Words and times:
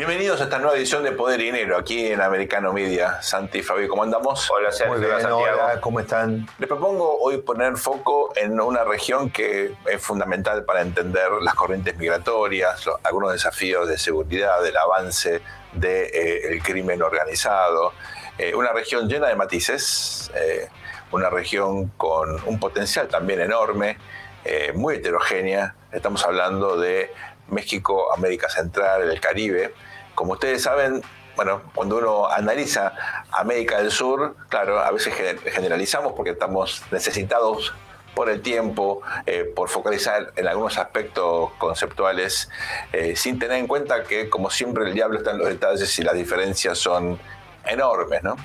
Bienvenidos 0.00 0.40
a 0.40 0.44
esta 0.44 0.58
nueva 0.58 0.78
edición 0.78 1.02
de 1.04 1.12
Poder 1.12 1.38
y 1.42 1.44
Dinero 1.44 1.76
aquí 1.76 2.06
en 2.06 2.22
Americano 2.22 2.72
Media. 2.72 3.20
Santi 3.20 3.58
y 3.58 3.62
Fabio, 3.62 3.86
¿cómo 3.86 4.02
andamos? 4.02 4.50
Hola 4.50 4.72
Sergio, 4.72 4.94
Muy 4.94 5.00
bien, 5.00 5.12
hola 5.12 5.20
Santiago. 5.20 5.62
hola, 5.62 5.80
¿cómo 5.82 6.00
están? 6.00 6.48
Les 6.58 6.66
propongo 6.66 7.18
hoy 7.20 7.36
poner 7.42 7.76
foco 7.76 8.32
en 8.34 8.58
una 8.58 8.82
región 8.82 9.28
que 9.28 9.74
es 9.84 10.02
fundamental 10.02 10.64
para 10.64 10.80
entender 10.80 11.30
las 11.42 11.54
corrientes 11.54 11.98
migratorias, 11.98 12.82
algunos 13.02 13.32
desafíos 13.32 13.88
de 13.88 13.98
seguridad, 13.98 14.62
del 14.62 14.74
avance 14.78 15.42
del 15.74 16.62
crimen 16.62 17.02
organizado. 17.02 17.92
Eh, 18.38 18.54
una 18.54 18.72
región 18.72 19.06
llena 19.06 19.28
de 19.28 19.36
matices, 19.36 20.30
eh, 20.34 20.70
una 21.12 21.28
región 21.28 21.88
con 21.98 22.42
un 22.46 22.58
potencial 22.58 23.06
también 23.06 23.42
enorme, 23.42 23.98
eh, 24.46 24.72
muy 24.74 24.94
heterogénea. 24.94 25.74
Estamos 25.92 26.24
hablando 26.24 26.78
de 26.78 27.12
México, 27.48 28.14
América 28.14 28.48
Central, 28.48 29.02
el 29.02 29.20
Caribe. 29.20 29.74
Como 30.20 30.34
ustedes 30.34 30.62
saben, 30.62 31.02
bueno, 31.34 31.62
cuando 31.74 31.96
uno 31.96 32.26
analiza 32.28 32.92
América 33.32 33.78
del 33.78 33.90
Sur, 33.90 34.36
claro, 34.50 34.78
a 34.78 34.90
veces 34.90 35.14
gen- 35.14 35.38
generalizamos 35.38 36.12
porque 36.12 36.32
estamos 36.32 36.82
necesitados 36.90 37.72
por 38.14 38.28
el 38.28 38.42
tiempo, 38.42 39.00
eh, 39.24 39.50
por 39.56 39.70
focalizar 39.70 40.30
en 40.36 40.46
algunos 40.46 40.76
aspectos 40.76 41.52
conceptuales, 41.56 42.50
eh, 42.92 43.16
sin 43.16 43.38
tener 43.38 43.56
en 43.56 43.66
cuenta 43.66 44.02
que, 44.02 44.28
como 44.28 44.50
siempre, 44.50 44.84
el 44.84 44.92
diablo 44.92 45.16
está 45.16 45.30
en 45.30 45.38
los 45.38 45.48
detalles 45.48 45.98
y 45.98 46.02
las 46.02 46.14
diferencias 46.14 46.76
son 46.76 47.18
enormes. 47.64 48.22
¿no? 48.22 48.36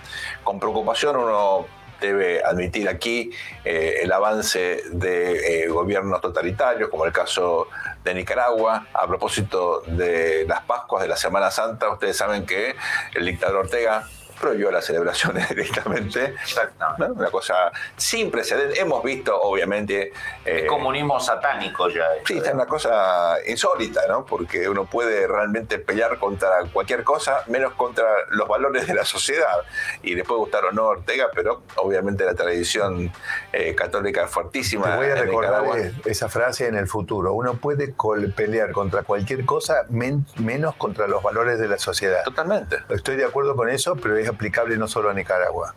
Con 0.45 0.57
preocupación 0.61 1.17
uno 1.17 1.65
debe 2.07 2.43
admitir 2.43 2.87
aquí 2.87 3.31
eh, 3.63 3.99
el 4.03 4.11
avance 4.11 4.83
de 4.91 5.63
eh, 5.63 5.67
gobiernos 5.67 6.21
totalitarios, 6.21 6.89
como 6.89 7.05
el 7.05 7.11
caso 7.11 7.67
de 8.03 8.13
Nicaragua. 8.13 8.87
A 8.93 9.07
propósito 9.07 9.81
de 9.87 10.45
las 10.47 10.61
Pascuas 10.61 11.03
de 11.03 11.09
la 11.09 11.17
Semana 11.17 11.51
Santa, 11.51 11.89
ustedes 11.89 12.17
saben 12.17 12.45
que 12.45 12.75
el 13.13 13.25
dictador 13.25 13.65
Ortega 13.65 14.07
prohibió 14.39 14.71
las 14.71 14.85
celebraciones 14.85 15.47
directamente. 15.55 16.35
Exactamente. 16.41 17.07
¿no? 17.07 17.13
Una 17.13 17.29
cosa 17.31 17.71
sin 17.95 18.31
precedentes. 18.31 18.79
Hemos 18.79 19.03
visto, 19.03 19.39
obviamente... 19.41 20.11
eh, 20.45 20.65
Comunismo 20.67 21.19
satánico 21.19 21.89
ya. 21.89 22.03
esto, 22.15 22.27
Sí, 22.27 22.37
¿eh? 22.37 22.41
es 22.45 22.53
una 22.53 22.65
cosa 22.65 23.37
insólita, 23.47 24.01
¿no? 24.07 24.25
Porque 24.25 24.67
uno 24.69 24.85
puede 24.85 25.27
realmente 25.27 25.79
pelear 25.79 26.17
contra 26.19 26.49
cualquier 26.73 27.03
cosa, 27.03 27.43
menos 27.47 27.73
contra 27.73 28.05
los 28.29 28.47
valores 28.47 28.87
de 28.87 28.93
la 28.93 29.05
sociedad. 29.05 29.61
Y 30.03 30.15
después 30.15 30.37
gustar 30.37 30.65
o 30.65 30.71
no 30.71 30.85
Ortega, 30.85 31.27
pero 31.33 31.63
obviamente 31.77 32.25
la 32.25 32.35
tradición 32.35 33.11
eh, 33.53 33.73
católica 33.75 34.23
es 34.25 34.31
fuertísima. 34.31 34.91
Te 34.91 34.97
voy 34.97 35.05
a 35.07 35.09
en 35.11 35.17
recordar 35.25 35.61
Nicaragua. 35.63 35.79
eh, 35.79 35.93
esa 36.05 36.29
frase 36.29 36.67
en 36.67 36.75
el 36.75 36.87
futuro. 36.87 37.33
Uno 37.33 37.55
puede 37.55 37.93
pelear 38.35 38.71
contra 38.71 39.03
cualquier 39.03 39.45
cosa 39.45 39.85
men- 39.89 40.25
menos 40.37 40.75
contra 40.75 41.07
los 41.07 41.23
valores 41.23 41.59
de 41.59 41.67
la 41.67 41.77
sociedad. 41.77 42.23
Totalmente. 42.23 42.77
Estoy 42.89 43.15
de 43.15 43.25
acuerdo 43.25 43.55
con 43.55 43.69
eso, 43.69 43.95
pero 43.95 44.17
es 44.17 44.24
aplicable 44.27 44.77
no 44.77 44.87
solo 44.87 45.09
a 45.09 45.13
Nicaragua. 45.13 45.75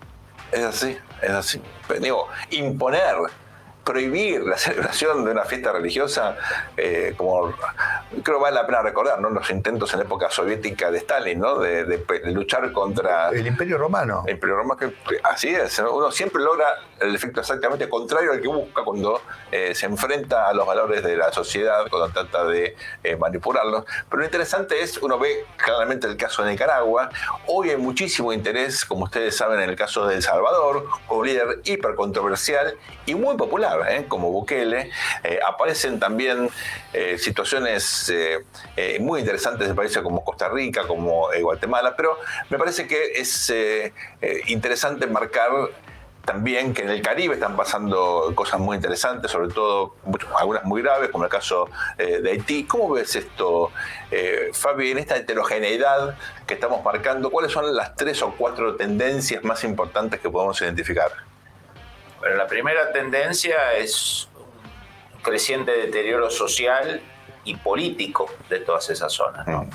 Es 0.52 0.64
así, 0.64 0.96
es 1.22 1.30
así. 1.30 1.62
Digo, 2.00 2.28
imponer, 2.50 3.16
prohibir 3.92 4.42
la 4.42 4.58
celebración 4.58 5.24
de 5.24 5.30
una 5.30 5.44
fiesta 5.44 5.72
religiosa, 5.72 6.36
eh, 6.76 7.14
como 7.16 7.54
creo 8.22 8.36
que 8.36 8.42
vale 8.42 8.54
la 8.54 8.66
pena 8.66 8.82
recordar, 8.82 9.18
¿no? 9.18 9.30
Los 9.30 9.48
intentos 9.50 9.90
en 9.94 10.00
la 10.00 10.04
época 10.04 10.28
soviética 10.30 10.90
de 10.90 10.98
Stalin, 10.98 11.40
¿no? 11.40 11.58
De, 11.58 11.84
de 11.84 11.96
pe- 11.98 12.18
de 12.20 12.30
luchar 12.32 12.70
contra 12.72 13.30
El 13.30 13.46
Imperio 13.46 13.78
Romano. 13.78 14.24
el 14.26 14.38
programa 14.38 14.76
que 14.76 14.92
así 15.22 15.48
es, 15.48 15.80
¿no? 15.80 15.92
uno 15.92 16.10
siempre 16.12 16.42
logra 16.42 16.66
el 17.00 17.14
efecto 17.14 17.40
exactamente 17.40 17.88
contrario 17.88 18.32
al 18.32 18.42
que 18.42 18.48
busca 18.48 18.82
cuando 18.84 19.22
eh, 19.50 19.74
se 19.74 19.86
enfrenta 19.86 20.48
a 20.48 20.52
los 20.52 20.66
valores 20.66 21.02
de 21.02 21.16
la 21.16 21.32
sociedad, 21.32 21.86
cuando 21.88 22.10
trata 22.10 22.44
de 22.44 22.76
eh, 23.02 23.16
manipularlos. 23.16 23.84
Pero 24.10 24.18
lo 24.20 24.24
interesante 24.26 24.82
es, 24.82 24.98
uno 24.98 25.18
ve 25.18 25.46
claramente 25.56 26.06
el 26.06 26.16
caso 26.18 26.42
de 26.42 26.50
Nicaragua, 26.50 27.08
hoy 27.46 27.70
hay 27.70 27.76
muchísimo 27.78 28.32
interés, 28.34 28.84
como 28.84 29.04
ustedes 29.04 29.34
saben, 29.34 29.60
en 29.60 29.70
el 29.70 29.76
caso 29.76 30.06
de 30.06 30.16
El 30.16 30.22
Salvador, 30.22 30.84
un 31.08 31.26
líder 31.26 31.60
hiper 31.64 31.94
controversial 31.94 32.74
y 33.08 33.14
muy 33.14 33.36
popular, 33.36 33.90
¿eh? 33.90 34.04
como 34.06 34.30
Bukele. 34.30 34.90
Eh, 35.24 35.38
aparecen 35.46 35.98
también 35.98 36.50
eh, 36.92 37.16
situaciones 37.18 38.10
eh, 38.10 38.98
muy 39.00 39.20
interesantes 39.20 39.66
de 39.66 39.74
países 39.74 40.02
como 40.02 40.24
Costa 40.24 40.48
Rica, 40.48 40.86
como 40.86 41.28
Guatemala, 41.40 41.94
pero 41.96 42.18
me 42.50 42.58
parece 42.58 42.86
que 42.86 43.12
es 43.14 43.52
interesante 44.46 45.06
marcar 45.06 45.50
también 46.28 46.74
que 46.74 46.82
en 46.82 46.90
el 46.90 47.00
Caribe 47.00 47.32
están 47.36 47.56
pasando 47.56 48.32
cosas 48.34 48.60
muy 48.60 48.76
interesantes, 48.76 49.30
sobre 49.30 49.48
todo 49.48 49.94
algunas 50.38 50.62
muy 50.64 50.82
graves, 50.82 51.08
como 51.08 51.24
el 51.24 51.30
caso 51.30 51.70
eh, 51.96 52.20
de 52.20 52.32
Haití. 52.32 52.64
¿Cómo 52.64 52.90
ves 52.90 53.16
esto, 53.16 53.72
eh, 54.10 54.50
Fabi, 54.52 54.90
en 54.90 54.98
esta 54.98 55.16
heterogeneidad 55.16 56.18
que 56.46 56.52
estamos 56.52 56.84
marcando? 56.84 57.30
¿Cuáles 57.30 57.50
son 57.50 57.74
las 57.74 57.96
tres 57.96 58.20
o 58.20 58.34
cuatro 58.36 58.76
tendencias 58.76 59.42
más 59.42 59.64
importantes 59.64 60.20
que 60.20 60.28
podemos 60.28 60.60
identificar? 60.60 61.27
Bueno, 62.20 62.36
la 62.36 62.46
primera 62.46 62.92
tendencia 62.92 63.74
es 63.74 64.28
un 65.14 65.22
creciente 65.22 65.72
deterioro 65.72 66.30
social 66.30 67.00
y 67.44 67.56
político 67.56 68.26
de 68.48 68.60
todas 68.60 68.90
esas 68.90 69.12
zonas. 69.12 69.46
¿no? 69.46 69.62
Mm. 69.62 69.70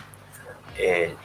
Eh, 0.78 1.16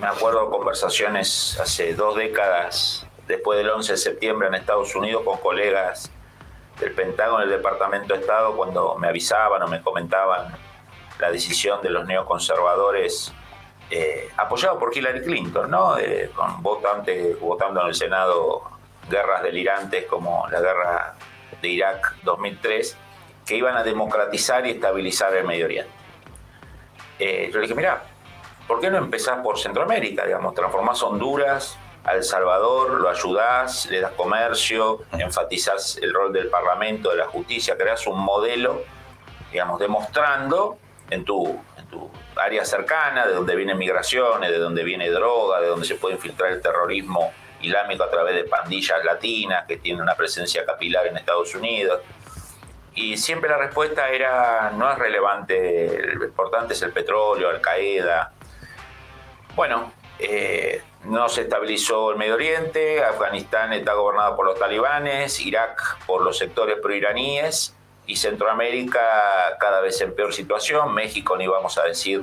me 0.00 0.06
acuerdo 0.06 0.50
conversaciones 0.50 1.58
hace 1.60 1.94
dos 1.94 2.16
décadas, 2.16 3.06
después 3.26 3.58
del 3.58 3.70
11 3.70 3.92
de 3.92 3.98
septiembre 3.98 4.48
en 4.48 4.54
Estados 4.54 4.94
Unidos, 4.94 5.22
con 5.24 5.38
colegas 5.38 6.10
del 6.78 6.92
Pentágono 6.92 7.40
del 7.40 7.50
Departamento 7.50 8.14
de 8.14 8.20
Estado, 8.20 8.56
cuando 8.56 8.96
me 8.96 9.08
avisaban 9.08 9.62
o 9.62 9.68
me 9.68 9.82
comentaban 9.82 10.54
la 11.18 11.30
decisión 11.30 11.80
de 11.82 11.90
los 11.90 12.06
neoconservadores, 12.06 13.32
eh, 13.90 14.30
apoyado 14.36 14.78
por 14.78 14.94
Hillary 14.94 15.22
Clinton, 15.22 15.70
¿no? 15.70 15.96
Eh, 15.96 16.30
con 16.34 16.62
votando 16.62 17.10
en 17.10 17.86
el 17.86 17.94
Senado 17.94 18.75
guerras 19.08 19.42
delirantes 19.42 20.06
como 20.06 20.46
la 20.50 20.60
guerra 20.60 21.14
de 21.60 21.68
Irak 21.68 22.16
2003, 22.22 22.96
que 23.44 23.56
iban 23.56 23.76
a 23.76 23.82
democratizar 23.82 24.66
y 24.66 24.70
estabilizar 24.72 25.34
el 25.34 25.44
Medio 25.44 25.66
Oriente. 25.66 25.90
Eh, 27.18 27.48
yo 27.52 27.58
le 27.58 27.62
dije, 27.62 27.74
mira, 27.74 28.02
¿por 28.66 28.80
qué 28.80 28.90
no 28.90 28.98
empezás 28.98 29.38
por 29.42 29.58
Centroamérica? 29.58 30.24
Digamos, 30.24 30.54
transformás 30.54 31.02
Honduras, 31.02 31.78
a 32.06 32.14
El 32.14 32.22
Salvador, 32.22 33.00
lo 33.00 33.08
ayudás, 33.08 33.86
le 33.86 34.00
das 34.00 34.12
comercio, 34.12 35.02
enfatizás 35.18 35.98
el 36.00 36.14
rol 36.14 36.32
del 36.32 36.48
Parlamento, 36.48 37.10
de 37.10 37.16
la 37.16 37.26
justicia, 37.26 37.76
creás 37.76 38.06
un 38.06 38.20
modelo, 38.20 38.84
digamos, 39.50 39.80
demostrando 39.80 40.78
en 41.10 41.24
tu, 41.24 41.60
en 41.76 41.86
tu 41.86 42.08
área 42.36 42.64
cercana 42.64 43.26
de 43.26 43.34
donde 43.34 43.56
vienen 43.56 43.76
migraciones, 43.76 44.50
de 44.50 44.58
donde 44.58 44.84
viene 44.84 45.10
droga, 45.10 45.60
de 45.60 45.66
donde 45.66 45.84
se 45.84 45.96
puede 45.96 46.14
infiltrar 46.14 46.52
el 46.52 46.62
terrorismo 46.62 47.32
islámico 47.66 48.04
a 48.04 48.10
través 48.10 48.34
de 48.34 48.44
pandillas 48.44 49.04
latinas 49.04 49.66
que 49.66 49.76
tienen 49.76 50.02
una 50.02 50.14
presencia 50.14 50.64
capilar 50.64 51.06
en 51.06 51.16
Estados 51.16 51.54
Unidos. 51.54 52.00
Y 52.94 53.16
siempre 53.16 53.50
la 53.50 53.58
respuesta 53.58 54.08
era, 54.08 54.72
no 54.74 54.90
es 54.90 54.98
relevante, 54.98 56.14
lo 56.14 56.24
importante 56.24 56.72
es 56.72 56.82
el 56.82 56.92
petróleo, 56.92 57.50
Al 57.50 57.60
Qaeda. 57.60 58.32
Bueno, 59.54 59.92
eh, 60.18 60.82
no 61.04 61.28
se 61.28 61.42
estabilizó 61.42 62.10
el 62.10 62.16
Medio 62.16 62.34
Oriente, 62.34 63.04
Afganistán 63.04 63.72
está 63.74 63.92
gobernado 63.92 64.34
por 64.34 64.46
los 64.46 64.58
talibanes, 64.58 65.38
Irak 65.40 65.98
por 66.06 66.22
los 66.22 66.38
sectores 66.38 66.78
proiraníes 66.80 67.76
y 68.06 68.16
Centroamérica 68.16 69.56
cada 69.60 69.80
vez 69.80 70.00
en 70.00 70.14
peor 70.14 70.32
situación, 70.32 70.94
México 70.94 71.36
ni 71.36 71.46
vamos 71.46 71.76
a 71.76 71.84
decir 71.84 72.22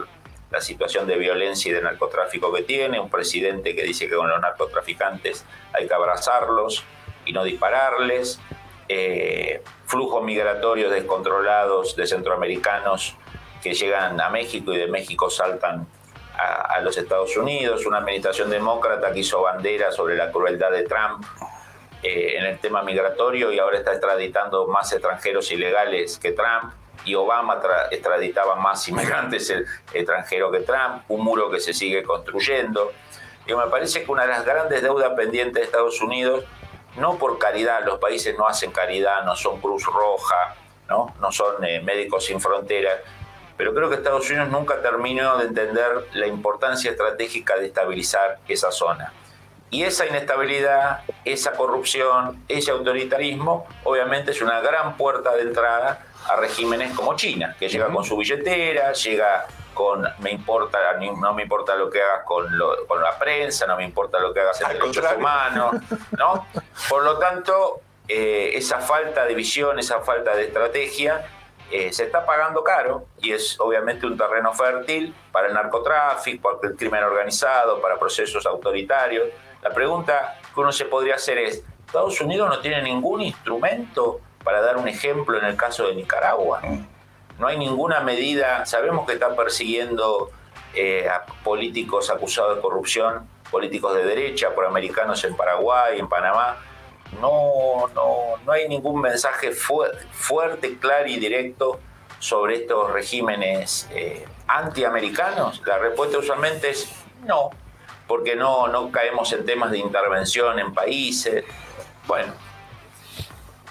la 0.54 0.62
situación 0.62 1.08
de 1.08 1.18
violencia 1.18 1.72
y 1.72 1.74
de 1.74 1.82
narcotráfico 1.82 2.54
que 2.54 2.62
tiene, 2.62 3.00
un 3.00 3.10
presidente 3.10 3.76
que 3.76 3.82
dice 3.82 4.08
que 4.08 4.16
con 4.16 4.30
los 4.30 4.40
narcotraficantes 4.40 5.44
hay 5.74 5.88
que 5.88 5.94
abrazarlos 5.94 6.84
y 7.26 7.34
no 7.34 7.44
dispararles, 7.44 8.40
eh, 8.88 9.64
flujos 9.88 10.24
migratorios 10.24 10.92
descontrolados 10.92 11.96
de 11.96 12.06
centroamericanos 12.06 13.16
que 13.64 13.74
llegan 13.74 14.22
a 14.22 14.30
México 14.30 14.72
y 14.74 14.78
de 14.78 14.88
México 14.88 15.32
saltan 15.32 15.88
a, 16.38 16.80
los 16.82 16.98
Estados 16.98 17.36
Unidos, 17.36 17.86
una 17.86 18.00
administración 18.00 18.50
demócrata 18.50 19.12
que 19.12 19.22
hizo 19.22 19.42
bandera 19.42 19.92
sobre 19.92 20.16
la 20.16 20.32
crueldad 20.32 20.72
de 20.72 20.84
Trump 20.84 21.24
eh, 22.04 22.36
en 22.38 22.46
el 22.46 22.60
tema 22.60 22.84
migratorio 22.84 23.52
y 23.52 23.60
ahora 23.60 23.78
está 23.78 23.92
extraditando 23.92 24.68
más 24.68 24.92
extranjeros 24.92 25.52
ilegales 25.52 26.20
que 26.20 26.32
Trump. 26.32 26.74
Y 27.06 27.16
Obama 27.16 27.60
extraditaba 27.92 28.56
más 28.56 28.88
inmigrantes 28.88 29.54
extranjeros 29.94 30.52
que 30.52 30.60
Trump, 30.60 31.04
un 31.08 31.24
muro 31.24 31.50
que 31.50 31.60
se 31.60 31.74
sigue 31.74 32.04
construyendo. 32.04 32.92
Y 33.46 33.54
me 33.54 33.68
parece 33.68 34.04
que 34.04 34.12
una 34.12 34.24
de 34.24 34.30
las 34.30 34.46
grandes 34.46 34.82
deudas 34.82 35.12
pendientes 35.16 35.56
de 35.56 35.64
Estados 35.64 36.02
Unidos, 36.02 36.46
no 36.96 37.18
por 37.18 37.38
caridad, 37.38 37.86
los 37.86 38.00
países 38.00 38.38
no 38.38 38.48
hacen 38.48 38.72
caridad, 38.72 39.24
no 39.24 39.36
son 39.36 39.60
Cruz 39.60 39.86
Roja, 39.86 40.56
no, 40.88 41.14
no 41.20 41.32
son 41.32 41.64
eh, 41.64 41.82
Médicos 41.82 42.26
Sin 42.26 42.40
Fronteras, 42.40 43.00
pero 43.58 43.74
creo 43.74 43.90
que 43.90 43.96
Estados 43.96 44.30
Unidos 44.30 44.50
nunca 44.50 44.82
terminó 44.82 45.38
de 45.38 45.48
entender 45.48 46.08
la 46.14 46.28
importancia 46.28 46.92
estratégica 46.92 47.58
de 47.58 47.68
estabilizar 47.68 48.40
esa 48.48 48.72
zona. 48.72 49.14
Y 49.70 49.84
esa 49.84 50.06
inestabilidad, 50.06 51.02
esa 51.26 51.54
corrupción, 51.54 52.44
ese 52.48 52.72
autoritarismo, 52.72 53.66
obviamente 53.84 54.32
es 54.32 54.42
una 54.42 54.62
gran 54.62 54.98
puerta 54.98 55.36
de 55.36 55.42
entrada 55.42 56.06
a 56.30 56.36
regímenes 56.36 56.94
como 56.94 57.16
China, 57.16 57.56
que 57.60 57.68
llega 57.68 57.88
con 57.88 58.04
su 58.04 58.18
billetera, 58.18 58.94
llega 58.94 59.46
con 59.74 60.08
me 60.20 60.32
importa, 60.32 60.78
no 61.00 61.34
me 61.34 61.44
importa 61.44 61.76
lo 61.76 61.90
que 61.90 62.02
hagas 62.02 62.24
con, 62.26 62.48
con 62.88 63.02
la 63.02 63.18
prensa, 63.18 63.66
no 63.66 63.76
me 63.76 63.84
importa 63.84 64.20
lo 64.20 64.34
que 64.34 64.40
hagas 64.40 64.62
en 64.62 64.68
derechos 64.70 65.06
humanos, 65.18 65.76
¿no? 66.18 66.48
Por 66.90 67.04
lo 67.04 67.18
tanto, 67.18 67.82
eh, 68.08 68.52
esa 68.54 68.80
falta 68.80 69.26
de 69.26 69.34
visión, 69.34 69.80
esa 69.80 70.02
falta 70.02 70.36
de 70.36 70.46
estrategia, 70.46 71.26
eh, 71.72 71.92
se 71.92 72.04
está 72.04 72.26
pagando 72.26 72.64
caro 72.64 73.08
y 73.20 73.32
es 73.32 73.60
obviamente 73.60 74.06
un 74.06 74.16
terreno 74.16 74.54
fértil 74.54 75.16
para 75.32 75.48
el 75.48 75.54
narcotráfico, 75.54 76.60
para 76.60 76.72
el 76.72 76.78
crimen 76.78 77.04
organizado, 77.04 77.82
para 77.82 77.98
procesos 77.98 78.46
autoritarios. 78.46 79.30
La 79.62 79.72
pregunta 79.72 80.40
que 80.54 80.60
uno 80.60 80.72
se 80.72 80.86
podría 80.86 81.16
hacer 81.16 81.40
es, 81.40 81.64
¿Estados 81.86 82.20
Unidos 82.22 82.50
no 82.50 82.60
tiene 82.60 82.82
ningún 82.82 83.22
instrumento 83.22 84.20
para 84.44 84.62
dar 84.62 84.78
un 84.78 84.88
ejemplo 84.88 85.38
en 85.38 85.46
el 85.46 85.56
caso 85.56 85.88
de 85.88 85.96
Nicaragua. 85.96 86.62
No 87.40 87.48
hay 87.48 87.58
ninguna 87.58 88.02
medida, 88.02 88.66
sabemos 88.66 89.08
que 89.08 89.14
están 89.14 89.36
persiguiendo 89.36 90.32
eh, 90.76 91.08
a 91.10 91.26
políticos 91.44 92.10
acusados 92.10 92.56
de 92.56 92.62
corrupción, 92.62 93.28
políticos 93.50 93.96
de 93.96 94.06
derecha, 94.06 94.54
por 94.54 94.66
americanos 94.66 95.24
en 95.24 95.36
Paraguay, 95.36 96.00
en 96.00 96.08
Panamá. 96.08 96.58
No, 97.22 97.88
no, 97.94 98.38
no 98.44 98.52
hay 98.52 98.68
ningún 98.68 99.02
mensaje 99.02 99.52
fuerte, 99.52 100.78
claro 100.80 101.08
y 101.08 101.18
directo 101.18 101.80
sobre 102.20 102.56
estos 102.56 102.92
regímenes 102.92 103.88
eh, 103.92 104.26
antiamericanos. 104.48 105.62
La 105.66 105.78
respuesta 105.78 106.18
usualmente 106.18 106.72
es 106.72 106.92
no, 107.26 107.52
porque 108.08 108.36
no, 108.36 108.68
no 108.68 108.92
caemos 108.92 109.32
en 109.34 109.46
temas 109.46 109.72
de 109.72 109.78
intervención 109.80 110.60
en 110.60 110.74
países. 110.74 111.46
Bueno, 112.08 112.34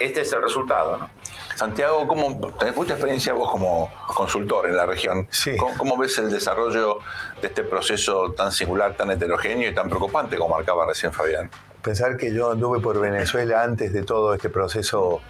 este 0.03 0.23
es 0.23 0.33
el 0.33 0.43
resultado. 0.43 0.97
¿no? 0.99 1.11
Santiago, 1.57 2.07
¿cómo, 2.07 2.53
tenés 2.59 2.77
mucha 2.77 2.95
experiencia 2.95 3.33
vos 3.33 3.51
como 3.51 3.91
consultor 4.15 4.69
en 4.69 4.77
la 4.77 4.87
región. 4.87 5.27
Sí. 5.31 5.57
¿Cómo, 5.57 5.97
ves 5.97 6.19
el 6.19 6.31
desarrollo 6.31 6.99
de 7.41 7.49
este 7.49 7.63
proceso 7.65 8.33
tan 8.33 8.53
singular, 8.53 8.95
tan 8.97 9.11
heterogéneo 9.11 9.71
y 9.71 9.75
tan 9.75 9.89
preocupante 9.89 10.37
como 10.37 10.55
marcaba 10.57 10.87
recién 10.87 11.13
Fabián? 11.13 11.51
Pensar 11.83 12.17
que 12.17 12.33
yo 12.33 12.53
anduve 12.53 12.81
por 12.81 13.01
Venezuela 13.01 13.63
antes 13.63 13.93
de 13.93 14.03
todo 14.03 14.35
este 14.35 14.49
proceso 14.49 15.21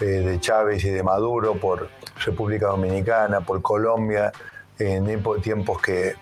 eh, 0.00 0.04
de 0.04 0.40
Chávez 0.40 0.84
y 0.84 0.90
de 0.90 1.02
Maduro, 1.02 1.54
por 1.54 1.88
República 2.24 2.68
Dominicana, 2.68 3.40
por 3.40 3.60
Colombia, 3.62 4.32
en 4.78 5.22
tiempos 5.42 5.82
que 5.82 6.14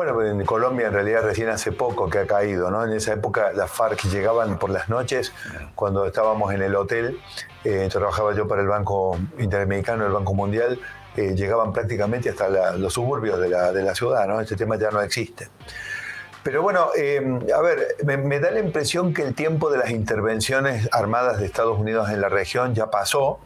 bueno, 0.00 0.24
en 0.24 0.46
Colombia 0.46 0.86
en 0.86 0.94
realidad 0.94 1.22
recién 1.22 1.50
hace 1.50 1.72
poco 1.72 2.08
que 2.08 2.20
ha 2.20 2.26
caído, 2.26 2.70
¿no? 2.70 2.86
En 2.86 2.92
esa 2.94 3.12
época 3.12 3.52
las 3.52 3.70
FARC 3.70 4.04
llegaban 4.04 4.58
por 4.58 4.70
las 4.70 4.88
noches, 4.88 5.30
cuando 5.74 6.06
estábamos 6.06 6.54
en 6.54 6.62
el 6.62 6.74
hotel, 6.74 7.20
eh, 7.64 7.86
trabajaba 7.92 8.34
yo 8.34 8.48
para 8.48 8.62
el 8.62 8.68
Banco 8.68 9.18
Interamericano, 9.38 10.06
el 10.06 10.12
Banco 10.12 10.32
Mundial, 10.32 10.80
eh, 11.18 11.34
llegaban 11.34 11.74
prácticamente 11.74 12.30
hasta 12.30 12.72
los 12.78 12.94
suburbios 12.94 13.38
de 13.40 13.50
la, 13.50 13.94
ciudad, 13.94 14.26
¿no? 14.26 14.40
Este 14.40 14.56
tema 14.56 14.78
ya 14.78 14.90
no 14.90 15.02
existe. 15.02 15.48
Pero 16.42 16.62
bueno, 16.62 16.88
eh, 16.96 17.20
a 17.54 17.60
ver, 17.60 17.96
me, 18.02 18.40
da 18.40 18.50
la 18.50 18.60
impresión 18.60 19.12
que 19.12 19.20
el 19.20 19.34
tiempo 19.34 19.68
de 19.68 19.76
las 19.76 19.90
intervenciones 19.90 20.88
armadas 20.92 21.40
de 21.40 21.44
Estados 21.44 21.78
Unidos 21.78 22.08
en 22.08 22.22
la 22.22 22.30
región 22.30 22.74
ya 22.74 22.90
pasó. 22.90 23.38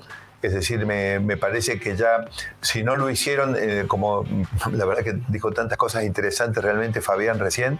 Es 0.44 0.52
decir, 0.52 0.84
me, 0.84 1.36
parece 1.38 1.80
que 1.80 1.96
ya, 1.96 2.26
si 2.60 2.82
no 2.82 2.96
lo 2.96 3.08
hicieron, 3.08 3.56
eh, 3.58 3.84
como 3.88 4.26
la 4.70 4.84
verdad 4.84 5.02
que 5.02 5.18
dijo 5.28 5.52
tantas 5.52 5.78
cosas 5.78 6.04
interesantes 6.04 6.62
realmente 6.62 7.00
Fabián 7.00 7.38
recién, 7.38 7.78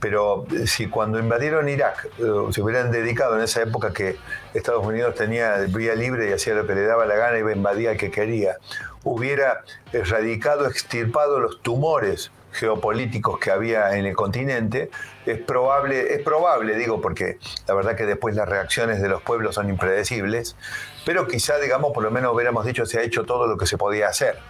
pero 0.00 0.46
si 0.64 0.86
cuando 0.86 1.18
invadieron 1.18 1.68
Irak 1.68 2.08
eh, 2.18 2.52
se 2.52 2.62
hubieran 2.62 2.90
dedicado 2.90 3.36
en 3.36 3.42
esa 3.42 3.60
época 3.60 3.92
que 3.92 4.16
Estados 4.54 4.86
Unidos 4.86 5.14
tenía 5.14 5.58
vía 5.68 5.94
libre 5.94 6.30
y 6.30 6.32
hacía 6.32 6.54
lo 6.54 6.66
que 6.66 6.74
le 6.74 6.86
daba 6.86 7.04
la 7.04 7.16
gana 7.16 7.38
y 7.38 7.52
invadía 7.52 7.90
al 7.90 7.98
que 7.98 8.10
quería, 8.10 8.56
hubiera 9.04 9.60
erradicado, 9.92 10.66
extirpado 10.66 11.38
los 11.38 11.60
tumores 11.60 12.30
geopolíticos 12.52 13.38
que 13.38 13.50
había 13.50 13.94
en 13.98 14.06
el 14.06 14.16
continente, 14.16 14.90
es 15.26 15.38
probable, 15.38 16.14
es 16.14 16.22
probable, 16.22 16.76
digo, 16.76 17.02
porque 17.02 17.36
la 17.68 17.74
verdad 17.74 17.94
que 17.94 18.06
después 18.06 18.34
las 18.34 18.48
reacciones 18.48 19.02
de 19.02 19.10
los 19.10 19.20
pueblos 19.20 19.56
son 19.56 19.68
impredecibles, 19.68 20.56
pero 21.06 21.28
quizá, 21.28 21.56
digamos, 21.60 21.92
por 21.92 22.02
lo 22.02 22.10
menos 22.10 22.34
hubiéramos 22.34 22.66
dicho, 22.66 22.84
se 22.84 22.98
ha 22.98 23.02
hecho 23.02 23.24
todo 23.24 23.46
lo 23.46 23.56
que 23.56 23.64
se 23.64 23.78
podía 23.78 24.08
hacer. 24.08 24.40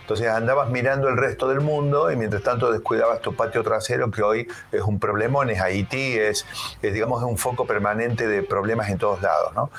Entonces 0.00 0.28
andabas 0.28 0.70
mirando 0.70 1.10
el 1.10 1.16
resto 1.18 1.46
del 1.46 1.60
mundo 1.60 2.10
y 2.10 2.16
mientras 2.16 2.42
tanto 2.42 2.72
descuidabas 2.72 3.20
tu 3.20 3.34
patio 3.34 3.62
trasero, 3.62 4.10
que 4.10 4.22
hoy 4.22 4.48
es 4.72 4.80
un 4.80 4.98
problemón, 4.98 5.50
es 5.50 5.60
Haití, 5.60 6.16
es, 6.16 6.46
digamos, 6.80 7.22
es 7.22 7.28
un 7.28 7.36
foco 7.36 7.66
permanente 7.66 8.26
de 8.26 8.42
problemas 8.42 8.88
en 8.88 8.96
todos 8.96 9.20
lados. 9.20 9.52
¿no? 9.54 9.70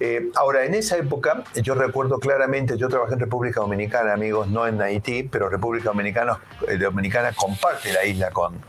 Eh, 0.00 0.30
ahora, 0.36 0.64
en 0.64 0.74
esa 0.74 0.96
época, 0.96 1.44
yo 1.56 1.74
recuerdo 1.74 2.20
claramente, 2.20 2.78
yo 2.78 2.88
trabajé 2.88 3.14
en 3.14 3.20
República 3.20 3.60
Dominicana, 3.60 4.14
amigos, 4.14 4.48
no 4.48 4.66
en 4.66 4.80
Haití, 4.80 5.24
pero 5.24 5.50
República 5.50 5.90
Dominicana, 5.90 6.38
eh, 6.68 6.78
Dominicana 6.78 7.32
comparte 7.34 7.92
la 7.92 8.06
isla 8.06 8.30
con, 8.30 8.62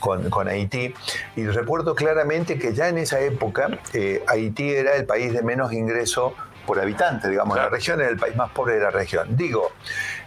con, 0.00 0.48
Haití. 0.48 0.92
Y 1.36 1.46
recuerdo 1.46 1.94
claramente 1.94 2.58
que 2.58 2.74
ya 2.74 2.88
en 2.88 2.98
esa 2.98 3.20
época 3.20 3.68
eh, 3.92 4.24
Haití 4.26 4.70
era 4.70 4.96
el 4.96 5.04
país 5.04 5.32
de 5.32 5.42
menos 5.42 5.72
ingreso 5.72 6.34
por 6.66 6.80
habitante, 6.80 7.28
digamos, 7.28 7.56
la 7.56 7.68
región 7.68 8.00
era 8.00 8.10
el 8.10 8.16
país 8.16 8.36
más 8.36 8.50
pobre 8.50 8.74
de 8.74 8.80
la 8.80 8.90
región. 8.90 9.36
Digo, 9.36 9.72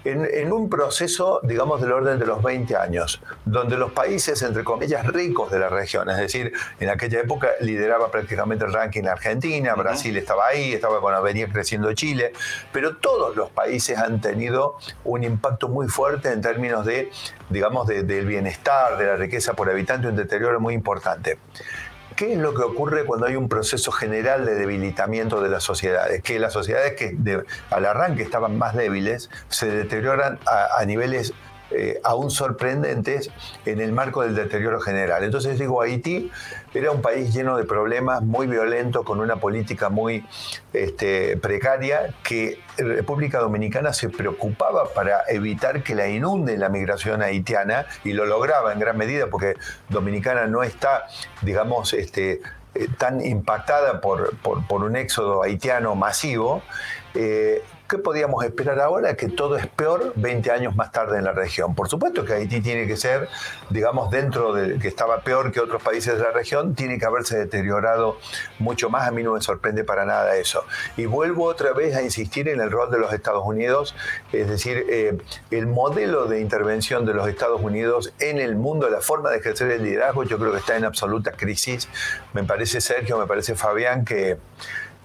en, 0.04 0.52
un 0.52 0.70
proceso, 0.70 1.40
digamos, 1.44 1.82
del 1.82 1.92
orden 1.92 2.20
de 2.20 2.26
los 2.26 2.42
20 2.42 2.76
años, 2.76 3.22
donde 3.46 3.78
los 3.78 3.92
países, 3.92 4.42
entre 4.42 4.64
comillas, 4.64 5.06
ricos 5.06 5.52
de 5.52 5.60
la 5.60 5.70
región, 5.70 6.10
es 6.10 6.18
decir, 6.18 6.54
en 6.80 6.90
aquella 6.90 7.20
época 7.20 7.50
lideraba 7.62 8.10
prácticamente 8.10 8.66
el 8.66 8.74
ranking 8.74 9.04
Argentina, 9.06 9.76
Brasil 9.76 10.16
estaba 10.18 10.48
ahí, 10.48 10.74
estaba 10.74 11.02
cuando 11.02 11.22
venía 11.22 11.48
creciendo 11.48 11.92
Chile, 11.94 12.32
pero 12.72 12.98
todos 12.98 13.36
los 13.36 13.50
países 13.50 13.98
han 13.98 14.22
tenido 14.22 14.78
un 15.04 15.24
impacto 15.24 15.68
muy 15.68 15.88
fuerte 15.88 16.32
en 16.32 16.42
términos 16.42 16.86
de, 16.86 17.12
digamos, 17.50 17.88
del 17.88 18.26
bienestar, 18.26 18.98
de 18.98 19.06
la 19.06 19.16
riqueza 19.16 19.54
por 19.54 19.70
habitante, 19.70 20.08
un 20.08 20.16
deterioro 20.16 20.60
muy 20.60 20.74
importante. 20.74 21.38
¿Qué 22.18 22.34
es 22.34 22.40
lo 22.40 22.56
que 22.56 22.64
ocurre 22.64 23.06
cuando 23.06 23.28
hay 23.28 23.36
un 23.36 23.48
proceso 23.48 23.92
general 23.92 24.44
de 24.44 24.56
debilitamiento 24.56 25.40
de 25.40 25.50
las 25.50 25.62
sociedades? 25.62 26.24
Que 26.24 26.40
las 26.40 26.52
sociedades 26.52 26.94
que 26.94 27.16
al 27.70 27.86
arranque 27.86 28.24
estaban 28.24 28.58
más 28.58 28.76
débiles 28.76 29.30
se 29.50 29.70
deterioran 29.70 30.40
a 30.48 30.84
niveles 30.86 31.36
eh, 31.72 32.00
aún 32.04 32.32
sorprendentes 32.32 33.30
en 33.66 33.82
el 33.82 33.92
marco 33.92 34.22
del 34.22 34.36
deterioro 34.36 34.80
general. 34.80 35.24
Entonces 35.24 35.60
digo, 35.60 35.82
Haití 35.82 36.32
era 36.74 36.92
un 36.92 37.02
país 37.02 37.34
lleno 37.34 37.58
de 37.58 37.66
problemas, 37.66 38.22
muy 38.22 38.48
violento, 38.48 39.04
con 39.04 39.20
una 39.20 39.38
política 39.38 39.90
muy 39.90 40.26
este, 40.74 41.38
precaria, 41.38 42.14
que 42.24 42.60
República 42.78 43.40
Dominicana 43.40 43.94
se 43.94 44.10
preocupaba 44.10 44.94
para 44.94 45.24
evitar 45.28 45.84
que 45.84 45.96
la 45.96 46.08
inunde 46.08 46.58
la 46.58 46.70
migración 46.70 47.22
haitiana 47.22 47.86
y 48.04 48.14
lo 48.14 48.26
lograba 48.26 48.72
en 48.74 48.80
gran 48.80 48.98
medida 48.98 49.28
porque 49.28 49.56
Dominicana 49.90 50.48
no 50.48 50.64
está, 50.64 51.08
digamos, 51.42 51.94
este, 51.94 52.42
eh, 52.76 52.88
tan 52.98 53.26
impactada 53.26 54.02
por, 54.02 54.38
un 54.70 54.96
éxodo 54.96 55.44
haitiano 55.44 55.96
masivo. 55.96 56.62
Eh, 57.14 57.64
¿Qué 57.88 57.98
podíamos 57.98 58.44
esperar 58.44 58.82
ahora? 58.82 59.16
Que 59.16 59.30
todo 59.30 59.56
es 59.56 59.66
peor 59.66 60.12
20 60.18 60.52
años 60.52 60.76
más 60.76 60.92
tarde 60.92 61.20
en 61.20 61.24
la 61.24 61.32
región. 61.32 61.74
Por 61.74 61.88
supuesto 61.88 62.26
que 62.26 62.34
Haití 62.34 62.60
tiene 62.60 62.86
que 62.86 62.98
ser, 62.98 63.30
digamos, 63.70 64.12
dentro 64.12 64.54
de 64.54 64.78
que 64.78 64.90
estaba 64.90 65.22
peor 65.22 65.54
que 65.54 65.62
otros 65.62 65.82
países 65.82 66.18
de 66.18 66.24
la 66.24 66.32
región, 66.32 66.76
tiene 66.76 67.00
que 67.00 67.06
haberse 67.06 67.38
deteriorado 67.38 68.18
mucho 68.60 68.90
más. 68.90 69.08
A 69.08 69.12
mí 69.12 69.24
no 69.24 69.32
me 69.34 69.42
sorprende 69.42 69.86
para 69.86 70.04
nada 70.04 70.36
eso. 70.36 70.66
Y 70.98 71.06
vuelvo 71.06 71.46
otra 71.46 71.72
vez 71.72 71.96
a 71.96 72.02
insistir 72.02 72.50
en 72.50 72.60
el 72.60 72.72
rol 72.72 72.92
de 72.92 73.00
los 73.00 73.14
Estados 73.14 73.46
Unidos, 73.46 73.96
es 74.34 74.50
decir, 74.50 74.86
eh, 74.90 75.18
el 75.52 75.68
modelo 75.68 76.26
de 76.26 76.42
intervención 76.42 77.06
de 77.06 77.14
los 77.14 77.30
Estados 77.30 77.62
Unidos 77.62 78.14
en 78.20 78.40
el 78.40 78.58
mundo, 78.58 78.90
la 78.90 79.00
forma 79.00 79.30
de 79.30 79.38
ejercer 79.38 79.72
el 79.72 79.84
liderazgo, 79.84 80.24
yo 80.24 80.38
creo 80.38 80.52
que 80.52 80.60
está 80.60 80.76
en 80.76 80.84
absoluta 80.84 81.32
crisis. 81.32 81.88
Me 82.34 82.44
parece, 82.44 82.82
Sergio, 82.82 83.18
me 83.18 83.28
parece, 83.28 83.56
Fabián, 83.56 84.04
que 84.04 84.38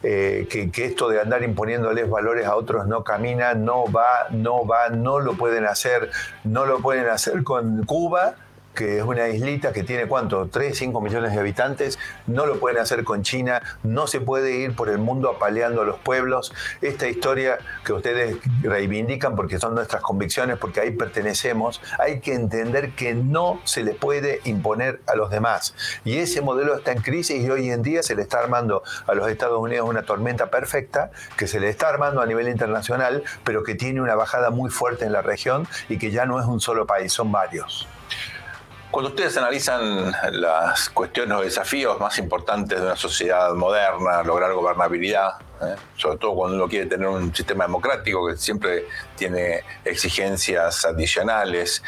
eh, 0.03 0.47
que, 0.51 0.85
esto 0.85 1.09
de 1.09 1.21
andar 1.21 1.43
imponiéndoles 1.43 2.09
valores 2.09 2.47
a 2.47 2.57
otros 2.57 2.87
no 2.87 3.05
camina, 3.05 3.55
no 3.55 3.85
va, 3.91 4.27
no 4.31 4.67
va, 4.67 4.89
no 4.89 5.21
lo 5.21 5.35
pueden 5.35 5.65
hacer, 5.65 6.11
no 6.45 6.67
lo 6.67 6.81
pueden 6.81 7.09
hacer 7.09 7.45
con 7.45 7.85
Cuba 7.85 8.35
que 8.75 8.99
es 8.99 9.05
una 9.05 9.29
islita 9.29 9.73
que 9.73 9.83
tiene 9.83 10.07
cuánto, 10.07 10.49
3, 10.49 10.77
5 10.77 11.01
millones 11.01 11.33
de 11.33 11.41
habitantes, 11.41 11.99
no 12.27 12.47
lo 12.47 12.59
pueden 12.59 12.79
hacer 12.79 13.05
con 13.05 13.23
China, 13.23 13.63
no 13.83 14.07
se 14.07 14.21
puede 14.21 14.57
ir 14.57 14.75
por 14.75 14.89
el 14.89 14.99
mundo 14.99 15.31
apaleando 15.31 15.83
a 15.83 15.85
los 15.85 15.99
pueblos. 15.99 16.53
Esta 16.81 17.09
historia 17.09 17.59
que 17.85 17.93
ustedes 17.93 18.37
reivindican 18.63 19.37
porque 19.37 19.59
son 19.59 19.75
nuestras 19.75 20.03
convicciones, 20.03 20.59
porque 20.59 20.81
ahí 20.81 20.91
pertenecemos, 20.91 21.81
hay 21.99 22.21
que 22.21 22.35
entender 22.35 22.93
que 22.93 23.15
no 23.15 23.61
se 23.65 23.83
le 23.83 23.95
puede 23.95 24.41
imponer 24.45 25.01
a 25.07 25.15
los 25.15 25.31
demás. 25.31 25.75
Y 26.05 26.19
ese 26.19 26.41
modelo 26.41 26.77
está 26.77 26.93
en 26.93 27.03
crisis 27.03 27.45
y 27.45 27.51
hoy 27.51 27.71
en 27.71 27.83
día 27.83 28.03
se 28.03 28.15
le 28.15 28.23
está 28.23 28.39
armando 28.39 28.83
a 29.07 29.15
los 29.15 29.29
Estados 29.29 29.59
Unidos 29.59 29.89
una 29.89 30.03
tormenta 30.03 30.51
perfecta 30.51 31.11
que 31.37 31.47
se 31.47 31.61
le 31.61 31.69
está 31.69 31.89
armando 31.89 32.21
a 32.21 32.27
nivel 32.27 32.49
internacional, 32.49 33.23
pero 33.45 33.63
que 33.63 33.75
tiene 33.75 34.01
una 34.01 34.15
bajada 34.15 34.51
muy 34.51 34.71
fuerte 34.71 35.05
en 35.05 35.13
la 35.13 35.23
región 35.23 35.67
y 35.89 35.99
que 35.99 36.11
ya 36.11 36.27
no 36.27 36.41
es 36.41 36.47
un 36.47 36.61
solo 36.61 36.87
país, 36.87 37.13
son 37.13 37.33
varios. 37.33 37.89
Cuando 38.93 39.09
ustedes 39.09 39.35
analizan 39.39 40.13
las 40.33 40.91
cuestiones 40.91 41.39
o 41.39 41.41
desafíos 41.41 41.99
más 41.99 42.19
importantes 42.19 42.79
de 42.79 42.85
una 42.85 42.95
sociedad 42.95 43.55
moderna, 43.55 44.23
lograr 44.23 44.53
gobernabilidad, 44.53 45.37
¿eh? 45.63 45.77
sobre 45.97 46.19
todo 46.19 46.35
cuando 46.35 46.57
uno 46.57 46.69
quiere 46.69 46.85
tener 46.85 47.09
un 47.09 47.35
sistema 47.35 47.65
democrático 47.65 48.27
que 48.27 48.37
siempre 48.37 48.85
tiene 49.17 49.65
exigencias 49.83 50.85
adicionales, 50.85 51.83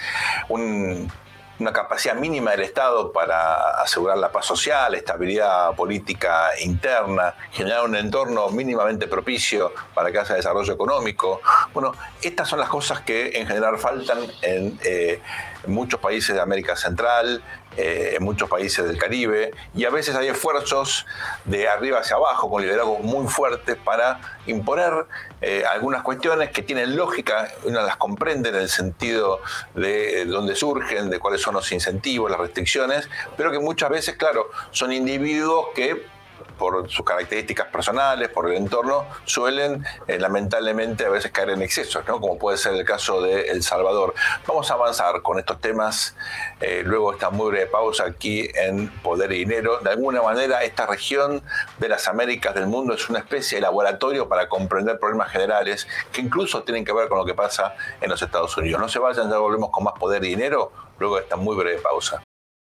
una 0.49 1.73
capacidad 1.75 2.15
mínima 2.15 2.53
del 2.53 2.63
Estado 2.63 3.13
para 3.13 3.83
asegurar 3.83 4.17
la 4.17 4.33
paz 4.33 4.47
social, 4.47 4.95
estabilidad 4.95 5.75
política 5.75 6.53
interna, 6.63 7.35
generar 7.53 7.85
un 7.85 7.97
entorno 7.97 8.49
mínimamente 8.49 9.09
propicio 9.09 9.75
para 9.93 10.11
que 10.11 10.21
haya 10.21 10.37
desarrollo 10.37 10.73
económico. 10.73 11.43
Bueno, 11.75 11.93
estas 12.23 12.49
son 12.49 12.61
las 12.61 12.71
cosas 12.71 13.03
que 13.03 13.39
en 13.39 13.47
general 13.47 13.77
faltan 13.77 14.21
en... 14.41 14.81
Eh, 14.83 15.21
en 15.67 15.73
muchos 15.73 16.01
países 16.01 16.35
de 16.35 16.41
América 16.41 16.77
Central, 16.77 17.43
eh, 17.77 18.15
en 18.17 18.23
muchos 18.23 18.49
países 18.49 18.87
del 18.87 18.99
Caribe, 18.99 19.53
y 19.75 19.85
a 19.85 19.91
veces 19.91 20.15
hay 20.15 20.29
esfuerzos 20.29 21.07
de 21.45 21.69
arriba 21.69 21.99
hacia 21.99 22.17
abajo, 22.17 22.49
con 22.49 22.63
liderazgos 22.63 23.01
muy 23.01 23.27
fuertes, 23.27 23.77
para 23.77 24.21
imponer 24.47 25.07
eh, 25.41 25.65
algunas 25.69 26.03
cuestiones 26.03 26.51
que 26.51 26.63
tienen 26.63 26.97
lógica, 26.97 27.49
uno 27.65 27.83
las 27.83 27.97
comprende 27.97 28.51
en 28.51 28.57
el 28.57 28.69
sentido 28.69 29.41
de 29.75 30.25
dónde 30.27 30.55
surgen, 30.55 31.11
de 31.11 31.19
cuáles 31.19 31.41
son 31.41 31.55
los 31.55 31.71
incentivos, 31.73 32.31
las 32.31 32.39
restricciones, 32.39 33.09
pero 33.37 33.51
que 33.51 33.59
muchas 33.59 33.91
veces, 33.91 34.17
claro, 34.17 34.51
son 34.71 34.93
individuos 34.93 35.67
que 35.75 36.14
por 36.59 36.91
sus 36.91 37.05
características 37.05 37.69
personales, 37.69 38.29
por 38.29 38.51
el 38.51 38.57
entorno, 38.57 39.07
suelen 39.25 39.85
eh, 40.07 40.19
lamentablemente 40.19 41.07
a 41.07 41.11
veces 41.11 41.31
caer 41.31 41.51
en 41.51 41.63
excesos, 41.63 42.07
¿no? 42.07 42.21
como 42.21 42.39
puede 42.39 42.57
ser 42.57 42.75
el 42.75 42.85
caso 42.85 43.21
de 43.21 43.49
El 43.51 43.63
Salvador. 43.63 44.15
Vamos 44.47 44.71
a 44.71 44.75
avanzar 44.75 45.23
con 45.23 45.39
estos 45.39 45.61
temas 45.61 46.17
eh, 46.61 46.83
luego 46.85 47.13
esta 47.13 47.31
muy 47.31 47.51
breve 47.51 47.67
pausa 47.67 48.05
aquí 48.05 48.49
en 48.55 48.89
Poder 49.03 49.33
y 49.33 49.39
Dinero. 49.39 49.79
De 49.79 49.91
alguna 49.91 50.23
manera, 50.23 50.63
esta 50.63 50.87
región 50.87 51.43
de 51.79 51.89
las 51.89 52.09
Américas 52.09 52.55
del 52.55 52.67
mundo 52.67 52.95
es 52.95 53.09
una 53.09 53.19
especie 53.19 53.57
de 53.59 53.63
laboratorio 53.63 54.29
para 54.29 54.49
comprender 54.49 54.99
problemas 54.99 55.31
generales 55.31 55.87
que 56.13 56.21
incluso 56.21 56.63
tienen 56.63 56.85
que 56.85 56.93
ver 56.93 57.09
con 57.09 57.19
lo 57.19 57.25
que 57.25 57.35
pasa 57.35 57.75
en 58.01 58.11
los 58.11 58.21
Estados 58.23 58.57
Unidos. 58.57 58.81
No 58.81 58.89
se 58.89 58.99
vayan, 58.99 59.31
ya 59.31 59.39
volvemos 59.39 59.71
con 59.71 59.85
más 59.85 59.95
Poder 59.99 60.25
y 60.25 60.29
Dinero 60.29 60.73
luego 60.99 61.17
de 61.17 61.23
esta 61.23 61.37
muy 61.37 61.57
breve 61.57 61.81
pausa. 61.81 62.23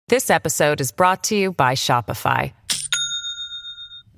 This 0.08 0.28
episode 0.28 0.82
is 0.82 0.92
brought 0.92 1.22
to 1.24 1.34
you 1.34 1.52
by 1.52 1.74
Shopify. 1.74 2.52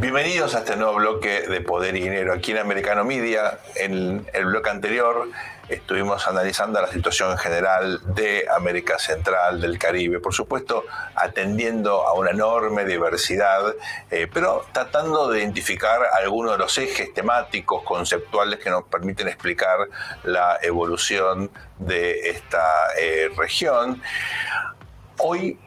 Bienvenidos 0.00 0.54
a 0.54 0.60
este 0.60 0.76
nuevo 0.76 0.94
bloque 0.94 1.42
de 1.42 1.60
Poder 1.60 1.94
y 1.94 2.00
Dinero 2.00 2.32
aquí 2.32 2.52
en 2.52 2.58
Americano 2.58 3.04
Media. 3.04 3.58
En 3.74 4.26
el 4.32 4.46
bloque 4.46 4.70
anterior 4.70 5.28
estuvimos 5.68 6.26
analizando 6.26 6.80
la 6.80 6.86
situación 6.88 7.36
general 7.36 8.00
de 8.14 8.46
América 8.56 8.98
Central, 8.98 9.60
del 9.60 9.78
Caribe, 9.78 10.18
por 10.18 10.32
supuesto 10.32 10.84
atendiendo 11.14 12.06
a 12.06 12.14
una 12.14 12.30
enorme 12.30 12.86
diversidad, 12.86 13.74
eh, 14.10 14.26
pero 14.32 14.64
tratando 14.72 15.28
de 15.28 15.40
identificar 15.40 16.00
algunos 16.18 16.52
de 16.52 16.58
los 16.58 16.78
ejes 16.78 17.12
temáticos, 17.12 17.82
conceptuales 17.82 18.58
que 18.58 18.70
nos 18.70 18.84
permiten 18.84 19.28
explicar 19.28 19.86
la 20.24 20.58
evolución 20.62 21.50
de 21.78 22.30
esta 22.30 22.64
eh, 22.98 23.30
región. 23.36 24.00
Hoy 25.18 25.58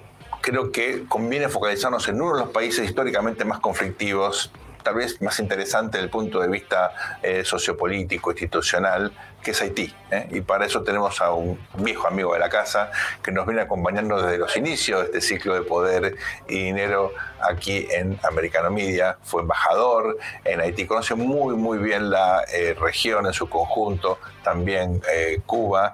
creo 0.44 0.74
que 0.74 1.06
conviene 1.08 1.48
focalizarnos 1.48 2.08
en 2.10 2.22
uno 2.22 2.36
de 2.36 2.42
los 2.42 2.50
países 2.50 2.86
históricamente 2.86 3.46
más 3.46 3.60
conflictivos, 3.60 4.52
tal 4.84 4.96
vez 4.96 5.22
más 5.22 5.40
interesante 5.40 5.98
desde 5.98 6.06
el 6.06 6.10
punto 6.12 6.42
de 6.42 6.50
vista 6.50 6.92
eh, 7.24 7.46
sociopolítico, 7.46 8.30
institucional, 8.32 9.14
que 9.42 9.52
es 9.52 9.62
Haití. 9.62 9.96
¿eh? 10.12 10.28
Y 10.32 10.42
para 10.42 10.66
eso 10.66 10.84
tenemos 10.84 11.22
a 11.22 11.32
un 11.32 11.58
viejo 11.78 12.08
amigo 12.08 12.34
de 12.34 12.40
la 12.40 12.50
casa 12.50 12.92
que 13.24 13.32
nos 13.32 13.48
viene 13.48 13.62
acompañando 13.62 14.22
desde 14.22 14.38
los 14.38 14.56
inicios 14.58 15.00
de 15.04 15.06
este 15.06 15.22
ciclo 15.22 15.54
de 15.54 15.62
poder 15.62 16.18
y 16.50 16.64
dinero 16.66 17.14
aquí 17.42 17.88
en 17.90 18.20
Americano 18.24 18.70
Media. 18.70 19.18
Fue 19.24 19.44
embajador 19.44 20.18
en 20.44 20.60
Haití, 20.60 20.86
conoce 20.86 21.16
muy, 21.16 21.56
muy 21.56 21.78
bien 21.78 22.10
la 22.10 22.44
eh, 22.54 22.76
región 22.78 23.28
en 23.28 23.34
su 23.34 23.48
conjunto, 23.48 24.20
también 24.44 25.02
Cuba. 25.46 25.94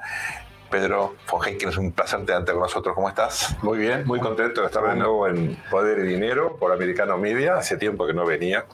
Pedro 0.69 1.15
que 1.41 1.65
es 1.65 1.77
un 1.77 1.91
placer 1.91 2.25
tenerte 2.25 2.51
con 2.51 2.61
nosotros. 2.61 2.95
¿Cómo 2.95 3.09
estás? 3.09 3.55
Muy 3.63 3.77
bien, 3.77 4.05
muy 4.05 4.19
contento 4.19 4.61
de 4.61 4.67
estar 4.67 4.83
de 4.83 4.95
nuevo 4.95 5.27
en 5.27 5.55
Poder 5.69 5.99
y 5.99 6.03
Dinero 6.03 6.57
por 6.57 6.71
Americano 6.71 7.17
Media. 7.17 7.55
Hace 7.55 7.77
tiempo 7.77 8.05
que 8.05 8.13
no 8.13 8.25
venía. 8.25 8.65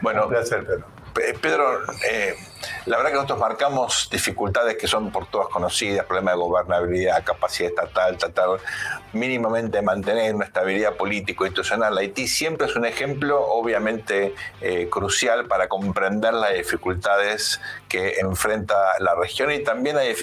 Bueno, 0.00 0.24
un 0.24 0.30
placer, 0.30 0.64
Pedro. 0.64 0.98
Pedro, 1.40 1.80
eh, 2.08 2.34
la 2.86 2.96
verdad 2.96 3.10
que 3.10 3.16
nosotros 3.16 3.38
marcamos 3.40 4.08
dificultades 4.10 4.76
que 4.76 4.86
son 4.86 5.10
por 5.10 5.26
todas 5.26 5.48
conocidas, 5.48 6.06
problemas 6.06 6.34
de 6.34 6.40
gobernabilidad, 6.40 7.24
capacidad 7.24 7.70
estatal, 7.70 8.16
tratar 8.16 8.48
mínimamente 9.12 9.78
de 9.78 9.82
mantener 9.82 10.34
una 10.34 10.44
estabilidad 10.44 10.94
político-institucional. 10.94 11.98
Haití 11.98 12.28
siempre 12.28 12.66
es 12.66 12.76
un 12.76 12.84
ejemplo 12.84 13.44
obviamente 13.44 14.34
eh, 14.60 14.88
crucial 14.88 15.46
para 15.46 15.68
comprender 15.68 16.34
las 16.34 16.54
dificultades 16.54 17.60
que 17.88 18.20
enfrenta 18.20 18.76
la 19.00 19.14
región 19.14 19.50
y 19.50 19.60
también 19.60 19.96
hay 19.96 20.14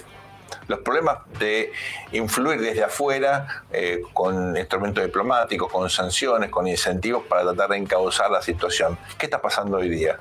los 0.67 0.79
problemas 0.79 1.19
de 1.39 1.71
influir 2.11 2.59
desde 2.59 2.83
afuera 2.83 3.63
eh, 3.71 4.01
con 4.13 4.55
instrumentos 4.57 5.03
diplomáticos, 5.03 5.71
con 5.71 5.89
sanciones, 5.89 6.49
con 6.49 6.67
incentivos 6.67 7.23
para 7.27 7.43
tratar 7.43 7.69
de 7.69 7.77
encauzar 7.77 8.31
la 8.31 8.41
situación. 8.41 8.97
¿Qué 9.17 9.25
está 9.25 9.41
pasando 9.41 9.77
hoy 9.77 9.89
día? 9.89 10.19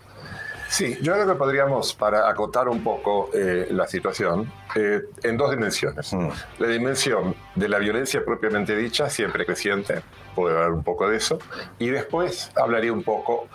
Sí, 0.68 0.98
yo 1.02 1.12
creo 1.12 1.26
que 1.26 1.34
podríamos, 1.34 1.94
para 1.94 2.28
acotar 2.28 2.68
un 2.68 2.82
poco 2.82 3.30
eh, 3.32 3.68
la 3.70 3.86
situación, 3.86 4.50
eh, 4.74 5.02
en 5.22 5.36
dos 5.36 5.52
dimensiones. 5.52 6.12
Mm. 6.12 6.28
La 6.58 6.66
dimensión 6.66 7.36
de 7.54 7.68
la 7.68 7.78
violencia 7.78 8.24
propiamente 8.24 8.74
dicha, 8.74 9.08
siempre 9.08 9.46
creciente, 9.46 10.02
puede 10.34 10.56
hablar 10.56 10.72
un 10.72 10.82
poco 10.82 11.08
de 11.08 11.18
eso, 11.18 11.38
y 11.78 11.90
después 11.90 12.50
hablaría 12.56 12.92
un 12.92 13.04
poco 13.04 13.46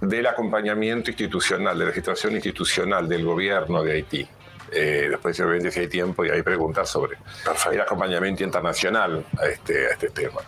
del 0.00 0.26
acompañamiento 0.26 1.10
institucional, 1.10 1.78
de 1.78 1.84
la 1.84 1.92
situación 1.92 2.32
institucional 2.32 3.06
del 3.06 3.24
gobierno 3.26 3.82
de 3.82 3.92
Haití. 3.92 4.28
Eh, 4.74 5.08
después, 5.10 5.38
obviamente, 5.40 5.70
si 5.70 5.80
hay 5.80 5.88
tiempo 5.88 6.24
y 6.24 6.30
hay 6.30 6.42
preguntas 6.42 6.88
sobre 6.88 7.18
el 7.70 7.80
acompañamiento 7.80 8.42
internacional 8.42 9.24
a 9.38 9.46
este, 9.46 9.86
a 9.86 9.90
este 9.90 10.10
tema. 10.10 10.40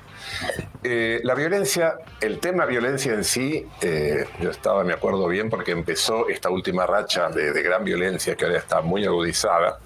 Eh, 0.82 1.20
la 1.24 1.34
violencia, 1.34 1.98
el 2.20 2.40
tema 2.40 2.64
violencia 2.64 3.12
en 3.12 3.24
sí, 3.24 3.66
eh, 3.82 4.26
yo 4.40 4.50
estaba, 4.50 4.82
me 4.84 4.94
acuerdo 4.94 5.28
bien, 5.28 5.50
porque 5.50 5.72
empezó 5.72 6.28
esta 6.28 6.48
última 6.50 6.86
racha 6.86 7.28
de, 7.28 7.52
de 7.52 7.62
gran 7.62 7.84
violencia 7.84 8.34
que 8.34 8.46
ahora 8.46 8.58
está 8.58 8.80
muy 8.80 9.04
agudizada, 9.04 9.78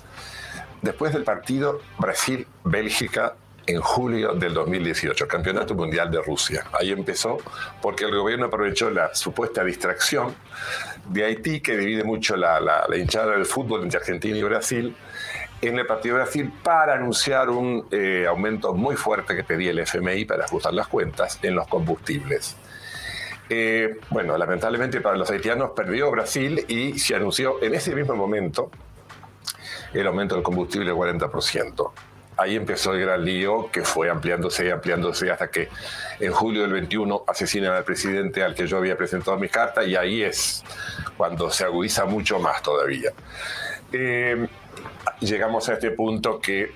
después 0.83 1.13
del 1.13 1.25
partido 1.25 1.81
Brasil-Bélgica 1.99 3.35
en 3.69 3.83
julio 3.83 4.33
del 4.33 4.55
2018, 4.55 5.29
Campeonato 5.29 5.75
Mundial 5.75 6.11
de 6.11 6.23
Rusia. 6.23 6.65
Ahí 6.73 6.91
empezó 6.91 7.37
porque 7.83 8.07
el 8.07 8.17
gobierno 8.17 8.47
aprovechó 8.47 8.89
la 8.91 9.15
supuesta 9.15 9.63
distracción 9.63 10.35
de 11.07 11.27
Haití, 11.27 11.61
que 11.61 11.77
divide 11.77 12.03
mucho 12.03 12.35
la, 12.37 12.61
la, 12.61 12.97
hinchada 12.97 13.33
del 13.33 13.45
fútbol 13.45 13.83
entre 13.83 13.99
Argentina 13.99 14.39
y 14.39 14.43
Brasil, 14.43 14.97
en 15.61 15.79
el 15.79 15.87
partido 15.87 16.17
de 16.17 16.23
Brasil 16.23 16.53
para 16.63 16.95
anunciar 16.95 17.51
un 17.51 17.87
eh, 17.91 18.25
aumento 18.27 18.73
muy 18.73 18.97
fuerte 18.97 19.37
que 19.37 19.45
pedía 19.45 19.71
el 19.71 19.81
FMI 19.81 20.25
para 20.25 20.45
ajustar 20.45 20.73
las 20.73 20.89
cuentas 20.89 21.39
en 21.43 21.55
los 21.55 21.69
combustibles. 21.69 22.57
Eh, 23.51 24.01
bueno, 24.09 24.39
lamentablemente 24.39 25.03
para 25.03 25.17
los 25.17 25.31
haitianos 25.31 25.73
perdió 25.77 26.11
Brasil 26.11 26.65
y 26.69 26.99
se 26.99 27.15
anunció 27.15 27.63
en 27.63 27.75
ese 27.75 27.95
mismo 27.95 28.15
momento 28.15 28.71
el 29.93 30.07
aumento 30.07 30.37
del 30.37 30.45
combustible 30.45 30.87
del 30.87 30.97
40%. 30.97 31.93
Ahí 32.39 32.55
empezó 32.55 32.95
el 32.95 33.01
gran 33.01 33.25
lío 33.25 33.71
que 33.71 33.83
fue 33.83 34.09
ampliándose 34.09 34.67
y 34.67 34.71
ampliándose 34.71 35.31
hasta 35.31 35.51
que 35.51 35.69
en 36.21 36.33
julio 36.33 36.63
del 36.63 36.73
21 36.73 37.25
asesinan 37.27 37.73
al 37.73 37.85
presidente 37.85 38.43
al 38.43 38.55
que 38.55 38.67
yo 38.67 38.79
había 38.79 38.97
presentado 38.97 39.37
mis 39.37 39.51
cartas 39.51 39.87
y 39.87 39.97
ahí 39.97 40.23
es 40.23 40.65
cuando 41.17 41.51
se 41.51 41.65
agudiza 41.65 42.05
mucho 42.05 42.39
más 42.39 42.63
todavía. 42.63 43.11
Eh, 43.93 44.47
llegamos 45.21 45.69
a 45.69 45.75
este 45.75 45.91
punto 45.91 46.41
que 46.41 46.73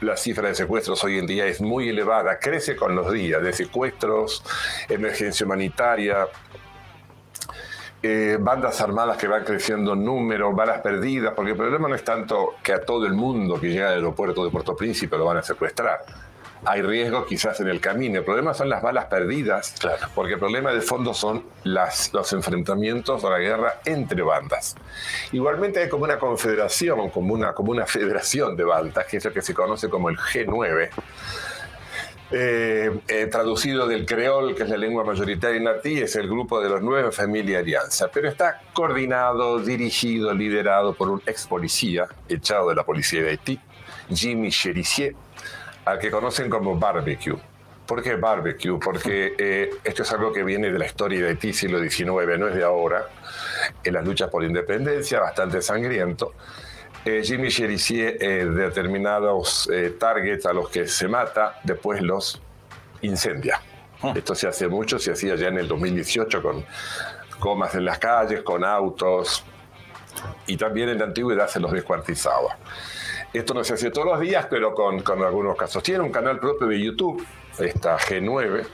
la 0.00 0.16
cifra 0.16 0.48
de 0.48 0.54
secuestros 0.54 1.02
hoy 1.04 1.18
en 1.18 1.26
día 1.26 1.46
es 1.46 1.60
muy 1.60 1.88
elevada, 1.90 2.38
crece 2.38 2.74
con 2.74 2.94
los 2.94 3.12
días, 3.12 3.42
de 3.42 3.52
secuestros, 3.52 4.42
emergencia 4.88 5.44
humanitaria, 5.44 6.26
eh, 8.06 8.36
bandas 8.38 8.82
armadas 8.82 9.16
que 9.16 9.26
van 9.26 9.44
creciendo 9.44 9.94
en 9.94 10.04
número, 10.04 10.52
balas 10.52 10.82
perdidas, 10.82 11.32
porque 11.34 11.52
el 11.52 11.56
problema 11.56 11.88
no 11.88 11.94
es 11.94 12.04
tanto 12.04 12.56
que 12.62 12.74
a 12.74 12.84
todo 12.84 13.06
el 13.06 13.14
mundo 13.14 13.58
que 13.58 13.68
llega 13.68 13.88
al 13.88 13.94
aeropuerto 13.94 14.44
de 14.44 14.50
Puerto 14.50 14.76
Príncipe 14.76 15.16
lo 15.16 15.24
van 15.24 15.38
a 15.38 15.42
secuestrar. 15.42 16.00
Hay 16.66 16.82
riesgo 16.82 17.24
quizás 17.24 17.58
en 17.60 17.68
el 17.68 17.80
camino. 17.80 18.18
El 18.18 18.24
problema 18.26 18.52
son 18.52 18.68
las 18.68 18.82
balas 18.82 19.06
perdidas, 19.06 19.74
porque 20.14 20.34
el 20.34 20.38
problema 20.38 20.70
de 20.72 20.82
fondo 20.82 21.14
son 21.14 21.44
las, 21.62 22.12
los 22.12 22.30
enfrentamientos 22.34 23.24
o 23.24 23.30
la 23.30 23.38
guerra 23.38 23.80
entre 23.86 24.20
bandas. 24.20 24.76
Igualmente 25.32 25.80
hay 25.80 25.88
como 25.88 26.04
una 26.04 26.18
confederación, 26.18 27.08
como 27.08 27.32
una, 27.32 27.54
como 27.54 27.70
una 27.70 27.86
federación 27.86 28.54
de 28.54 28.64
bandas, 28.64 29.06
que 29.06 29.16
es 29.16 29.24
lo 29.24 29.32
que 29.32 29.40
se 29.40 29.54
conoce 29.54 29.88
como 29.88 30.10
el 30.10 30.18
G9, 30.18 30.90
eh, 32.36 32.90
eh, 33.06 33.26
traducido 33.26 33.86
del 33.86 34.04
creol, 34.04 34.56
que 34.56 34.64
es 34.64 34.68
la 34.68 34.76
lengua 34.76 35.04
mayoritaria 35.04 35.56
en 35.56 35.68
Haití, 35.68 36.00
es 36.00 36.16
el 36.16 36.26
grupo 36.26 36.60
de 36.60 36.68
los 36.68 36.82
nueve 36.82 37.12
Familia 37.12 37.60
Alianza, 37.60 38.08
pero 38.12 38.28
está 38.28 38.60
coordinado, 38.72 39.60
dirigido, 39.60 40.34
liderado 40.34 40.94
por 40.94 41.10
un 41.10 41.22
ex 41.26 41.46
policía 41.46 42.08
echado 42.28 42.70
de 42.70 42.74
la 42.74 42.82
policía 42.82 43.22
de 43.22 43.30
Haití, 43.30 43.60
Jimmy 44.12 44.50
Cherissier, 44.50 45.14
al 45.84 46.00
que 46.00 46.10
conocen 46.10 46.50
como 46.50 46.76
Barbecue. 46.76 47.38
¿Por 47.86 48.02
qué 48.02 48.16
barbecue? 48.16 48.80
Porque 48.80 49.34
eh, 49.38 49.70
esto 49.84 50.02
es 50.02 50.12
algo 50.12 50.32
que 50.32 50.42
viene 50.42 50.72
de 50.72 50.78
la 50.78 50.86
historia 50.86 51.20
de 51.20 51.28
Haití, 51.28 51.52
siglo 51.52 51.78
XIX, 51.78 52.36
no 52.36 52.48
es 52.48 52.56
de 52.56 52.64
ahora, 52.64 53.10
en 53.84 53.94
las 53.94 54.04
luchas 54.04 54.28
por 54.28 54.42
independencia, 54.42 55.20
bastante 55.20 55.62
sangriento. 55.62 56.32
Eh, 57.04 57.22
Jimmy 57.22 57.48
Cherissier 57.48 58.16
eh, 58.18 58.46
determinados 58.46 59.68
eh, 59.70 59.90
targets 59.98 60.46
a 60.46 60.54
los 60.54 60.70
que 60.70 60.86
se 60.86 61.06
mata, 61.06 61.60
después 61.62 62.00
los 62.00 62.40
incendia. 63.02 63.60
Ah. 64.02 64.14
Esto 64.16 64.34
se 64.34 64.48
hace 64.48 64.68
mucho, 64.68 64.98
se 64.98 65.12
hacía 65.12 65.34
ya 65.34 65.48
en 65.48 65.58
el 65.58 65.68
2018 65.68 66.42
con 66.42 66.64
comas 67.38 67.74
en 67.74 67.84
las 67.84 67.98
calles, 67.98 68.42
con 68.42 68.64
autos, 68.64 69.44
y 70.46 70.56
también 70.56 70.88
en 70.88 70.98
la 70.98 71.04
antigüedad 71.04 71.46
se 71.46 71.60
los 71.60 71.72
descuartizaba. 71.72 72.56
Esto 73.34 73.52
no 73.52 73.64
se 73.64 73.74
hace 73.74 73.90
todos 73.90 74.06
los 74.06 74.20
días, 74.20 74.46
pero 74.48 74.74
con, 74.74 75.02
con 75.02 75.22
algunos 75.22 75.56
casos. 75.56 75.82
Tiene 75.82 76.00
un 76.00 76.12
canal 76.12 76.38
propio 76.38 76.68
de 76.68 76.80
YouTube, 76.80 77.26
esta 77.58 77.98
G9, 77.98 78.64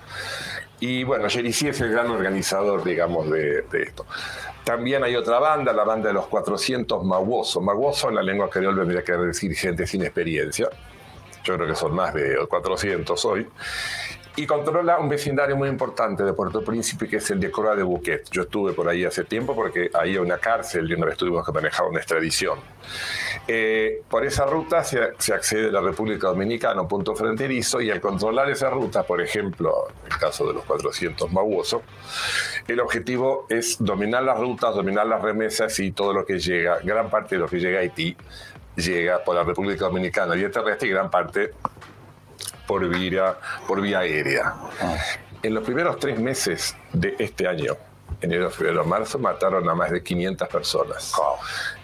y 0.78 1.02
bueno, 1.02 1.28
Cherissier 1.28 1.72
es 1.72 1.80
el 1.80 1.90
gran 1.90 2.10
organizador, 2.10 2.84
digamos, 2.84 3.28
de, 3.30 3.62
de 3.62 3.82
esto. 3.82 4.06
También 4.64 5.02
hay 5.02 5.16
otra 5.16 5.38
banda, 5.38 5.72
la 5.72 5.84
banda 5.84 6.08
de 6.08 6.14
los 6.14 6.26
400 6.26 7.04
Mawoso. 7.04 7.60
Mawoso 7.60 8.08
en 8.08 8.16
la 8.16 8.22
lengua 8.22 8.48
creol 8.50 8.74
vendría 8.74 9.02
a 9.06 9.16
decir 9.18 9.54
gente 9.54 9.86
sin 9.86 10.02
experiencia. 10.02 10.68
Yo 11.42 11.56
creo 11.56 11.66
que 11.66 11.74
son 11.74 11.94
más 11.94 12.12
de 12.12 12.36
400 12.48 13.24
hoy 13.24 13.48
y 14.40 14.46
controla 14.46 14.98
un 14.98 15.10
vecindario 15.10 15.54
muy 15.54 15.68
importante 15.68 16.22
de 16.22 16.32
Puerto 16.32 16.64
Príncipe 16.64 17.06
que 17.06 17.16
es 17.16 17.30
el 17.30 17.38
de 17.38 17.50
Cora 17.50 17.76
de 17.76 17.82
Buquet. 17.82 18.30
Yo 18.30 18.42
estuve 18.42 18.72
por 18.72 18.88
ahí 18.88 19.04
hace 19.04 19.24
tiempo 19.24 19.54
porque 19.54 19.90
ahí 19.92 20.12
hay 20.12 20.16
una 20.16 20.38
cárcel 20.38 20.90
y 20.90 20.94
una 20.94 21.04
vez 21.04 21.18
tuvimos 21.18 21.44
que 21.44 21.52
manejar 21.52 21.84
una 21.86 21.98
extradición. 21.98 22.58
Eh, 23.46 24.00
por 24.08 24.24
esa 24.24 24.46
ruta 24.46 24.82
se, 24.82 25.02
accede 25.34 25.68
a 25.68 25.72
la 25.72 25.82
República 25.82 26.28
Dominicana, 26.28 26.80
un 26.80 26.88
punto 26.88 27.14
fronterizo, 27.14 27.82
y 27.82 27.90
al 27.90 28.00
controlar 28.00 28.48
esa 28.48 28.70
ruta, 28.70 29.02
por 29.02 29.20
ejemplo, 29.20 29.88
en 30.06 30.12
el 30.12 30.18
caso 30.18 30.46
de 30.46 30.54
los 30.54 30.64
400 30.64 31.30
Mauoso, 31.30 31.82
el 32.66 32.80
objetivo 32.80 33.46
es 33.50 33.76
dominar 33.78 34.22
las 34.22 34.38
rutas, 34.38 34.74
dominar 34.74 35.06
las 35.06 35.20
remesas 35.20 35.78
y 35.80 35.92
todo 35.92 36.14
lo 36.14 36.24
que 36.24 36.38
llega, 36.38 36.78
gran 36.82 37.10
parte 37.10 37.34
de 37.34 37.42
lo 37.42 37.46
que 37.46 37.58
llega 37.58 37.78
a 37.78 37.82
Haití 37.82 38.16
llega 38.76 39.22
por 39.22 39.34
la 39.34 39.42
República 39.42 39.84
Dominicana 39.86 40.34
vía 40.34 40.50
terrestre 40.50 40.88
y 40.88 40.92
gran 40.92 41.10
parte 41.10 41.50
por 42.70 42.88
vía, 42.88 43.36
por 43.66 43.80
vía 43.80 43.98
aérea. 43.98 44.54
Ah. 44.80 44.96
En 45.42 45.54
los 45.54 45.64
primeros 45.64 45.98
tres 45.98 46.20
meses 46.20 46.76
de 46.92 47.16
este 47.18 47.48
año, 47.48 47.76
enero, 48.20 48.48
febrero, 48.48 48.84
marzo, 48.84 49.18
mataron 49.18 49.68
a 49.68 49.74
más 49.74 49.90
de 49.90 50.04
500 50.04 50.46
personas 50.46 51.12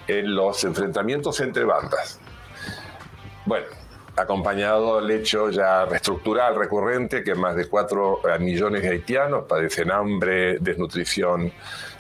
en 0.07 0.33
los 0.33 0.63
enfrentamientos 0.63 1.41
entre 1.41 1.65
bandas. 1.65 2.21
Bueno, 3.47 3.67
acompañado 4.15 5.01
del 5.01 5.11
hecho 5.11 5.51
ya 5.51 5.87
reestructural 5.87 6.55
recurrente 6.55 7.25
que 7.25 7.35
más 7.35 7.57
de 7.57 7.69
4 7.69 8.21
eh, 8.29 8.39
millones 8.39 8.83
de 8.83 8.91
haitianos 8.91 9.45
padecen 9.49 9.91
hambre, 9.91 10.59
desnutrición, 10.61 11.53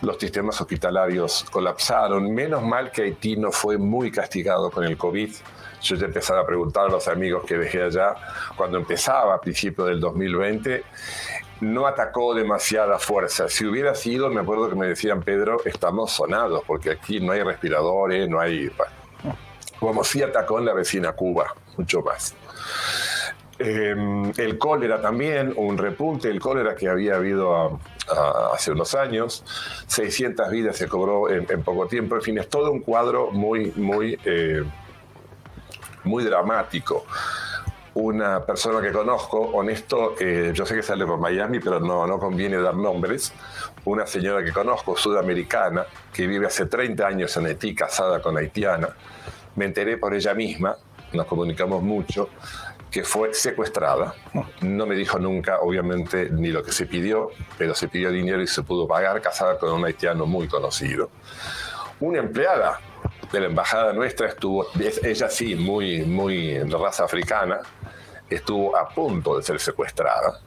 los 0.02 0.16
sistemas 0.16 0.60
hospitalarios 0.60 1.44
colapsaron. 1.50 2.32
Menos 2.32 2.62
mal 2.62 2.92
que 2.92 3.02
Haití 3.02 3.36
no 3.36 3.50
fue 3.50 3.78
muy 3.78 4.12
castigado 4.12 4.70
con 4.70 4.84
el 4.84 4.96
COVID 4.96 5.34
yo 5.86 5.96
ya 5.96 6.06
empezaba 6.06 6.40
a 6.40 6.46
preguntar 6.46 6.86
a 6.86 6.88
los 6.88 7.08
amigos 7.08 7.44
que 7.46 7.56
dejé 7.56 7.82
allá, 7.82 8.14
cuando 8.56 8.78
empezaba 8.78 9.34
a 9.34 9.40
principios 9.40 9.88
del 9.88 10.00
2020, 10.00 10.82
no 11.60 11.86
atacó 11.86 12.34
demasiada 12.34 12.98
fuerza. 12.98 13.48
Si 13.48 13.64
hubiera 13.64 13.94
sido, 13.94 14.28
me 14.28 14.40
acuerdo 14.40 14.68
que 14.68 14.74
me 14.74 14.86
decían, 14.86 15.22
Pedro, 15.22 15.58
estamos 15.64 16.12
sonados, 16.12 16.62
porque 16.66 16.90
aquí 16.90 17.20
no 17.20 17.32
hay 17.32 17.42
respiradores, 17.42 18.28
no 18.28 18.40
hay... 18.40 18.70
Como 19.78 20.04
si 20.04 20.22
atacó 20.22 20.58
en 20.58 20.66
la 20.66 20.74
vecina 20.74 21.12
Cuba, 21.12 21.54
mucho 21.76 22.00
más. 22.00 22.34
Em, 23.58 24.32
el 24.36 24.58
cólera 24.58 25.00
también, 25.00 25.54
un 25.56 25.78
repunte 25.78 26.28
del 26.28 26.40
cólera 26.40 26.74
que 26.74 26.88
había 26.88 27.16
habido 27.16 27.80
hace 28.52 28.70
unos 28.70 28.94
años, 28.94 29.44
600 29.86 30.50
vidas 30.50 30.76
se 30.76 30.88
cobró 30.88 31.30
en, 31.30 31.44
poco 31.62 31.86
tiempo, 31.86 32.16
en 32.16 32.22
fin, 32.22 32.38
es 32.38 32.48
todo 32.48 32.70
un 32.70 32.80
cuadro 32.80 33.30
muy, 33.30 33.72
muy... 33.76 34.18
Eh, 34.24 34.62
muy 36.06 36.24
dramático. 36.24 37.04
Una 37.94 38.44
persona 38.44 38.80
que 38.82 38.92
conozco, 38.92 39.40
honesto, 39.40 40.14
eh, 40.20 40.52
yo 40.54 40.66
sé 40.66 40.74
que 40.74 40.82
sale 40.82 41.06
por 41.06 41.18
Miami, 41.18 41.60
pero 41.60 41.80
no, 41.80 42.06
no 42.06 42.18
conviene 42.18 42.58
dar 42.58 42.74
nombres. 42.74 43.32
Una 43.86 44.06
señora 44.06 44.44
que 44.44 44.52
conozco, 44.52 44.96
sudamericana, 44.96 45.86
que 46.12 46.26
vive 46.26 46.46
hace 46.46 46.66
30 46.66 47.06
años 47.06 47.36
en 47.36 47.46
Haití, 47.46 47.74
casada 47.74 48.20
con 48.20 48.36
haitiana. 48.36 48.88
Me 49.54 49.64
enteré 49.64 49.96
por 49.96 50.12
ella 50.12 50.34
misma, 50.34 50.76
nos 51.14 51.24
comunicamos 51.26 51.82
mucho, 51.82 52.28
que 52.90 53.02
fue 53.02 53.32
secuestrada. 53.32 54.14
No 54.60 54.84
me 54.84 54.94
dijo 54.94 55.18
nunca, 55.18 55.60
obviamente, 55.60 56.28
ni 56.30 56.48
lo 56.48 56.62
que 56.62 56.72
se 56.72 56.84
pidió, 56.84 57.30
pero 57.56 57.74
se 57.74 57.88
pidió 57.88 58.10
dinero 58.10 58.42
y 58.42 58.46
se 58.46 58.62
pudo 58.62 58.86
pagar, 58.86 59.22
casada 59.22 59.58
con 59.58 59.72
un 59.72 59.84
haitiano 59.86 60.26
muy 60.26 60.48
conocido. 60.48 61.10
Una 62.00 62.18
empleada 62.18 62.78
de 63.32 63.40
la 63.40 63.46
embajada 63.46 63.92
nuestra 63.92 64.28
estuvo, 64.28 64.66
ella 65.02 65.28
sí, 65.28 65.54
muy, 65.54 66.02
muy 66.02 66.54
de 66.54 66.76
raza 66.76 67.04
africana, 67.04 67.60
estuvo 68.28 68.76
a 68.76 68.88
punto 68.88 69.36
de 69.36 69.42
ser 69.42 69.60
secuestrada. 69.60 70.40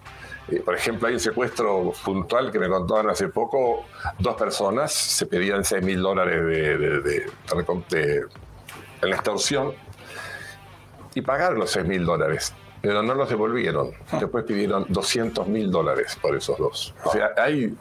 Eh, 0.52 0.62
por 0.62 0.76
ejemplo, 0.76 1.08
hay 1.08 1.14
un 1.14 1.20
secuestro 1.20 1.94
puntual 2.04 2.52
que 2.52 2.60
me 2.60 2.68
contaron 2.68 3.10
hace 3.10 3.30
poco, 3.30 3.86
dos 4.18 4.36
personas 4.36 4.92
se 4.92 5.26
pedían 5.26 5.64
6 5.64 5.84
mil 5.84 6.02
dólares 6.02 6.42
de, 6.46 6.78
de, 6.78 7.02
de, 7.02 8.26
en 9.02 9.10
la 9.10 9.16
extorsión 9.16 9.74
y 11.14 11.22
pagaron 11.22 11.60
los 11.60 11.72
6 11.72 11.86
mil 11.86 12.06
dólares, 12.06 12.54
pero 12.82 13.04
no 13.04 13.14
los 13.14 13.30
devolvieron. 13.30 13.92
Ah. 14.12 14.18
Después 14.20 14.46
pidieron 14.46 14.86
200 14.90 15.48
mil 15.48 15.72
dólares 15.72 16.18
por 16.22 16.36
esos 16.36 16.58
dos. 16.58 16.96
O 17.04 17.12
sea, 17.12 17.32
hay 17.38 17.76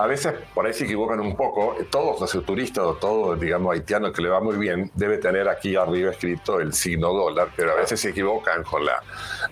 a 0.00 0.06
veces 0.06 0.32
por 0.54 0.64
ahí 0.64 0.72
se 0.72 0.84
equivocan 0.84 1.20
un 1.20 1.36
poco. 1.36 1.76
Todos 1.90 2.20
los 2.20 2.46
turistas 2.46 2.84
o 2.84 2.94
todo, 2.94 3.36
digamos, 3.36 3.74
haitiano 3.74 4.10
que 4.10 4.22
le 4.22 4.30
va 4.30 4.40
muy 4.40 4.56
bien, 4.56 4.90
debe 4.94 5.18
tener 5.18 5.46
aquí 5.46 5.76
arriba 5.76 6.10
escrito 6.10 6.58
el 6.58 6.72
signo 6.72 7.12
dólar, 7.12 7.48
pero 7.54 7.72
a 7.72 7.74
veces 7.74 8.00
se 8.00 8.08
equivocan 8.08 8.62
con 8.62 8.86
la 8.86 9.02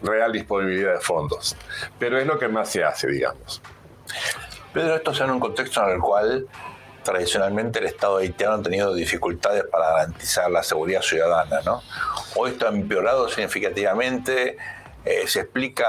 real 0.02 0.32
disponibilidad 0.32 0.94
de 0.94 1.00
fondos. 1.00 1.54
Pero 1.98 2.18
es 2.18 2.26
lo 2.26 2.38
que 2.38 2.48
más 2.48 2.70
se 2.70 2.82
hace, 2.82 3.08
digamos. 3.08 3.60
Pedro, 4.72 4.96
esto 4.96 5.12
se 5.12 5.24
en 5.24 5.32
un 5.32 5.40
contexto 5.40 5.82
en 5.84 5.96
el 5.96 6.00
cual 6.00 6.46
tradicionalmente 7.02 7.80
el 7.80 7.86
Estado 7.86 8.16
haitiano 8.16 8.54
ha 8.54 8.62
tenido 8.62 8.94
dificultades 8.94 9.64
para 9.64 9.90
garantizar 9.90 10.50
la 10.50 10.62
seguridad 10.62 11.02
ciudadana, 11.02 11.60
¿no? 11.62 11.82
Hoy 12.36 12.52
esto 12.52 12.66
ha 12.66 12.70
empeorado 12.70 13.28
significativamente. 13.28 14.56
Eh, 15.04 15.26
¿Se 15.26 15.40
explica 15.40 15.86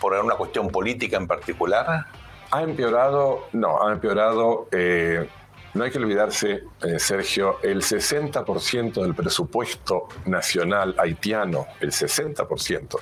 por 0.00 0.14
una 0.14 0.34
cuestión 0.34 0.68
política 0.68 1.16
en 1.16 1.28
particular? 1.28 2.06
Ha 2.50 2.62
empeorado, 2.62 3.48
no, 3.52 3.86
ha 3.86 3.92
empeorado, 3.92 4.68
eh, 4.72 5.28
no 5.74 5.84
hay 5.84 5.90
que 5.90 5.98
olvidarse, 5.98 6.64
eh, 6.82 6.98
Sergio, 6.98 7.58
el 7.62 7.82
60% 7.82 9.02
del 9.02 9.14
presupuesto 9.14 10.08
nacional 10.26 10.94
haitiano, 10.98 11.66
el 11.80 11.90
60%, 11.90 12.98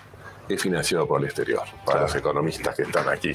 es 0.48 0.62
financiado 0.62 1.06
por 1.06 1.20
el 1.20 1.26
exterior, 1.26 1.62
para 1.84 2.02
los 2.02 2.14
economistas 2.14 2.74
que 2.74 2.82
están 2.82 3.08
aquí. 3.08 3.32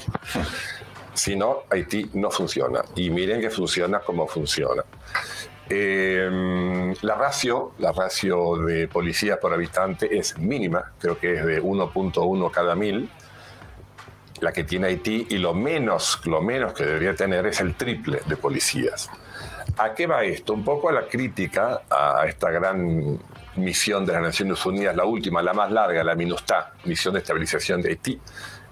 Si 1.14 1.36
no, 1.36 1.64
Haití 1.70 2.10
no 2.14 2.30
funciona. 2.30 2.82
Y 2.96 3.10
miren 3.10 3.40
que 3.40 3.50
funciona 3.50 4.00
como 4.00 4.26
funciona. 4.26 4.82
Eh, 5.68 6.94
la 7.02 7.14
ratio, 7.14 7.72
la 7.78 7.92
ratio 7.92 8.56
de 8.56 8.88
policías 8.88 9.38
por 9.38 9.52
habitante 9.52 10.18
es 10.18 10.36
mínima, 10.38 10.92
creo 10.98 11.18
que 11.18 11.34
es 11.34 11.44
de 11.46 11.62
1.1 11.62 12.50
cada 12.50 12.74
mil, 12.74 13.08
la 14.42 14.52
que 14.52 14.64
tiene 14.64 14.88
Haití, 14.88 15.28
y 15.30 15.38
lo 15.38 15.54
menos, 15.54 16.20
lo 16.24 16.42
menos 16.42 16.72
que 16.72 16.84
debería 16.84 17.14
tener 17.14 17.46
es 17.46 17.60
el 17.60 17.76
triple 17.76 18.22
de 18.26 18.36
policías. 18.36 19.08
¿A 19.78 19.94
qué 19.94 20.08
va 20.08 20.24
esto? 20.24 20.52
Un 20.52 20.64
poco 20.64 20.88
a 20.88 20.92
la 20.92 21.06
crítica 21.06 21.82
a 21.88 22.26
esta 22.26 22.50
gran 22.50 23.20
misión 23.54 24.04
de 24.04 24.12
las 24.14 24.22
Naciones 24.22 24.66
Unidas, 24.66 24.96
la 24.96 25.04
última, 25.04 25.42
la 25.42 25.52
más 25.52 25.70
larga, 25.70 26.02
la 26.02 26.16
MINUSTA, 26.16 26.72
Misión 26.84 27.14
de 27.14 27.20
Estabilización 27.20 27.80
de 27.80 27.90
Haití, 27.90 28.20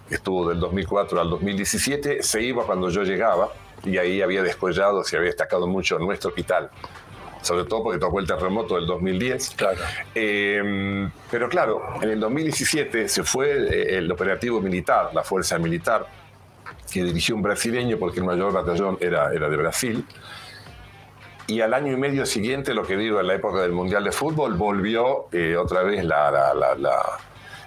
que 0.09 0.17
estuvo 0.17 0.49
del 0.49 0.59
2004 0.59 1.21
al 1.21 1.31
2017, 1.31 2.21
se 2.25 2.43
iba 2.43 2.67
cuando 2.67 2.91
yo 2.91 3.05
llegaba 3.05 3.51
y 3.85 3.97
ahí 3.97 4.23
había 4.23 4.43
descollado, 4.43 5.05
se 5.05 5.17
había 5.17 5.29
destacado 5.29 5.69
mucho 5.69 6.01
nuestro 6.01 6.31
hospital 6.31 6.69
sobre 7.43 7.65
todo 7.65 7.83
porque 7.85 7.99
tocó 7.99 8.21
el 8.21 8.27
terremoto 8.27 8.77
del 8.77 8.87
2010. 8.87 9.51
Claro. 9.57 9.79
Eh, 10.15 11.09
pero 11.31 11.49
claro, 11.49 11.83
en 12.03 12.11
el 12.11 12.21
2017 12.21 13.09
se 13.09 13.23
fue 13.25 13.51
eh, 13.51 13.99
el 13.99 14.11
operativo 14.11 14.61
militar, 14.61 15.11
la 15.15 15.23
fuerza 15.23 15.59
militar, 15.59 16.07
que 16.93 17.05
dirigió 17.05 17.37
un 17.37 17.43
brasileño 17.43 17.99
porque 17.99 18.21
el 18.21 18.27
mayor 18.27 18.53
batallón 18.53 18.99
era, 19.01 19.33
era 19.33 19.49
de 19.49 19.57
Brasil. 19.57 20.05
Y 21.47 21.61
al 21.63 21.75
año 21.75 21.93
y 21.93 21.97
medio 21.97 22.27
siguiente, 22.27 22.75
lo 22.75 22.85
que 22.85 22.97
digo 22.97 23.21
en 23.21 23.27
la 23.27 23.35
época 23.35 23.61
del 23.63 23.73
Mundial 23.73 24.05
de 24.05 24.13
Fútbol, 24.13 24.55
volvió 24.55 25.27
eh, 25.33 25.57
otra 25.57 25.83
vez 25.83 26.05
la, 26.05 26.31
la, 26.31 26.55
la, 26.55 26.75
la, 26.77 27.03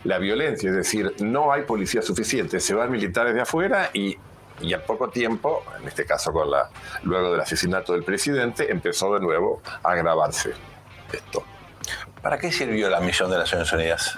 la 0.06 0.20
violencia. 0.20 0.70
Es 0.70 0.76
decir, 0.76 1.14
no 1.20 1.52
hay 1.52 1.64
policía 1.64 2.02
suficiente. 2.02 2.60
Se 2.62 2.74
van 2.74 2.92
militares 2.92 3.34
de 3.34 3.42
afuera 3.42 3.90
y 3.94 4.18
y 4.62 4.74
al 4.74 4.84
poco 4.84 5.10
tiempo, 5.10 5.64
en 5.80 5.88
este 5.88 6.06
caso 6.06 6.32
con 6.32 6.50
la, 6.50 6.70
luego 7.04 7.32
del 7.32 7.42
asesinato 7.42 7.94
del 7.94 8.04
presidente, 8.04 8.72
empezó 8.72 9.14
de 9.14 9.20
nuevo 9.20 9.62
a 9.84 9.92
agravarse 9.92 10.54
esto. 11.12 11.44
¿Para 12.22 12.38
qué 12.38 12.52
sirvió 12.52 12.90
la 12.90 13.00
misión 13.00 13.30
de 13.30 13.38
Naciones 13.38 13.72
Unidas? 13.74 14.18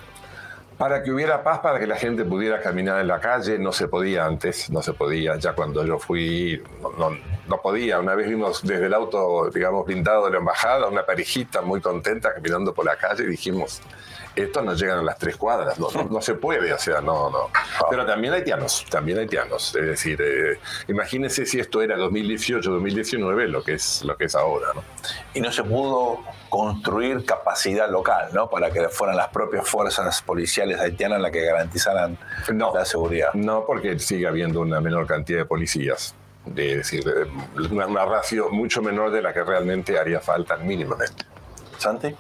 Para 0.78 1.02
que 1.02 1.12
hubiera 1.12 1.42
paz, 1.42 1.60
para 1.60 1.80
que 1.80 1.88
la 1.88 1.96
gente 1.96 2.26
pudiera 2.26 2.62
caminar 2.62 3.00
en 3.00 3.08
la 3.08 3.20
calle, 3.20 3.58
no 3.58 3.72
se 3.72 3.88
podía 3.88 4.26
antes, 4.26 4.70
no 4.70 4.82
se 4.82 4.94
podía, 4.94 5.38
ya 5.38 5.54
cuando 5.54 5.86
yo 5.86 5.98
fui, 5.98 6.62
no, 6.82 6.92
no, 6.92 7.18
no 7.48 7.62
podía. 7.62 8.00
Una 8.00 8.16
vez 8.16 8.28
vimos 8.28 8.62
desde 8.64 8.86
el 8.88 8.94
auto, 8.94 9.50
digamos, 9.54 9.86
blindado 9.86 10.26
de 10.26 10.32
la 10.32 10.38
embajada, 10.38 10.88
una 10.88 11.06
parejita 11.06 11.62
muy 11.62 11.82
contenta 11.82 12.34
caminando 12.34 12.74
por 12.74 12.86
la 12.86 12.98
calle 12.98 13.24
y 13.24 13.28
dijimos, 13.28 13.82
esto 14.36 14.62
no 14.62 14.74
llegan 14.74 15.00
a 15.00 15.04
las 15.04 15.18
tres 15.18 15.38
cuadras, 15.38 15.80
no, 15.80 15.90
no, 15.92 16.04
no, 16.04 16.22
se 16.22 16.36
puede, 16.36 16.74
o 16.74 16.78
sea, 16.78 17.00
no, 17.00 17.30
no. 17.30 17.50
Pero 17.90 18.06
también 18.06 18.34
haitianos, 18.34 18.86
también 18.90 19.20
haitianos. 19.20 19.76
Es 19.76 19.86
decir, 19.86 20.22
eh, 20.22 20.60
imagínense 20.88 21.46
si 21.46 21.60
esto 21.60 21.82
era 21.82 21.96
2018, 21.96 22.70
2019, 22.70 23.48
lo 23.48 23.64
que 23.64 23.74
es, 23.76 24.04
lo 24.04 24.18
que 24.18 24.26
es 24.26 24.36
ahora, 24.36 24.68
¿no? 24.76 24.84
Y 25.34 25.40
no 25.40 25.52
se 25.52 25.64
pudo 25.64 26.20
construir 26.50 27.26
capacidad 27.26 27.90
local, 27.90 28.30
¿no? 28.34 28.50
Para 28.50 28.72
que 28.72 28.90
fueran 28.90 29.16
las 29.16 29.30
propias 29.30 29.68
fuerzas 29.68 30.22
policiales 30.22 30.80
haitianas 30.80 31.22
las 31.22 31.32
que 31.32 31.46
garantizaran 31.46 32.18
no, 32.54 32.74
la 32.74 32.86
seguridad. 32.86 33.34
No, 33.34 33.66
porque 33.66 33.98
sigue 34.00 34.28
habiendo 34.28 34.62
una 34.62 34.82
menor 34.82 35.08
cantidad 35.08 35.40
de 35.40 35.46
policías. 35.46 36.16
De, 36.46 36.78
decir, 36.78 37.04
una, 37.72 37.88
una 37.88 38.06
ratio 38.06 38.50
mucho 38.50 38.82
menor 38.82 39.12
de 39.12 39.22
la 39.22 39.34
que 39.34 39.44
realmente 39.44 39.98
haría 39.98 40.20
falta 40.20 40.58
mínimamente. 40.58 41.26
¿Santi? 41.78 42.16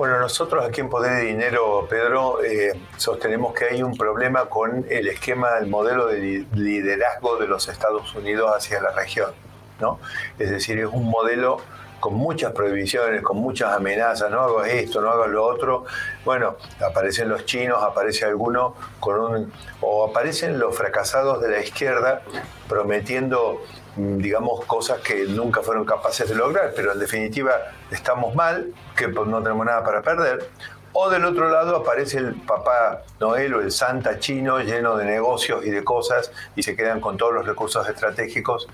Bueno, 0.00 0.18
nosotros 0.18 0.64
aquí 0.64 0.80
en 0.80 0.88
Poder 0.88 1.24
y 1.24 1.26
Dinero, 1.26 1.86
Pedro, 1.88 2.42
eh, 2.42 2.72
sostenemos 2.96 3.52
que 3.52 3.66
hay 3.66 3.82
un 3.82 3.96
problema 3.98 4.46
con 4.46 4.86
el 4.88 5.08
esquema, 5.08 5.58
el 5.58 5.66
modelo 5.66 6.06
de 6.06 6.46
liderazgo 6.54 7.36
de 7.36 7.46
los 7.46 7.68
Estados 7.68 8.14
Unidos 8.14 8.50
hacia 8.50 8.80
la 8.80 8.92
región. 8.92 9.32
¿no? 9.78 9.98
Es 10.38 10.48
decir, 10.48 10.78
es 10.78 10.86
un 10.86 11.04
modelo 11.10 11.58
con 12.00 12.14
muchas 12.14 12.52
prohibiciones, 12.52 13.22
con 13.22 13.36
muchas 13.36 13.72
amenazas, 13.72 14.30
no 14.30 14.40
hagas 14.40 14.68
esto, 14.68 15.00
no 15.00 15.10
hagas 15.10 15.28
lo 15.28 15.44
otro. 15.44 15.84
Bueno, 16.24 16.56
aparecen 16.84 17.28
los 17.28 17.44
chinos, 17.44 17.82
aparece 17.82 18.24
alguno 18.24 18.74
con 18.98 19.20
un... 19.20 19.52
o 19.80 20.08
aparecen 20.08 20.58
los 20.58 20.76
fracasados 20.76 21.40
de 21.40 21.50
la 21.50 21.60
izquierda 21.60 22.22
prometiendo 22.68 23.60
digamos, 23.96 24.64
cosas 24.66 25.00
que 25.00 25.24
nunca 25.24 25.62
fueron 25.62 25.84
capaces 25.84 26.28
de 26.28 26.34
lograr, 26.34 26.72
pero 26.74 26.92
en 26.92 26.98
definitiva 26.98 27.52
estamos 27.90 28.34
mal, 28.34 28.72
que 28.96 29.08
pues 29.08 29.26
no 29.28 29.42
tenemos 29.42 29.66
nada 29.66 29.82
para 29.82 30.00
perder. 30.00 30.48
O 30.92 31.08
del 31.08 31.24
otro 31.24 31.48
lado 31.48 31.76
aparece 31.76 32.18
el 32.18 32.34
papá 32.34 33.02
Noel 33.20 33.54
o 33.54 33.60
el 33.60 33.70
Santa 33.70 34.18
chino 34.18 34.58
lleno 34.58 34.96
de 34.96 35.04
negocios 35.04 35.64
y 35.64 35.70
de 35.70 35.84
cosas 35.84 36.32
y 36.56 36.64
se 36.64 36.74
quedan 36.74 37.00
con 37.00 37.16
todos 37.16 37.32
los 37.32 37.46
recursos 37.46 37.88
estratégicos 37.88 38.66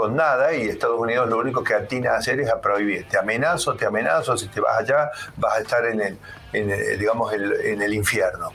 con 0.00 0.16
nada 0.16 0.54
y 0.54 0.66
Estados 0.66 0.98
Unidos 0.98 1.28
lo 1.28 1.36
único 1.36 1.62
que 1.62 1.74
atina 1.74 2.12
a 2.12 2.16
hacer 2.16 2.40
es 2.40 2.48
a 2.48 2.58
prohibir. 2.58 3.06
Te 3.06 3.18
amenazo, 3.18 3.74
te 3.74 3.84
amenazo, 3.84 4.34
si 4.34 4.48
te 4.48 4.58
vas 4.58 4.78
allá 4.78 5.10
vas 5.36 5.58
a 5.58 5.60
estar 5.60 5.84
en 5.84 6.00
el, 6.00 6.18
en 6.54 6.70
el 6.70 6.98
digamos, 6.98 7.30
el, 7.34 7.52
en 7.52 7.82
el 7.82 7.92
infierno. 7.92 8.48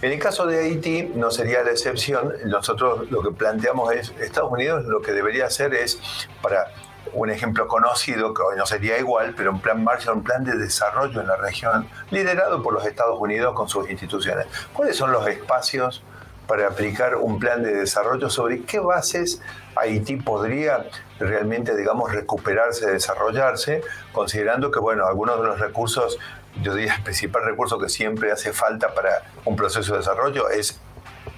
En 0.00 0.12
el 0.12 0.20
caso 0.20 0.46
de 0.46 0.60
Haití 0.60 1.10
no 1.16 1.32
sería 1.32 1.64
la 1.64 1.72
excepción. 1.72 2.34
Nosotros 2.44 3.10
lo 3.10 3.20
que 3.20 3.32
planteamos 3.32 3.92
es, 3.92 4.14
Estados 4.20 4.52
Unidos 4.52 4.84
lo 4.84 5.02
que 5.02 5.10
debería 5.10 5.46
hacer 5.46 5.74
es, 5.74 5.98
para 6.40 6.68
un 7.14 7.30
ejemplo 7.30 7.66
conocido, 7.66 8.32
que 8.32 8.42
hoy 8.42 8.56
no 8.56 8.64
sería 8.64 8.96
igual, 8.96 9.34
pero 9.36 9.50
un 9.50 9.60
plan 9.60 9.82
Marshall, 9.82 10.18
un 10.18 10.22
plan 10.22 10.44
de 10.44 10.56
desarrollo 10.56 11.20
en 11.20 11.26
la 11.26 11.36
región, 11.36 11.88
liderado 12.12 12.62
por 12.62 12.74
los 12.74 12.86
Estados 12.86 13.18
Unidos 13.20 13.54
con 13.54 13.68
sus 13.68 13.90
instituciones. 13.90 14.46
¿Cuáles 14.72 14.96
son 14.96 15.10
los 15.10 15.26
espacios 15.26 16.04
para 16.50 16.66
aplicar 16.66 17.14
un 17.14 17.38
plan 17.38 17.62
de 17.62 17.72
desarrollo? 17.72 18.28
¿Sobre 18.28 18.62
qué 18.62 18.80
bases 18.80 19.40
Haití 19.76 20.16
podría 20.16 20.84
realmente, 21.20 21.76
digamos, 21.76 22.10
recuperarse, 22.10 22.90
desarrollarse, 22.90 23.82
considerando 24.10 24.72
que, 24.72 24.80
bueno, 24.80 25.06
algunos 25.06 25.40
de 25.40 25.46
los 25.46 25.60
recursos 25.60 26.18
yo 26.60 26.74
diría, 26.74 26.96
el 26.96 27.04
principal 27.04 27.44
recurso 27.44 27.78
que 27.78 27.88
siempre 27.88 28.32
hace 28.32 28.52
falta 28.52 28.92
para 28.92 29.22
un 29.44 29.54
proceso 29.54 29.92
de 29.92 29.98
desarrollo 29.98 30.50
es 30.50 30.80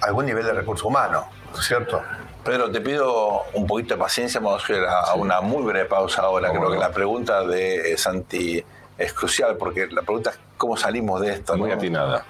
algún 0.01 0.25
nivel 0.25 0.45
de 0.45 0.53
recurso 0.53 0.87
humano, 0.87 1.29
¿cierto? 1.61 2.01
Pedro, 2.43 2.71
te 2.71 2.81
pido 2.81 3.43
un 3.53 3.67
poquito 3.67 3.93
de 3.93 3.99
paciencia, 3.99 4.39
vamos 4.39 4.67
a 4.67 4.73
ir 4.73 4.83
a 4.83 5.13
una 5.13 5.41
muy 5.41 5.61
breve 5.61 5.85
pausa 5.85 6.23
ahora. 6.23 6.49
Creo 6.49 6.71
que 6.71 6.77
la 6.77 6.91
pregunta 6.91 7.45
de 7.45 7.95
Santi 7.99 8.65
es 8.97 9.13
crucial, 9.13 9.57
porque 9.57 9.85
la 9.91 10.01
pregunta 10.01 10.31
es 10.31 10.39
cómo 10.57 10.75
salimos 10.75 11.21
de 11.21 11.33
esto. 11.33 11.55
Muy 11.55 11.69
¿no? 11.69 11.75
atinada. 11.75 12.25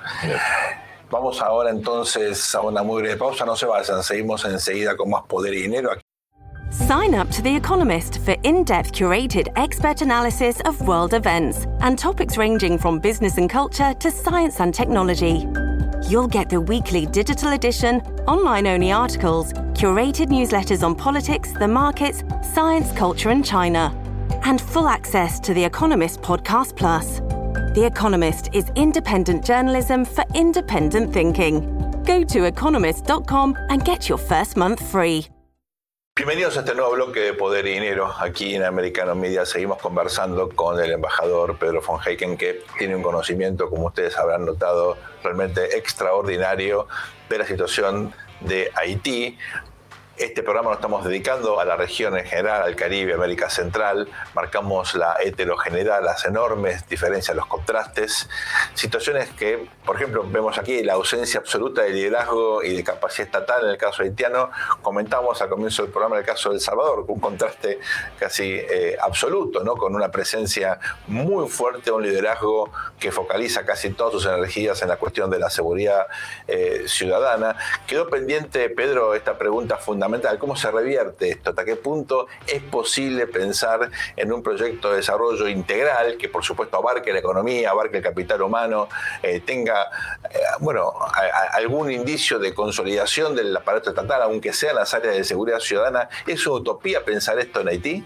Vamos 1.10 1.42
ahora 1.42 1.70
entonces 1.70 2.56
a 2.56 2.62
una 2.62 2.84
muy 2.84 3.02
breve 3.02 3.18
pausa, 3.18 3.46
no 3.46 3.56
se 3.56 3.66
vayan, 3.66 4.04
seguimos 4.04 4.44
enseguida 4.46 4.96
con 4.96 5.10
más 5.10 5.24
poder 5.24 5.54
y 5.54 5.64
dinero. 5.64 5.92
Sign 6.72 7.14
up 7.14 7.30
to 7.30 7.44
The 7.44 7.56
Economist 7.56 8.18
for 8.26 8.36
in 8.42 8.64
depth 8.64 8.94
curated 8.94 9.48
expert 9.56 10.02
analysis 10.02 10.60
of 10.62 10.82
world 10.82 11.14
events 11.14 11.68
and 11.82 12.00
topics 12.00 12.36
ranging 12.36 12.80
from 12.80 13.00
business 13.00 13.38
and 13.38 13.48
culture 13.48 13.94
to 13.94 14.10
science 14.10 14.60
and 14.60 14.74
technology. 14.74 15.48
You'll 16.10 16.28
get 16.28 16.50
the 16.50 16.60
weekly 16.60 17.06
digital 17.06 17.54
edition, 17.54 18.02
online 18.28 18.66
only 18.66 18.92
articles, 18.92 19.54
curated 19.74 20.30
newsletters 20.30 20.84
on 20.84 20.96
politics, 20.96 21.52
the 21.52 21.68
markets, 21.68 22.24
science, 22.54 22.92
culture, 22.94 23.30
and 23.30 23.46
China, 23.46 23.96
and 24.44 24.60
full 24.60 24.88
access 24.88 25.40
to 25.42 25.54
The 25.54 25.64
Economist 25.64 26.22
Podcast 26.22 26.76
Plus. 26.76 27.22
The 27.74 27.86
Economist 27.86 28.50
is 28.54 28.66
independent 28.76 29.44
journalism 29.44 30.06
for 30.06 30.24
independent 30.36 31.12
thinking. 31.12 31.62
Go 32.04 32.24
to 32.24 32.46
economist.com 32.46 33.58
and 33.70 33.84
get 33.84 34.08
your 34.08 34.20
first 34.20 34.56
month 34.56 34.80
free. 34.80 35.28
Bienvenidos 36.16 36.56
a 36.58 36.60
este 36.60 36.76
nuevo 36.76 36.94
bloque 36.94 37.20
de 37.22 37.34
Poder 37.34 37.66
y 37.66 37.74
Dinero. 37.74 38.14
Aquí 38.20 38.54
en 38.54 38.62
Americano 38.64 39.16
Media 39.16 39.44
seguimos 39.48 39.82
conversando 39.82 40.50
con 40.50 40.80
el 40.80 40.92
embajador 40.92 41.58
Pedro 41.58 41.82
von 41.82 42.00
Heiken, 42.00 42.38
que 42.38 42.62
tiene 42.78 42.96
un 42.96 43.02
conocimiento, 43.02 43.68
como 43.72 43.88
ustedes 43.88 44.16
habrán 44.20 44.46
notado, 44.46 44.96
realmente 45.24 45.76
extraordinario 45.76 46.88
de 47.28 47.38
la 47.40 47.48
situación 47.48 48.14
de 48.42 48.70
Haití. 48.76 49.36
Este 50.16 50.44
programa 50.44 50.70
lo 50.70 50.76
estamos 50.76 51.04
dedicando 51.04 51.60
a 51.60 51.66
la 51.66 51.76
región 51.76 52.16
en 52.16 52.24
general, 52.24 52.62
al 52.62 52.76
Caribe, 52.76 53.16
América 53.16 53.50
Central. 53.50 54.08
Marcamos 54.36 54.94
la 54.94 55.16
heterogeneidad, 55.20 56.04
las 56.04 56.24
enormes 56.26 56.88
diferencias, 56.88 57.36
los 57.36 57.48
contrastes. 57.48 58.30
Situaciones 58.76 59.32
que, 59.32 59.68
por 59.84 59.96
ejemplo, 59.96 60.24
vemos 60.30 60.60
aquí 60.60 60.84
la 60.84 60.94
ausencia 60.94 61.40
absoluta 61.40 61.82
de 61.82 61.90
liderazgo 61.90 62.62
y 62.62 62.76
de 62.76 62.84
capacidad 62.84 63.26
estatal 63.26 63.64
en 63.64 63.72
el 63.72 63.78
caso 63.78 64.04
haitiano. 64.04 64.52
Comentamos 64.84 65.42
al 65.42 65.50
comienzo 65.50 65.82
del 65.82 65.92
programa 65.92 66.20
el 66.20 66.26
caso 66.26 66.50
de 66.50 66.56
El 66.56 66.62
Salvador, 66.62 67.06
un 67.08 67.20
contraste 67.20 67.80
casi 68.20 68.54
eh, 68.54 68.96
absoluto, 69.02 69.64
¿no? 69.64 69.76
con 69.76 69.96
una 69.96 70.12
presencia 70.12 70.80
muy 71.08 71.50
fuerte, 71.50 71.90
un 71.90 72.04
liderazgo 72.04 72.72
que 73.00 73.12
focaliza 73.12 73.66
casi 73.66 73.90
todas 73.90 74.14
sus 74.14 74.28
energías 74.28 74.80
en 74.84 74.90
la 74.90 74.98
cuestión 74.98 75.32
de 75.32 75.40
la 75.40 75.50
seguridad 75.50 76.06
eh, 76.48 76.84
ciudadana. 76.86 77.56
Quedó 77.88 78.08
pendiente, 78.12 78.70
Pedro, 78.70 79.16
esta 79.16 79.40
pregunta 79.40 79.78
fundamental 79.78 80.03
fundamental. 80.04 80.38
¿Cómo 80.38 80.56
se 80.56 80.70
revierte 80.70 81.30
esto? 81.30 81.52
¿Hasta 81.52 81.64
qué 81.64 81.76
punto 81.76 82.28
es 82.46 82.62
posible 82.62 83.28
pensar 83.28 83.90
en 84.16 84.34
un 84.34 84.44
proyecto 84.44 84.92
de 84.92 84.98
desarrollo 84.98 85.48
integral 85.48 86.18
que, 86.18 86.30
por 86.30 86.44
supuesto, 86.44 86.78
abarque 86.78 87.14
la 87.14 87.20
economía, 87.20 87.72
abarque 87.72 87.98
el 87.98 88.04
capital 88.04 88.42
humano, 88.42 88.90
eh, 89.22 89.40
tenga, 89.40 89.84
eh, 90.30 90.40
bueno, 90.60 90.94
a, 91.00 91.20
a, 91.20 91.58
algún 91.58 91.92
indicio 91.92 92.40
de 92.40 92.54
consolidación 92.54 93.36
del 93.36 93.56
aparato 93.56 93.90
estatal, 93.92 94.22
aunque 94.24 94.54
sea 94.54 94.72
en 94.72 94.78
las 94.78 94.94
áreas 94.94 95.16
de 95.16 95.24
seguridad 95.24 95.60
ciudadana? 95.60 96.10
¿Es 96.28 96.46
una 96.46 96.58
utopía 96.58 97.04
pensar 97.06 97.40
esto 97.40 97.62
en 97.62 97.70
Haití? 97.70 98.06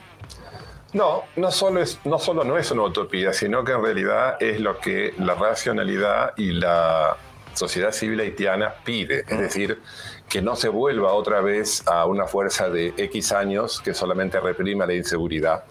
No, 0.93 1.25
no 1.36 1.51
solo, 1.51 1.81
es, 1.81 1.99
no 2.05 2.17
solo 2.17 2.43
no 2.43 2.57
es 2.57 2.71
una 2.71 2.83
utopía, 2.83 3.33
sino 3.33 3.63
que 3.63 3.73
en 3.73 3.83
realidad 3.83 4.38
es 4.39 4.60
lo 4.60 4.79
que 4.79 5.13
la 5.17 5.36
racionalidad 5.36 6.33
y 6.38 6.51
la 6.53 7.17
sociedad 7.53 7.91
civil 7.91 8.19
haitiana 8.19 8.75
pide. 8.86 9.25
Es 9.27 9.39
decir, 9.39 9.81
que 10.29 10.41
no 10.41 10.55
se 10.55 10.69
vuelva 10.69 11.13
otra 11.13 11.41
vez 11.41 11.83
a 11.87 12.05
una 12.05 12.25
fuerza 12.25 12.69
de 12.69 12.93
X 12.97 13.31
años 13.31 13.81
que 13.81 13.93
solamente 13.93 14.39
reprima 14.39 14.85
la 14.85 14.93
inseguridad, 14.93 15.63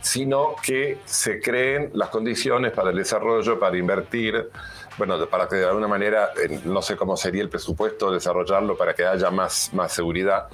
sino 0.00 0.56
que 0.62 0.98
se 1.04 1.40
creen 1.40 1.90
las 1.94 2.08
condiciones 2.08 2.72
para 2.72 2.90
el 2.90 2.96
desarrollo, 2.96 3.58
para 3.58 3.76
invertir, 3.76 4.50
bueno, 4.96 5.26
para 5.26 5.48
que 5.48 5.56
de 5.56 5.66
alguna 5.66 5.88
manera, 5.88 6.30
no 6.64 6.82
sé 6.82 6.96
cómo 6.96 7.16
sería 7.16 7.42
el 7.42 7.48
presupuesto 7.48 8.10
desarrollarlo 8.10 8.76
para 8.76 8.94
que 8.94 9.04
haya 9.04 9.30
más, 9.30 9.70
más 9.74 9.92
seguridad, 9.92 10.48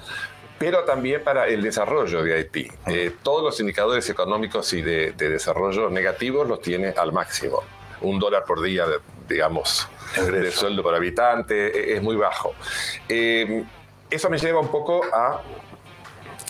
pero 0.59 0.83
también 0.83 1.23
para 1.23 1.47
el 1.47 1.61
desarrollo 1.61 2.23
de 2.23 2.33
Haití. 2.33 2.67
Eh, 2.87 3.13
todos 3.23 3.43
los 3.43 3.59
indicadores 3.59 4.09
económicos 4.09 4.73
y 4.73 4.81
de, 4.81 5.11
desarrollo 5.13 5.89
negativos 5.89 6.47
los 6.47 6.61
tiene 6.61 6.89
al 6.89 7.13
máximo. 7.13 7.63
Un 8.01 8.19
dólar 8.19 8.43
por 8.45 8.61
día, 8.61 8.85
digamos, 9.27 9.87
de 10.15 10.51
sueldo 10.51 10.83
por 10.83 10.95
habitante, 10.95 11.93
e, 11.93 11.95
es 11.95 12.01
muy 12.01 12.15
bajo. 12.15 12.53
Eh, 13.09 13.63
eso 14.09 14.29
me 14.29 14.37
lleva 14.37 14.59
un 14.59 14.69
poco 14.69 15.03
a 15.13 15.41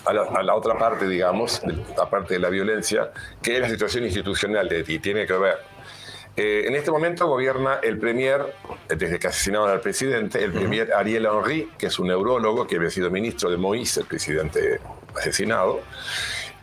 a 0.05 0.43
la, 0.43 0.55
otra 0.55 0.77
parte, 0.77 1.05
digamos, 1.05 1.61
aparte 2.01 2.35
de 2.35 2.39
la 2.39 2.47
violencia, 2.49 3.11
que 3.41 3.55
es 3.55 3.59
la 3.59 3.67
situación 3.67 4.05
institucional 4.05 4.69
de 4.69 4.77
Haití. 4.77 4.99
Tiene 4.99 5.25
que 5.25 5.33
ver 5.33 5.57
eh, 6.37 6.65
en 6.67 6.75
este 6.75 6.91
momento 6.91 7.27
gobierna 7.27 7.79
el 7.81 7.97
premier, 7.97 8.53
desde 8.87 9.17
que 9.17 9.27
asesinaron 9.27 9.71
al 9.71 9.81
presidente, 9.81 10.43
el 10.43 10.53
premier 10.53 10.93
Ariel 10.93 11.25
Henry, 11.25 11.71
que 11.79 11.87
es 11.87 11.97
un 11.97 12.07
neurólogo 12.07 12.67
que 12.67 12.75
había 12.75 12.91
sido 12.91 13.09
ministro 13.09 13.49
de 13.49 13.57
Moïse, 13.57 14.01
el 14.01 14.05
presidente 14.05 14.79
asesinado. 15.15 15.81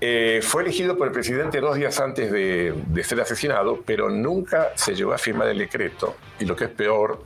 Eh, 0.01 0.41
fue 0.43 0.63
elegido 0.63 0.99
por 0.99 1.07
el 1.07 1.13
presidente 1.13 1.61
dos 1.61 1.77
días 1.77 1.99
antes 2.01 2.31
de, 2.31 2.75
de, 2.89 3.05
ser 3.05 3.21
asesinado, 3.21 3.83
pero 3.87 4.11
nunca 4.11 4.73
se 4.75 4.95
llegó 4.95 5.15
a 5.15 5.19
firmar 5.19 5.49
el 5.49 5.59
decreto. 5.59 6.17
Y 6.39 6.45
lo 6.45 6.57
que 6.57 6.65
es 6.65 6.71
peor, 6.71 7.23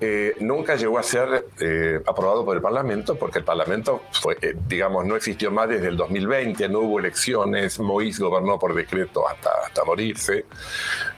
eh, 0.00 0.36
nunca 0.38 0.76
llegó 0.76 0.96
a 0.98 1.02
ser 1.02 1.46
eh, 1.60 2.00
aprobado 2.06 2.44
por 2.44 2.54
el 2.54 2.62
Parlamento, 2.62 3.16
porque 3.16 3.40
el 3.40 3.44
Parlamento, 3.44 4.02
fue, 4.12 4.36
eh, 4.40 4.54
digamos, 4.68 5.04
no 5.04 5.16
existió 5.16 5.50
más 5.50 5.68
desde 5.68 5.88
el 5.88 5.96
2020, 5.96 6.68
no 6.68 6.80
hubo 6.80 7.00
elecciones, 7.00 7.80
Moïse 7.80 8.20
gobernó 8.20 8.60
por 8.60 8.74
decreto 8.74 9.28
hasta, 9.28 9.50
hasta 9.66 9.84
morirse, 9.84 10.44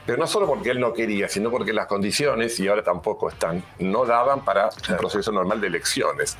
pero 0.03 0.17
no 0.17 0.25
solo 0.25 0.47
porque 0.47 0.71
él 0.71 0.79
no 0.79 0.93
quería, 0.93 1.27
sino 1.27 1.51
porque 1.51 1.73
las 1.73 1.85
condiciones, 1.85 2.59
y 2.59 2.67
ahora 2.67 2.83
tampoco 2.83 3.29
están, 3.29 3.63
no 3.77 4.03
daban 4.03 4.43
para 4.43 4.69
un 4.89 4.97
proceso 4.97 5.31
normal 5.31 5.61
de 5.61 5.67
elecciones. 5.67 6.35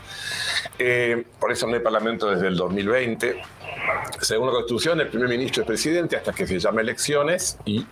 por 1.40 1.52
eso 1.52 1.68
no 1.68 1.76
hay 1.76 1.82
Parlamento 1.82 2.32
desde 2.32 2.48
el 2.48 2.56
2020. 2.56 3.40
Según 4.20 4.48
la 4.48 4.54
Constitución, 4.54 5.00
el 5.00 5.10
primer 5.10 5.30
ministro 5.30 5.62
es 5.62 5.68
presidente 5.68 6.16
hasta 6.18 6.34
que 6.34 6.48
se 6.48 6.60
llame 6.60 6.82
elecciones 6.82 7.58
y 7.66 7.86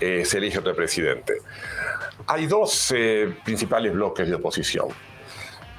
se 0.00 0.38
elige 0.38 0.58
otro 0.58 0.74
presidente. 0.74 1.34
Hay 2.28 2.46
dos 2.46 2.92
eh, 2.94 3.34
principales 3.42 3.92
bloques 3.92 4.28
de 4.28 4.34
oposición. 4.34 4.88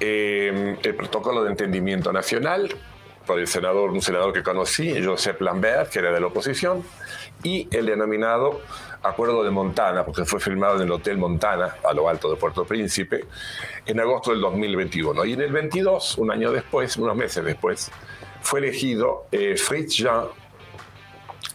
Eh, 0.00 0.76
el 0.82 0.94
protocolo 0.96 1.44
de 1.44 1.50
entendimiento 1.50 2.12
nacional, 2.12 2.68
por 3.24 3.38
el 3.38 3.46
senador, 3.46 3.90
un 3.90 4.02
senador 4.02 4.32
que 4.32 4.42
conocí, 4.42 5.00
Joseph 5.00 5.40
Lambert, 5.40 5.92
que 5.92 6.00
era 6.00 6.10
de 6.10 6.20
la 6.20 6.26
oposición, 6.26 6.82
y 7.44 7.68
el 7.70 7.86
denominado 7.86 8.62
Acuerdo 9.02 9.44
de 9.44 9.50
Montana, 9.50 10.04
porque 10.04 10.24
fue 10.24 10.40
firmado 10.40 10.76
en 10.76 10.82
el 10.82 10.90
Hotel 10.90 11.18
Montana, 11.18 11.76
a 11.88 11.94
lo 11.94 12.08
alto 12.08 12.28
de 12.28 12.36
Puerto 12.36 12.64
Príncipe, 12.64 13.26
en 13.86 14.00
agosto 14.00 14.32
del 14.32 14.40
2021. 14.40 15.24
Y 15.26 15.34
en 15.34 15.42
el 15.42 15.52
22, 15.52 16.18
un 16.18 16.32
año 16.32 16.50
después, 16.50 16.96
unos 16.96 17.16
meses 17.16 17.44
después, 17.44 17.90
fue 18.42 18.58
elegido 18.58 19.26
eh, 19.30 19.56
Fritz 19.56 19.94
Jean 19.96 20.24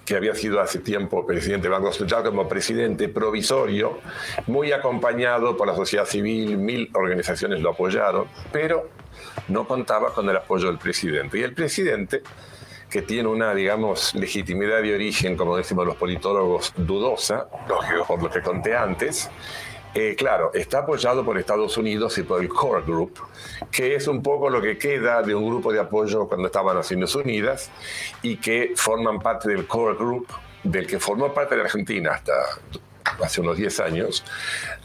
que 0.06 0.16
había 0.16 0.36
sido 0.36 0.62
hace 0.62 0.80
tiempo 0.80 1.26
presidente 1.26 1.64
del 1.64 1.72
Banco 1.72 1.92
Central, 1.92 2.24
como 2.24 2.48
presidente 2.48 3.10
provisorio, 3.10 4.00
muy 4.48 4.72
acompañado 4.72 5.58
por 5.58 5.68
la 5.68 5.76
sociedad 5.76 6.06
civil, 6.06 6.58
mil 6.58 6.90
organizaciones 6.94 7.60
lo 7.60 7.72
apoyaron, 7.72 8.28
pero 8.52 8.90
no 9.48 9.68
contaba 9.68 10.14
con 10.14 10.30
el 10.30 10.38
apoyo 10.38 10.68
del 10.68 10.78
presidente. 10.78 11.40
Y 11.40 11.44
el 11.44 11.54
presidente, 11.54 12.22
que 12.90 13.02
tiene 13.02 13.28
una, 13.28 13.54
digamos, 13.56 14.14
legitimidad 14.14 14.82
de 14.82 14.94
origen, 14.94 15.36
como 15.36 15.58
decimos 15.58 15.88
los 15.88 15.96
politólogos, 15.96 16.72
dudosa, 16.78 17.48
por 18.08 18.22
lo 18.22 18.30
que 18.30 18.42
conté 18.42 18.76
antes, 18.76 19.30
eh, 19.98 20.14
claro, 20.18 20.52
está 20.54 20.80
apoyado 20.80 21.24
por 21.24 21.38
Estados 21.38 21.78
Unidos 21.78 22.18
y 22.18 22.24
por 22.24 22.42
el 22.42 22.50
Core 22.50 22.84
Group, 22.86 23.18
que 23.72 23.96
es 23.96 24.10
un 24.10 24.22
poco 24.22 24.50
lo 24.50 24.62
que 24.62 24.78
queda 24.78 25.22
de 25.22 25.34
un 25.34 25.48
grupo 25.48 25.72
de 25.72 25.80
apoyo 25.80 26.28
cuando 26.28 26.48
estaban 26.48 26.76
Naciones 26.76 27.16
Unidas 27.16 27.72
y 28.22 28.36
que 28.36 28.74
forman 28.76 29.20
parte 29.20 29.48
del 29.48 29.66
Core 29.66 29.96
Group, 29.96 30.28
del 30.64 30.86
que 30.86 31.00
formó 31.00 31.34
parte 31.34 31.56
de 31.56 31.62
Argentina 31.62 32.12
hasta 32.12 32.34
hace 33.24 33.40
unos 33.40 33.56
10 33.56 33.80
años, 33.80 34.26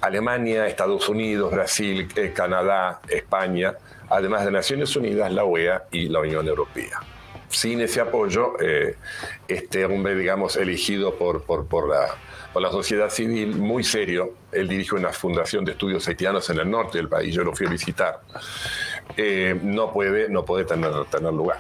Alemania, 0.01 0.69
Estados 0.69 1.09
Unidos, 1.09 1.51
Brasil, 1.51 2.07
eh, 2.15 2.33
Canadá, 2.33 3.01
España, 3.09 3.75
además 4.09 4.45
de 4.45 4.53
Naciones 4.53 4.95
Unidas, 4.95 5.33
la 5.33 5.43
OEA 5.43 5.87
y 5.91 6.09
la 6.09 6.21
Unión 6.21 6.47
Europea. 6.47 7.01
Sin 7.49 7.81
ese 7.81 8.01
apoyo, 8.01 8.53
eh, 8.61 8.95
este 9.49 9.85
hombre, 9.87 10.15
digamos, 10.15 10.57
elegido 10.57 11.17
por, 11.17 11.43
por, 11.43 11.67
por 11.67 11.89
la 11.89 12.17
por 12.53 12.63
la 12.63 12.71
sociedad 12.71 13.11
civil, 13.11 13.57
muy 13.57 13.85
serio. 13.85 14.35
Él 14.51 14.69
dirige 14.69 14.95
una 14.95 15.13
fundación 15.13 15.65
de 15.65 15.73
estudios 15.73 16.07
haitianos 16.09 16.49
en 16.51 16.59
el 16.59 16.71
norte 16.71 16.99
del 16.99 17.09
país, 17.09 17.35
yo 17.35 17.45
lo 17.45 17.55
fui 17.55 17.67
a 17.67 17.71
visitar. 17.71 18.21
Eh, 19.17 19.59
no 19.63 19.93
puede, 19.93 20.29
no 20.29 20.45
puede 20.45 20.65
tener, 20.65 20.93
tener 21.07 21.33
lugar. 21.33 21.59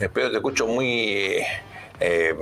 Espero 0.00 0.30
te 0.30 0.36
escucho 0.36 0.66
muy 0.66 1.36
eh, 2.00 2.34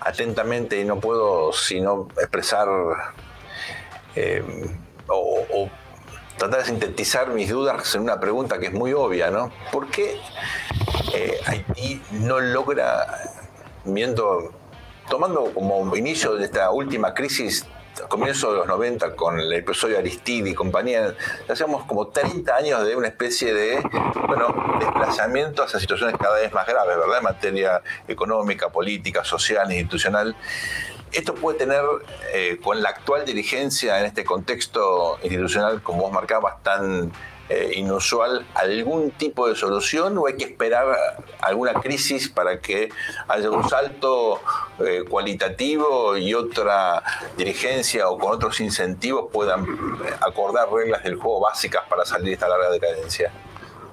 atentamente 0.00 0.80
y 0.80 0.84
no 0.84 1.00
puedo 1.00 1.52
sino 1.52 2.08
expresar 2.18 2.68
eh, 4.14 4.42
o, 5.08 5.70
tratar 6.36 6.60
de 6.60 6.66
sintetizar 6.66 7.30
mis 7.30 7.48
dudas 7.48 7.94
en 7.94 8.02
una 8.02 8.20
pregunta 8.20 8.58
que 8.58 8.66
es 8.66 8.72
muy 8.72 8.92
obvia, 8.92 9.30
¿no? 9.30 9.50
¿Por 9.72 9.88
qué 9.88 10.20
Haití 11.46 12.02
no 12.10 12.40
logra, 12.40 13.06
viendo 13.84 14.52
tomando 15.08 15.52
como 15.54 15.96
inicio 15.96 16.34
de 16.36 16.44
esta 16.44 16.70
última 16.70 17.14
crisis 17.14 17.66
comienzo 18.08 18.52
de 18.52 18.58
los 18.58 18.66
90 18.66 19.16
con 19.16 19.40
el 19.40 19.52
episodio 19.52 19.98
Aristide 19.98 20.50
y 20.50 20.54
compañía, 20.54 21.14
hacemos 21.48 21.84
como 21.84 22.08
30 22.08 22.54
años 22.54 22.86
de 22.86 22.96
una 22.96 23.08
especie 23.08 23.54
de 23.54 23.80
bueno, 24.26 24.54
desplazamiento 24.78 25.62
hacia 25.62 25.80
situaciones 25.80 26.16
cada 26.18 26.36
vez 26.36 26.52
más 26.52 26.66
graves, 26.66 26.96
¿verdad? 26.96 27.18
En 27.18 27.24
materia 27.24 27.82
económica, 28.06 28.68
política, 28.68 29.24
social, 29.24 29.70
institucional. 29.72 30.36
Esto 31.12 31.34
puede 31.34 31.58
tener, 31.58 31.82
eh, 32.34 32.58
con 32.62 32.82
la 32.82 32.90
actual 32.90 33.24
dirigencia 33.24 33.98
en 34.00 34.06
este 34.06 34.24
contexto 34.24 35.18
institucional, 35.22 35.82
como 35.82 36.02
vos 36.02 36.12
marcabas, 36.12 36.62
tan 36.62 37.12
eh, 37.48 37.74
inusual 37.76 38.44
algún 38.54 39.12
tipo 39.12 39.48
de 39.48 39.54
solución 39.54 40.18
o 40.18 40.26
hay 40.26 40.36
que 40.36 40.44
esperar 40.44 40.86
alguna 41.40 41.74
crisis 41.74 42.28
para 42.28 42.60
que 42.60 42.88
haya 43.28 43.50
un 43.50 43.68
salto 43.68 44.40
eh, 44.80 45.04
cualitativo 45.08 46.16
y 46.16 46.34
otra 46.34 47.02
dirigencia 47.36 48.08
o 48.08 48.18
con 48.18 48.32
otros 48.32 48.60
incentivos 48.60 49.30
puedan 49.32 49.64
eh, 49.64 50.12
acordar 50.20 50.72
reglas 50.72 51.04
del 51.04 51.14
juego 51.16 51.40
básicas 51.40 51.84
para 51.88 52.04
salir 52.04 52.26
de 52.26 52.32
esta 52.32 52.48
larga 52.48 52.70
decadencia? 52.70 53.30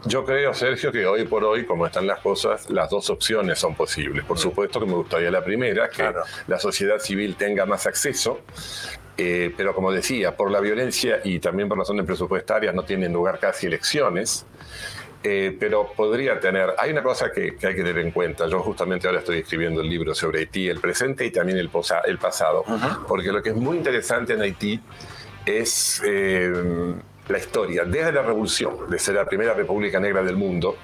Yo 0.05 0.25
creo, 0.25 0.53
Sergio, 0.53 0.91
que 0.91 1.05
hoy 1.05 1.25
por 1.25 1.43
hoy, 1.43 1.65
como 1.65 1.85
están 1.85 2.05
las 2.07 2.19
cosas, 2.19 2.69
las 2.69 2.89
dos 2.89 3.09
opciones 3.09 3.57
son 3.59 3.73
posibles. 3.75 4.25
Por 4.25 4.37
supuesto 4.37 4.79
que 4.79 4.85
me 4.85 4.93
gustaría 4.93 5.31
la 5.31 5.43
primera, 5.43 5.89
que 5.89 6.11
la 6.47 6.59
sociedad 6.59 6.99
civil 6.99 7.35
tenga 7.35 7.65
más 7.65 7.87
acceso, 7.87 8.41
eh, 9.17 9.53
pero 9.55 9.73
como 9.73 9.91
decía, 9.91 10.35
por 10.35 10.51
la 10.51 10.59
violencia 10.59 11.21
y 11.23 11.39
también 11.39 11.69
por 11.69 11.77
razones 11.77 12.05
presupuestarias 12.05 12.75
no 12.75 12.83
tienen 12.83 13.13
lugar 13.13 13.39
casi 13.39 13.67
elecciones. 13.67 14.45
Eh, 15.25 15.55
pero 15.57 15.93
podría 15.95 16.37
tener. 16.37 16.73
Hay 16.77 16.91
una 16.91 17.01
cosa 17.01 17.31
que, 17.31 17.55
hay 17.63 17.75
que 17.75 17.75
tener 17.75 17.99
en 17.99 18.11
cuenta. 18.11 18.45
Yo 18.49 18.59
justamente 18.59 19.07
ahora 19.07 19.19
estoy 19.19 19.39
escribiendo 19.39 19.79
el 19.79 19.87
libro 19.87 20.13
sobre 20.13 20.39
Haití, 20.39 20.67
el 20.67 20.81
presente 20.81 21.25
y 21.25 21.31
también 21.31 21.57
el, 21.59 21.69
el 22.05 22.17
pasado, 22.17 22.65
porque 23.07 23.31
lo 23.31 23.41
que 23.41 23.51
es 23.51 23.55
muy 23.55 23.77
interesante 23.77 24.33
en 24.33 24.41
Haití 24.41 24.81
es 25.45 26.01
eh, 26.05 26.51
la 27.27 27.37
historia, 27.37 27.85
desde 27.85 28.11
la 28.11 28.21
revolución, 28.21 28.89
de 28.89 28.99
ser 28.99 29.15
la 29.15 29.25
primera 29.25 29.53
república 29.53 29.99
negra 29.99 30.21
del 30.23 30.35
mundo, 30.35 30.77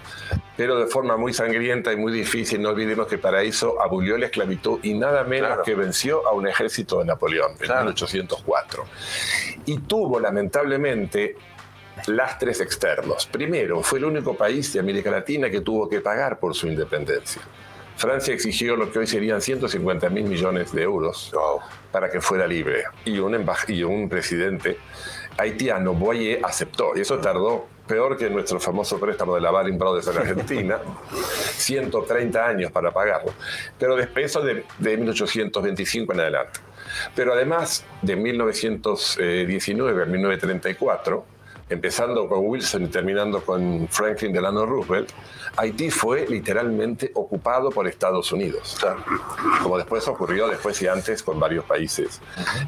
pero 0.56 0.80
de 0.80 0.88
forma 0.88 1.18
muy 1.18 1.34
sangrienta 1.34 1.92
y 1.92 1.98
muy 1.98 2.12
difícil. 2.12 2.62
No 2.62 2.70
olvidemos 2.70 3.08
que 3.08 3.18
para 3.18 3.42
eso 3.42 3.82
abolió 3.82 4.18
la 4.18 4.28
esclavitud 4.28 4.80
y 4.84 4.94
nada 4.94 5.24
menos 5.24 5.60
que 5.66 5.76
venció 5.76 6.28
a 6.28 6.34
un 6.34 6.48
ejército 6.48 7.00
de 7.00 7.06
Napoleón 7.06 7.52
en 7.60 7.68
1804. 7.68 8.86
Y 9.66 9.80
tuvo 9.80 10.20
lamentablemente 10.20 11.36
lastres 12.08 12.62
externos. 12.62 13.28
Primero, 13.28 13.82
fue 13.84 14.00
el 14.00 14.06
único 14.06 14.36
país 14.36 14.72
de 14.74 14.80
América 14.80 15.12
Latina 15.12 15.50
que 15.50 15.62
tuvo 15.62 15.90
que 15.90 16.02
pagar 16.02 16.40
por 16.40 16.56
su 16.56 16.68
independencia. 16.68 17.42
Francia 18.00 18.34
exigió 18.34 18.78
lo 18.78 18.90
que 18.90 19.00
hoy 19.00 19.08
serían 19.08 19.42
150 19.42 20.10
mil 20.10 20.24
millones 20.24 20.72
de 20.72 20.84
euros 20.84 21.34
para 21.92 22.10
que 22.10 22.22
fuera 22.22 22.48
libre. 22.48 22.84
Y 23.04 23.20
un, 23.20 23.46
y 23.68 23.84
un 23.84 24.08
presidente 24.08 24.78
haitiano, 25.38 25.94
Boyer, 25.94 26.40
aceptó. 26.42 26.94
Y 26.96 27.02
eso 27.02 27.20
tardó 27.20 27.68
peor 27.86 28.18
que 28.18 28.30
nuestro 28.30 28.58
famoso 28.62 28.98
préstamo 29.02 29.36
de 29.36 29.42
la 29.42 29.52
Baring 29.52 29.78
Brothers 29.78 30.08
en 30.08 30.18
Argentina, 30.18 30.80
130 31.58 32.48
años 32.48 32.72
para 32.72 32.90
pagarlo. 32.92 33.34
Pero 33.78 33.98
después 33.98 34.34
de, 34.34 34.64
de 34.78 34.98
1825 34.98 36.14
en 36.14 36.20
adelante. 36.22 36.62
Pero 37.14 37.34
además, 37.34 37.84
de 38.02 38.16
1919 38.16 40.04
a 40.04 40.06
1934, 40.06 41.26
empezando 41.70 42.28
con 42.28 42.40
Wilson 42.48 42.86
y 42.86 42.88
terminando 42.88 43.42
con 43.42 43.88
Franklin 43.90 44.34
Delano 44.34 44.66
Roosevelt, 44.66 45.12
Haití 45.56 45.92
fue 45.92 46.28
literalmente 46.28 47.12
ocupado 47.14 47.70
por 47.70 47.88
Estados 47.88 48.32
Unidos, 48.32 48.78
como 49.62 49.78
después 49.78 50.08
ocurrió 50.08 50.48
después 50.48 50.82
y 50.82 50.88
antes 50.88 51.22
con 51.22 51.40
varios 51.40 51.66
países. 51.66 52.22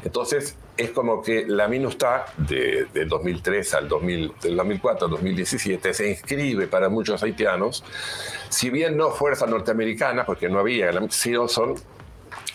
Entonces, 0.04 0.56
es 0.76 0.90
como 0.90 1.22
que 1.22 1.46
la 1.46 1.68
MINUSTA 1.68 2.26
de, 2.36 2.86
del 2.92 3.08
2003 3.08 3.74
al 3.74 3.88
2000, 3.88 4.34
del 4.42 4.56
2004 4.56 5.06
al 5.06 5.10
2017 5.10 5.94
se 5.94 6.10
inscribe 6.10 6.66
para 6.66 6.88
muchos 6.88 7.22
haitianos, 7.22 7.84
si 8.48 8.70
bien 8.70 8.96
no 8.96 9.10
fuerza 9.10 9.46
norteamericana, 9.46 10.24
porque 10.24 10.48
no 10.48 10.58
había, 10.60 10.92
sino 11.10 11.48
son 11.48 11.74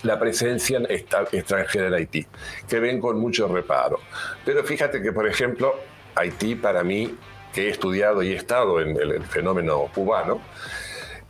la 0.03 0.19
presencia 0.19 0.79
extranjera 0.89 1.87
en 1.87 1.93
Haití, 1.93 2.25
que 2.67 2.79
ven 2.79 2.99
con 2.99 3.19
mucho 3.19 3.47
reparo. 3.47 3.99
Pero 4.45 4.63
fíjate 4.63 5.01
que, 5.01 5.11
por 5.11 5.27
ejemplo, 5.27 5.75
Haití 6.17 6.55
para 6.55 6.83
mí, 6.83 7.15
que 7.53 7.67
he 7.67 7.69
estudiado 7.69 8.23
y 8.23 8.31
he 8.31 8.35
estado 8.35 8.81
en 8.81 8.97
el, 8.97 9.23
fenómeno 9.23 9.89
cubano, 9.93 10.41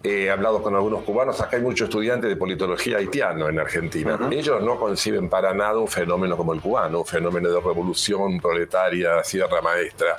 he 0.03 0.29
hablado 0.29 0.61
con 0.61 0.75
algunos 0.75 1.03
cubanos, 1.03 1.41
acá 1.41 1.57
hay 1.57 1.63
muchos 1.63 1.89
estudiantes 1.89 2.29
de 2.29 2.35
politología 2.35 2.97
haitiano 2.97 3.49
en 3.49 3.59
Argentina. 3.59 4.17
Ellos 4.31 4.61
no 4.61 4.79
conciben 4.79 5.29
para 5.29 5.53
nada 5.53 5.77
un 5.79 5.87
fenómeno 5.87 6.37
como 6.37 6.53
el 6.53 6.61
cubano, 6.61 6.99
un 6.99 7.05
fenómeno 7.05 7.49
de 7.49 7.59
revolución 7.59 8.39
proletaria, 8.39 9.23
sierra 9.23 9.61
maestra. 9.61 10.17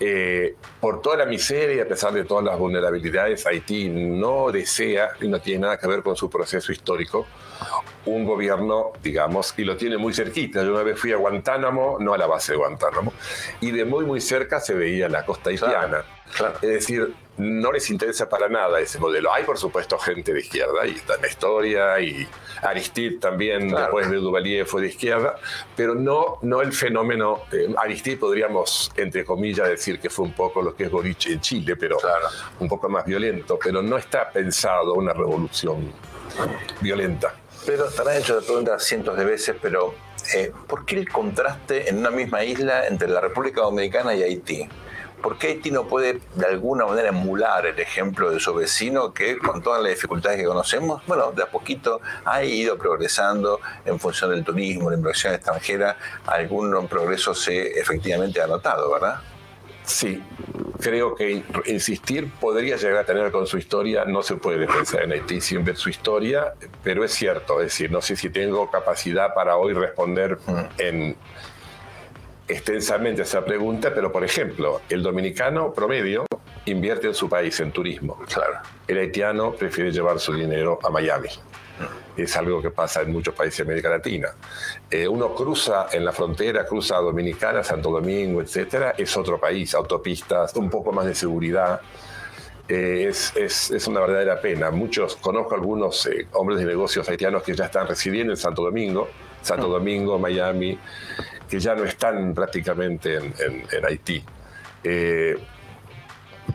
Eh, 0.00 0.54
por 0.80 1.02
toda 1.02 1.16
la 1.16 1.26
miseria 1.26 1.76
y 1.76 1.80
a 1.80 1.88
pesar 1.88 2.12
de 2.12 2.24
todas 2.24 2.44
las 2.44 2.58
vulnerabilidades, 2.58 3.46
Haití 3.46 3.88
no 3.88 4.52
desea 4.52 5.10
y 5.20 5.28
no 5.28 5.40
tiene 5.40 5.62
nada 5.62 5.78
que 5.78 5.88
ver 5.88 6.02
con 6.02 6.14
su 6.14 6.30
proceso 6.30 6.70
histórico 6.70 7.26
un 8.06 8.24
gobierno, 8.24 8.92
digamos, 9.02 9.54
y 9.56 9.64
lo 9.64 9.76
tiene 9.76 9.98
muy 9.98 10.14
cerquita. 10.14 10.62
Yo 10.62 10.72
una 10.72 10.82
vez 10.82 10.98
fui 10.98 11.12
a 11.12 11.16
Guantánamo, 11.16 11.98
no 12.00 12.14
a 12.14 12.18
la 12.18 12.26
base 12.26 12.52
de 12.52 12.58
Guantánamo, 12.58 13.12
y 13.60 13.70
de 13.70 13.84
muy, 13.84 14.04
muy 14.04 14.20
cerca 14.20 14.60
se 14.60 14.74
veía 14.74 15.08
la 15.08 15.24
costa 15.24 15.50
haitiana. 15.50 16.04
Es 16.60 16.68
decir, 16.68 17.14
no 17.38 17.72
les 17.72 17.88
interesa 17.90 18.28
para 18.28 18.48
nada 18.48 18.80
ese 18.80 18.98
modelo. 18.98 19.32
Hay, 19.32 19.44
por 19.44 19.56
supuesto, 19.58 19.98
gente 19.98 20.32
de 20.32 20.40
izquierda, 20.40 20.86
y 20.86 20.92
está 20.92 21.14
en 21.14 21.22
la 21.22 21.28
historia, 21.28 22.00
y 22.00 22.26
Aristide 22.62 23.18
también, 23.18 23.68
después 23.68 24.10
de 24.10 24.16
Duvalier, 24.16 24.66
fue 24.66 24.82
de 24.82 24.88
izquierda, 24.88 25.36
pero 25.76 25.94
no, 25.94 26.38
no 26.42 26.60
el 26.60 26.72
fenómeno. 26.72 27.42
Eh, 27.52 27.74
Aristide 27.76 28.16
podríamos, 28.16 28.92
entre 28.96 29.24
comillas, 29.24 29.68
decir 29.68 30.00
que 30.00 30.10
fue 30.10 30.26
un 30.26 30.32
poco 30.32 30.62
lo 30.62 30.74
que 30.74 30.84
es 30.84 30.90
Boric 30.90 31.26
en 31.26 31.40
Chile, 31.40 31.76
pero 31.76 31.98
un 32.58 32.68
poco 32.68 32.88
más 32.88 33.04
violento, 33.04 33.58
pero 33.62 33.82
no 33.82 33.96
está 33.96 34.30
pensado 34.30 34.94
una 34.94 35.12
revolución 35.12 35.92
violenta. 36.80 37.34
Pero 37.68 37.84
han 37.86 38.16
hecho 38.16 38.36
la 38.36 38.40
pregunta 38.40 38.78
cientos 38.78 39.14
de 39.18 39.26
veces, 39.26 39.54
pero 39.60 39.94
eh, 40.34 40.50
¿por 40.66 40.86
qué 40.86 40.96
el 40.96 41.06
contraste 41.06 41.90
en 41.90 41.98
una 41.98 42.10
misma 42.10 42.42
isla 42.42 42.86
entre 42.86 43.08
la 43.08 43.20
República 43.20 43.60
Dominicana 43.60 44.14
y 44.14 44.22
Haití? 44.22 44.66
¿Por 45.20 45.36
qué 45.36 45.48
Haití 45.48 45.70
no 45.70 45.86
puede 45.86 46.18
de 46.34 46.46
alguna 46.46 46.86
manera 46.86 47.10
emular 47.10 47.66
el 47.66 47.78
ejemplo 47.78 48.30
de 48.30 48.40
su 48.40 48.54
vecino 48.54 49.12
que 49.12 49.36
con 49.36 49.62
todas 49.62 49.82
las 49.82 49.92
dificultades 49.92 50.38
que 50.38 50.46
conocemos, 50.46 51.02
bueno, 51.06 51.30
de 51.32 51.42
a 51.42 51.50
poquito 51.50 52.00
ha 52.24 52.42
ido 52.42 52.78
progresando 52.78 53.60
en 53.84 54.00
función 54.00 54.30
del 54.30 54.44
turismo, 54.44 54.88
la 54.88 54.96
inversión 54.96 55.34
extranjera, 55.34 55.98
algún 56.24 56.88
progreso 56.88 57.34
se 57.34 57.78
efectivamente 57.78 58.40
ha 58.40 58.46
notado, 58.46 58.90
¿verdad? 58.90 59.20
Sí, 59.88 60.22
creo 60.80 61.14
que 61.14 61.42
insistir 61.64 62.30
podría 62.38 62.76
llegar 62.76 62.98
a 62.98 63.04
tener 63.04 63.32
con 63.32 63.46
su 63.46 63.56
historia, 63.56 64.04
no 64.04 64.22
se 64.22 64.36
puede 64.36 64.66
pensar 64.66 65.04
en 65.04 65.12
Haití 65.12 65.40
sin 65.40 65.64
ver 65.64 65.76
su 65.76 65.88
historia, 65.88 66.52
pero 66.84 67.04
es 67.04 67.12
cierto, 67.12 67.60
es 67.60 67.68
decir, 67.68 67.90
no 67.90 68.02
sé 68.02 68.14
si 68.14 68.28
tengo 68.28 68.70
capacidad 68.70 69.32
para 69.32 69.56
hoy 69.56 69.72
responder 69.72 70.38
mm. 70.46 70.58
en 70.76 71.16
extensamente 72.46 73.22
esa 73.22 73.42
pregunta, 73.46 73.94
pero 73.94 74.12
por 74.12 74.24
ejemplo, 74.24 74.82
el 74.90 75.02
dominicano 75.02 75.72
promedio 75.72 76.26
invierte 76.66 77.06
en 77.06 77.14
su 77.14 77.30
país 77.30 77.58
en 77.60 77.72
turismo. 77.72 78.18
Claro. 78.32 78.58
El 78.86 78.98
haitiano 78.98 79.52
prefiere 79.52 79.90
llevar 79.90 80.20
su 80.20 80.34
dinero 80.34 80.78
a 80.84 80.90
Miami 80.90 81.30
es 82.16 82.36
algo 82.36 82.60
que 82.60 82.70
pasa 82.70 83.02
en 83.02 83.12
muchos 83.12 83.34
países 83.34 83.58
de 83.58 83.62
América 83.64 83.88
Latina. 83.88 84.28
Eh, 84.90 85.06
uno 85.06 85.34
cruza 85.34 85.86
en 85.92 86.04
la 86.04 86.12
frontera, 86.12 86.66
cruza 86.66 86.96
a 86.96 87.00
Dominicana, 87.00 87.62
Santo 87.62 87.90
Domingo, 87.90 88.40
etcétera, 88.40 88.94
es 88.96 89.16
otro 89.16 89.38
país, 89.38 89.74
autopistas, 89.74 90.54
un 90.56 90.68
poco 90.68 90.92
más 90.92 91.06
de 91.06 91.14
seguridad. 91.14 91.80
Eh, 92.68 93.06
es, 93.08 93.34
es, 93.34 93.70
es, 93.70 93.86
una 93.86 94.00
verdadera 94.00 94.40
pena. 94.40 94.70
Muchos, 94.70 95.16
conozco 95.16 95.54
algunos 95.54 96.04
eh, 96.06 96.26
hombres 96.32 96.58
de 96.58 96.66
negocios 96.66 97.08
haitianos 97.08 97.42
que 97.42 97.54
ya 97.54 97.64
están 97.64 97.86
residiendo 97.86 98.32
en 98.32 98.36
Santo 98.36 98.62
Domingo, 98.62 99.08
Santo 99.40 99.68
mm. 99.68 99.70
Domingo, 99.70 100.18
Miami, 100.18 100.78
que 101.48 101.58
ya 101.58 101.74
no 101.74 101.84
están 101.84 102.34
prácticamente 102.34 103.16
en, 103.16 103.34
en, 103.38 103.64
en 103.72 103.86
Haití 103.86 104.22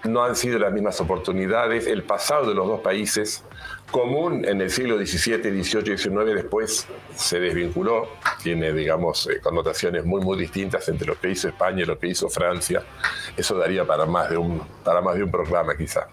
no 0.03 0.23
han 0.23 0.35
sido 0.35 0.59
las 0.59 0.73
mismas 0.73 0.99
oportunidades. 1.01 1.87
El 1.87 2.03
pasado 2.03 2.47
de 2.47 2.55
los 2.55 2.67
dos 2.67 2.81
países 2.81 3.43
común 3.91 4.43
en 4.45 4.59
el 4.59 4.69
siglo 4.69 4.97
XVII, 4.97 5.63
XVIII 5.63 5.93
y 5.93 5.97
XIX, 5.97 6.25
después 6.33 6.87
se 7.15 7.39
desvinculó, 7.39 8.09
tiene, 8.41 8.73
digamos, 8.73 9.27
eh, 9.27 9.39
connotaciones 9.39 10.03
muy, 10.03 10.21
muy 10.21 10.37
distintas 10.37 10.89
entre 10.89 11.07
lo 11.07 11.19
que 11.19 11.29
hizo 11.29 11.47
España 11.47 11.83
y 11.83 11.85
lo 11.85 11.97
que 11.97 12.07
hizo 12.07 12.27
Francia. 12.29 12.83
Eso 13.37 13.57
daría 13.57 13.85
para 13.85 14.05
más 14.05 14.29
de 14.29 14.37
un, 14.37 14.61
para 14.83 14.99
más 14.99 15.15
de 15.15 15.23
un 15.23 15.31
programa, 15.31 15.77
quizá. 15.77 16.07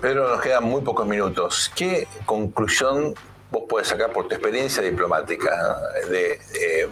Pedro, 0.00 0.28
nos 0.28 0.40
quedan 0.40 0.64
muy 0.64 0.82
pocos 0.82 1.06
minutos. 1.06 1.70
¿Qué 1.74 2.06
conclusión 2.26 3.14
vos 3.50 3.62
puedes 3.68 3.88
sacar 3.88 4.12
por 4.12 4.28
tu 4.28 4.34
experiencia 4.34 4.82
diplomática 4.82 5.78
de, 6.10 6.32
eh, 6.32 6.88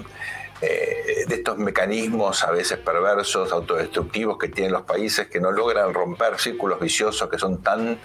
eh, 0.67 1.25
de 1.27 1.35
estos 1.35 1.59
mecanismos 1.59 2.43
a 2.45 2.51
veces 2.51 2.79
perversos, 2.79 3.53
autodestructivos 3.53 4.39
que 4.39 4.49
tienen 4.49 4.73
los 4.73 4.83
países 4.83 5.29
que 5.29 5.41
no 5.41 5.51
logran 5.51 5.93
romper 5.93 6.39
círculos 6.39 6.81
viciosos 6.81 7.29
que 7.29 7.39
son 7.39 7.63
tan 7.63 7.99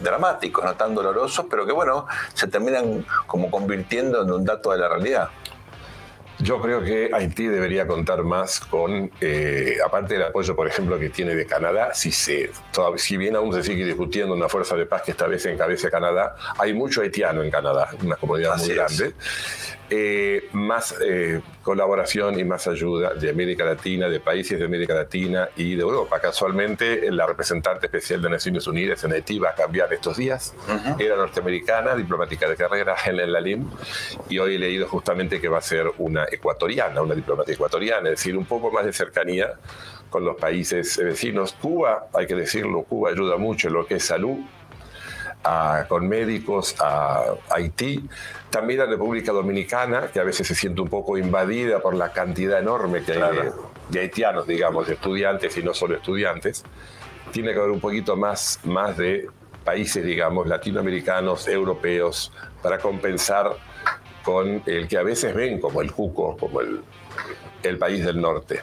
dramáticos, 0.00 0.64
no 0.64 0.74
tan 0.74 0.94
dolorosos, 0.94 1.46
pero 1.50 1.66
que 1.66 1.72
bueno, 1.72 2.06
se 2.34 2.46
terminan 2.46 3.04
como 3.26 3.50
convirtiendo 3.50 4.22
en 4.22 4.30
un 4.30 4.44
dato 4.44 4.70
de 4.70 4.78
la 4.78 4.88
realidad. 4.88 5.30
Yo 6.40 6.60
creo 6.60 6.82
que 6.82 7.10
Haití 7.12 7.46
debería 7.46 7.86
contar 7.86 8.22
más 8.22 8.60
con, 8.60 9.10
eh, 9.20 9.76
aparte 9.84 10.14
del 10.14 10.24
apoyo, 10.24 10.54
por 10.54 10.68
ejemplo, 10.68 10.98
que 10.98 11.10
tiene 11.10 11.34
de 11.34 11.46
Canadá, 11.46 11.92
si, 11.94 12.12
se, 12.12 12.50
si 12.96 13.16
bien 13.16 13.34
aún 13.34 13.52
se 13.52 13.62
sigue 13.62 13.84
discutiendo 13.84 14.34
una 14.34 14.48
fuerza 14.48 14.76
de 14.76 14.86
paz 14.86 15.02
que 15.02 15.10
esta 15.10 15.26
vez 15.26 15.44
encabece 15.46 15.90
Canadá, 15.90 16.36
hay 16.58 16.72
mucho 16.74 17.00
haitiano 17.00 17.42
en 17.42 17.50
Canadá, 17.50 17.90
una 18.02 18.16
comunidad 18.16 18.56
muy 18.56 18.68
grande. 18.68 19.14
Eh, 19.90 20.50
más 20.52 20.94
eh, 21.02 21.40
colaboración 21.62 22.38
y 22.38 22.44
más 22.44 22.66
ayuda 22.68 23.14
de 23.14 23.30
América 23.30 23.64
Latina, 23.64 24.06
de 24.06 24.20
países 24.20 24.58
de 24.58 24.66
América 24.66 24.92
Latina 24.92 25.48
y 25.56 25.76
de 25.76 25.80
Europa. 25.80 26.20
Casualmente, 26.20 27.10
la 27.10 27.26
representante 27.26 27.86
especial 27.86 28.20
de 28.20 28.28
Naciones 28.28 28.66
Unidas 28.66 29.02
en 29.04 29.12
Haití 29.12 29.38
va 29.38 29.50
a 29.50 29.54
cambiar 29.54 29.90
estos 29.90 30.18
días. 30.18 30.54
Era 30.98 31.16
norteamericana, 31.16 31.94
diplomática 31.94 32.46
de 32.46 32.56
carrera, 32.56 32.96
Helen 33.02 33.32
Lalim, 33.32 33.70
y 34.28 34.38
hoy 34.38 34.56
he 34.56 34.58
leído 34.58 34.88
justamente 34.88 35.40
que 35.40 35.48
va 35.48 35.56
a 35.56 35.62
ser 35.62 35.90
una 35.96 36.26
ecuatoriana, 36.30 37.02
una 37.02 37.14
diplomática 37.14 37.54
ecuatoriana, 37.54 38.10
es 38.10 38.16
decir, 38.16 38.36
un 38.36 38.44
poco 38.44 38.70
más 38.70 38.84
de 38.84 38.92
cercanía 38.92 39.54
con 40.10 40.24
los 40.24 40.36
países 40.36 40.96
vecinos. 40.98 41.54
Cuba, 41.60 42.08
hay 42.14 42.26
que 42.26 42.34
decirlo, 42.34 42.82
Cuba 42.82 43.10
ayuda 43.10 43.36
mucho 43.36 43.68
en 43.68 43.74
lo 43.74 43.86
que 43.86 43.96
es 43.96 44.04
salud, 44.04 44.38
con 45.88 46.08
médicos 46.08 46.76
a 46.80 47.22
Haití, 47.50 48.08
también 48.50 48.80
a 48.80 48.86
República 48.86 49.32
Dominicana, 49.32 50.08
que 50.12 50.20
a 50.20 50.24
veces 50.24 50.46
se 50.46 50.54
siente 50.54 50.80
un 50.80 50.88
poco 50.88 51.16
invadida 51.16 51.80
por 51.80 51.94
la 51.94 52.12
cantidad 52.12 52.58
enorme 52.58 53.02
que 53.02 53.12
hay 53.12 53.50
de, 53.88 54.00
haitianos, 54.00 54.46
digamos, 54.46 54.86
de 54.86 54.94
estudiantes 54.94 55.56
y 55.56 55.62
no 55.62 55.72
solo 55.72 55.96
estudiantes. 55.96 56.64
Tiene 57.32 57.52
que 57.52 57.58
haber 57.58 57.70
un 57.70 57.80
poquito 57.80 58.16
más, 58.16 58.60
más 58.64 58.96
de 58.96 59.28
países, 59.64 60.04
digamos, 60.04 60.46
latinoamericanos, 60.46 61.46
europeos, 61.48 62.32
para 62.62 62.78
compensar 62.78 63.50
con 64.28 64.62
el 64.66 64.86
que 64.88 64.98
a 64.98 65.02
veces 65.02 65.34
ven 65.34 65.58
como 65.58 65.80
el 65.80 65.90
cuco, 65.90 66.36
como 66.36 66.60
el, 66.60 67.78
país 67.78 68.04
del 68.04 68.20
norte. 68.20 68.60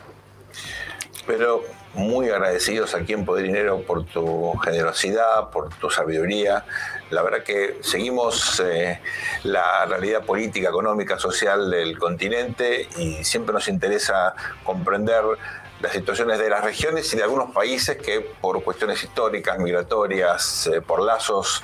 Pero 1.25 1.63
muy 1.95 2.29
agradecidos 2.29 2.93
aquí 2.93 3.13
en 3.13 3.25
Poder 3.25 3.47
Dinero 3.47 3.81
por 3.81 4.05
tu 4.05 4.53
generosidad, 4.57 5.49
por 5.49 5.73
tu 5.73 5.89
sabiduría. 5.89 6.65
La 7.09 7.23
verdad 7.23 7.41
que 7.41 7.79
seguimos 7.81 8.61
eh, 8.63 8.99
la 9.41 9.87
realidad 9.87 10.23
política, 10.23 10.69
económica, 10.69 11.17
social 11.17 11.71
del 11.71 11.97
continente 11.97 12.87
y 12.97 13.23
siempre 13.23 13.51
nos 13.51 13.67
interesa 13.67 14.35
comprender 14.63 15.23
las 15.81 15.91
situaciones 15.91 16.39
de 16.39 16.49
las 16.49 16.63
regiones 16.63 17.13
y 17.13 17.17
de 17.17 17.23
algunos 17.23 17.51
países 17.51 17.97
que 17.97 18.21
por 18.21 18.63
cuestiones 18.63 19.03
históricas, 19.03 19.59
migratorias, 19.59 20.67
eh, 20.67 20.81
por 20.81 21.01
lazos 21.01 21.63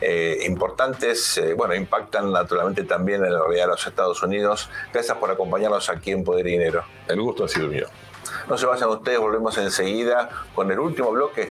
eh, 0.00 0.44
importantes, 0.46 1.38
eh, 1.38 1.54
bueno, 1.54 1.74
impactan 1.74 2.32
naturalmente 2.32 2.84
también 2.84 3.24
en 3.24 3.32
la 3.32 3.40
realidad 3.40 3.64
de 3.64 3.70
los 3.72 3.86
Estados 3.86 4.22
Unidos. 4.22 4.68
Gracias 4.92 5.16
por 5.16 5.30
acompañarnos 5.30 5.88
aquí 5.88 6.10
en 6.10 6.24
Poder 6.24 6.46
y 6.46 6.52
Dinero. 6.52 6.84
El 7.06 7.20
gusto 7.20 7.44
ha 7.44 7.48
sido 7.48 7.68
mío. 7.68 7.86
No 8.48 8.58
se 8.58 8.66
vayan 8.66 8.88
ustedes, 8.88 9.18
volvemos 9.18 9.56
enseguida 9.58 10.28
con 10.54 10.70
el 10.70 10.78
último 10.78 11.10
bloque. 11.12 11.51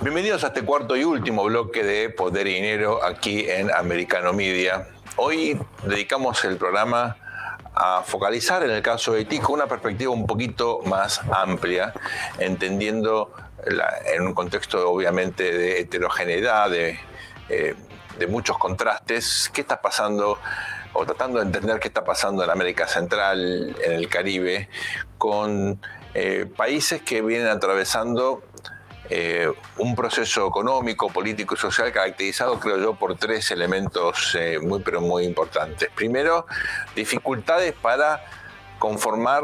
Bienvenidos 0.00 0.42
a 0.42 0.48
este 0.48 0.64
cuarto 0.64 0.96
y 0.96 1.04
último 1.04 1.44
bloque 1.44 1.84
de 1.84 2.10
Poder 2.10 2.48
y 2.48 2.54
Dinero 2.54 3.04
aquí 3.04 3.48
en 3.48 3.72
Americano 3.72 4.32
Media. 4.32 4.88
Hoy 5.16 5.56
dedicamos 5.84 6.44
el 6.44 6.56
programa 6.56 7.16
a 7.74 8.02
focalizar 8.02 8.64
en 8.64 8.72
el 8.72 8.82
caso 8.82 9.12
de 9.12 9.20
Haití 9.20 9.38
con 9.38 9.54
una 9.54 9.68
perspectiva 9.68 10.10
un 10.10 10.26
poquito 10.26 10.80
más 10.84 11.20
amplia, 11.30 11.94
entendiendo 12.40 13.32
en 14.12 14.22
un 14.22 14.34
contexto 14.34 14.90
obviamente 14.90 15.56
de 15.56 15.78
heterogeneidad, 15.78 16.70
de, 16.70 16.98
eh, 17.48 17.76
de 18.18 18.26
muchos 18.26 18.58
contrastes, 18.58 19.48
qué 19.54 19.60
está 19.60 19.80
pasando 19.80 20.38
o 20.92 21.06
tratando 21.06 21.38
de 21.38 21.46
entender 21.46 21.78
qué 21.78 21.86
está 21.86 22.04
pasando 22.04 22.42
en 22.42 22.50
América 22.50 22.88
Central, 22.88 23.76
en 23.84 23.92
el 23.92 24.08
Caribe, 24.08 24.68
con 25.18 25.80
eh, 26.14 26.46
países 26.56 27.00
que 27.00 27.22
vienen 27.22 27.46
atravesando 27.46 28.42
eh, 29.10 29.52
un 29.78 29.94
proceso 29.94 30.46
económico, 30.46 31.10
político 31.10 31.54
y 31.54 31.58
social 31.58 31.92
caracterizado, 31.92 32.58
creo 32.58 32.78
yo, 32.78 32.94
por 32.94 33.16
tres 33.16 33.50
elementos 33.50 34.34
eh, 34.38 34.58
muy, 34.60 34.80
pero 34.80 35.00
muy 35.00 35.24
importantes. 35.24 35.90
Primero, 35.94 36.46
dificultades 36.96 37.74
para 37.74 38.24
conformar 38.78 39.42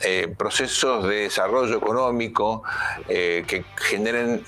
eh, 0.00 0.32
procesos 0.38 1.08
de 1.08 1.22
desarrollo 1.22 1.76
económico 1.76 2.62
que 3.06 3.64
generen 3.76 4.44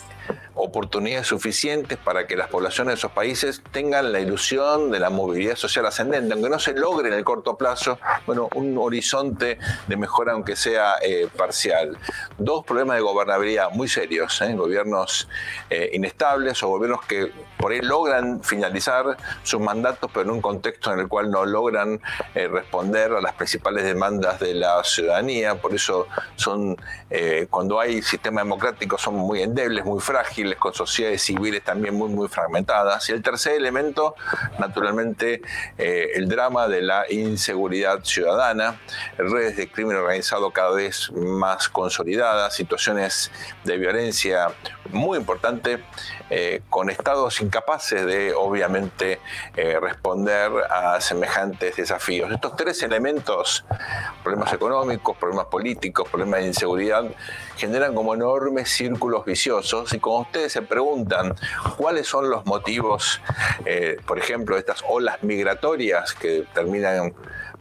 oportunidades 0.55 1.27
suficientes 1.27 1.99
para 1.99 2.27
que 2.27 2.37
las 2.37 2.49
poblaciones 2.49 2.95
de 2.95 2.99
esos 2.99 3.13
países 3.13 3.63
tengan 3.73 4.13
la 4.13 4.21
ilusión 4.21 4.91
de 4.91 5.01
la 5.01 5.11
movilidad 5.11 5.57
social 5.57 5.87
ascendente, 5.87 6.33
aunque 6.35 6.51
no 6.51 6.59
se 6.59 6.75
logre 6.75 7.09
en 7.09 7.15
el 7.15 7.25
corto 7.25 7.57
plazo, 7.57 7.99
bueno, 8.27 8.49
un 8.55 8.77
horizonte 8.79 9.59
de 9.87 9.97
mejora 9.97 10.33
aunque 10.33 10.57
sea 10.57 10.97
eh, 11.03 11.29
parcial. 11.37 11.97
Dos 12.39 12.65
problemas 12.65 12.97
de 12.97 13.03
gobernabilidad 13.03 13.71
muy 13.71 13.89
serios, 13.89 14.41
¿eh? 14.43 14.55
gobiernos 14.55 15.29
eh, 15.71 15.91
inestables 15.93 16.63
o 16.63 16.69
gobiernos 16.69 17.05
que 17.07 17.33
por 17.57 17.73
ahí 17.73 17.81
logran 17.81 18.43
finalizar 18.43 19.17
sus 19.43 19.61
mandatos, 19.61 20.11
pero 20.13 20.25
en 20.25 20.31
un 20.33 20.41
contexto 20.41 20.93
en 20.93 21.01
el 21.01 21.09
cual 21.09 21.31
no 21.31 21.45
logran 21.45 22.01
responder 22.35 23.13
a 23.13 23.21
las 23.21 23.35
principales 23.35 23.85
demandas 23.85 24.41
de 24.41 24.55
la 24.55 24.83
ciudadanía, 24.83 25.55
por 25.55 25.73
eso 25.73 26.09
son, 26.35 26.77
cuando 27.51 27.79
hay 27.79 28.03
sistemas 28.03 28.43
democráticos 28.45 29.01
son 29.01 29.15
muy 29.15 29.43
endebles, 29.43 29.85
muy 29.85 30.01
frágiles, 30.01 30.42
con 30.59 30.75
sociedades 30.75 31.23
civiles 31.23 31.63
también 31.63 31.95
muy, 31.95 32.09
muy 32.09 32.29
fragmentadas. 32.29 33.09
Y 33.09 33.13
el 33.13 33.23
tercer 33.23 33.55
elemento, 33.55 34.15
naturalmente, 34.59 35.43
eh, 35.79 36.11
el 36.15 36.29
drama 36.29 36.69
de 36.69 36.83
la 36.83 37.05
inseguridad 37.11 38.05
ciudadana, 38.05 38.81
redes 39.17 39.57
de 39.57 39.71
crimen 39.71 39.97
organizado 39.97 40.51
cada 40.51 40.73
vez 40.73 41.11
más 41.13 41.69
consolidadas, 41.69 42.55
situaciones 42.55 43.31
de 43.65 43.77
violencia 43.77 44.49
muy 44.91 45.19
importante, 45.19 45.83
eh, 46.31 46.63
con 46.71 46.91
estados 46.91 47.41
incapaces 47.41 48.07
de, 48.07 48.33
obviamente, 48.35 49.21
eh, 49.57 49.79
responder 49.81 50.51
a 50.71 51.01
semejantes 51.01 51.77
desafíos. 51.77 52.33
Estos 52.33 52.57
tres 52.57 52.83
elementos, 52.83 53.65
problemas 54.23 54.53
económicos, 54.53 55.17
problemas 55.17 55.47
políticos, 55.47 56.09
problemas 56.09 56.41
de 56.41 56.47
inseguridad, 56.49 57.05
generan 57.57 57.95
como 57.95 58.15
enormes 58.15 58.71
círculos 58.71 59.25
viciosos 59.25 59.93
y 59.93 59.99
como 59.99 60.21
ustedes 60.21 60.53
se 60.53 60.63
preguntan 60.63 61.35
cuáles 61.77 62.07
son 62.07 62.31
los 62.31 62.47
motivos, 62.47 63.21
eh, 63.65 63.97
por 64.07 64.19
ejemplo, 64.19 64.57
de 64.57 64.61
estas 64.61 64.83
olas 64.89 65.23
migratorias 65.23 66.15
que 66.15 66.45
terminan 66.55 67.15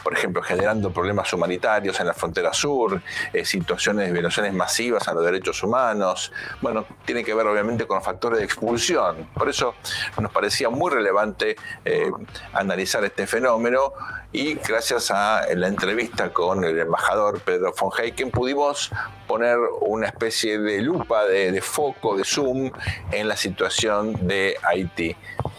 por 0.04 0.14
ejemplo, 0.14 0.42
generando 0.42 0.92
problemas 0.92 1.32
humanitarios 1.34 2.00
en 2.00 2.08
la 2.08 2.14
frontera 2.14 2.54
sur, 2.54 3.02
eh, 3.34 3.46
situaciones 3.46 4.08
de 4.08 4.14
violaciones 4.14 4.54
masivas 4.54 5.08
a 5.08 5.14
los 5.14 5.24
derechos 5.24 5.62
humanos. 5.64 6.32
Bueno, 6.62 6.86
tiene 7.06 7.24
que 7.24 7.34
ver 7.34 7.46
obviamente 7.48 7.86
con 7.86 8.02
factores 8.02 8.40
de 8.40 8.46
expulsión. 8.46 9.30
Por 9.34 9.50
eso 9.50 9.76
nos 10.20 10.32
parecía 10.32 10.70
muy 10.70 10.92
relevante 10.92 11.56
eh, 11.86 12.12
analizar 12.54 13.04
este 13.04 13.28
fenómeno 13.28 13.94
y 14.34 14.56
gracias 14.56 15.12
a 15.12 15.46
la 15.56 15.68
entrevista 15.68 16.32
con 16.32 16.64
el 16.64 16.80
embajador 16.80 17.42
Pedro 17.42 17.74
von 17.80 17.92
Heiken 17.98 18.32
pudimos 18.32 18.90
poner 19.28 19.58
una 19.82 20.08
especie 20.08 20.58
de 20.58 20.82
lupa, 20.82 21.26
de, 21.26 21.62
foco, 21.62 22.16
de 22.16 22.24
zoom 22.24 22.72
en 23.12 23.28
la 23.28 23.36
situación 23.36 24.28
de 24.28 24.56
Haití. 24.64 25.16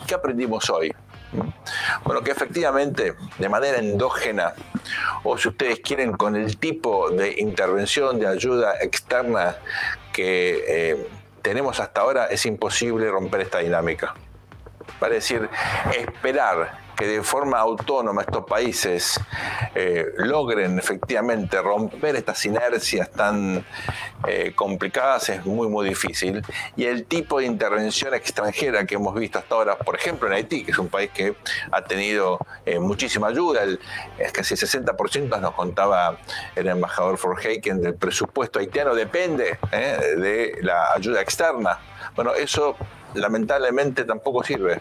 ¿Qué 0.07 0.14
aprendimos 0.14 0.70
hoy? 0.70 0.95
Bueno, 2.05 2.23
que 2.23 2.31
efectivamente, 2.31 3.14
de 3.39 3.49
manera 3.49 3.79
endógena, 3.79 4.55
o 5.23 5.39
si 5.39 5.49
ustedes 5.49 5.81
quieren, 5.81 6.12
con 6.12 6.37
el 6.37 6.59
tipo 6.59 7.11
de 7.11 7.41
intervención, 7.41 8.18
de 8.18 8.27
ayuda 8.27 8.75
externa 8.81 9.57
que 10.12 10.64
eh, 10.66 11.07
tenemos 11.41 11.81
hasta 11.81 12.03
ahora, 12.03 12.27
es 12.27 12.45
imposible 12.47 13.11
romper 13.11 13.43
esta 13.43 13.59
dinámica. 13.59 14.14
Vale 15.01 15.16
decir, 15.16 15.49
esperar 15.97 16.82
que 16.97 17.07
de 17.07 17.22
forma 17.22 17.59
autónoma 17.59 18.22
estos 18.22 18.45
países 18.45 19.20
eh, 19.74 20.07
logren 20.16 20.78
efectivamente 20.78 21.61
romper 21.61 22.16
estas 22.16 22.45
inercias 22.45 23.11
tan 23.11 23.64
eh, 24.26 24.53
complicadas 24.55 25.28
es 25.30 25.45
muy, 25.45 25.68
muy 25.68 25.88
difícil. 25.88 26.43
Y 26.76 26.84
el 26.84 27.05
tipo 27.07 27.40
de 27.40 27.47
intervención 27.47 28.14
extranjera 28.14 28.84
que 28.86 28.95
hemos 28.95 29.14
visto 29.14 29.38
hasta 29.38 29.55
ahora, 29.55 29.78
por 29.78 29.97
ejemplo 29.97 30.28
en 30.28 30.34
Haití, 30.34 30.64
que 30.64 30.72
es 30.72 30.78
un 30.78 30.88
país 30.88 31.11
que 31.11 31.34
ha 31.70 31.82
tenido 31.82 32.38
eh, 32.64 32.78
muchísima 32.78 33.28
ayuda, 33.28 33.62
el, 33.62 33.80
es 34.18 34.32
casi 34.32 34.55
60% 34.55 35.40
nos 35.40 35.55
contaba 35.55 36.18
el 36.55 36.68
embajador 36.68 37.18
Forheiken 37.18 37.80
del 37.80 37.95
presupuesto 37.95 38.59
haitiano, 38.59 38.95
depende 38.95 39.59
eh, 39.72 40.14
de 40.16 40.59
la 40.62 40.93
ayuda 40.93 41.20
externa. 41.20 41.78
Bueno, 42.14 42.34
eso 42.34 42.76
lamentablemente 43.14 44.05
tampoco 44.05 44.43
sirve. 44.43 44.80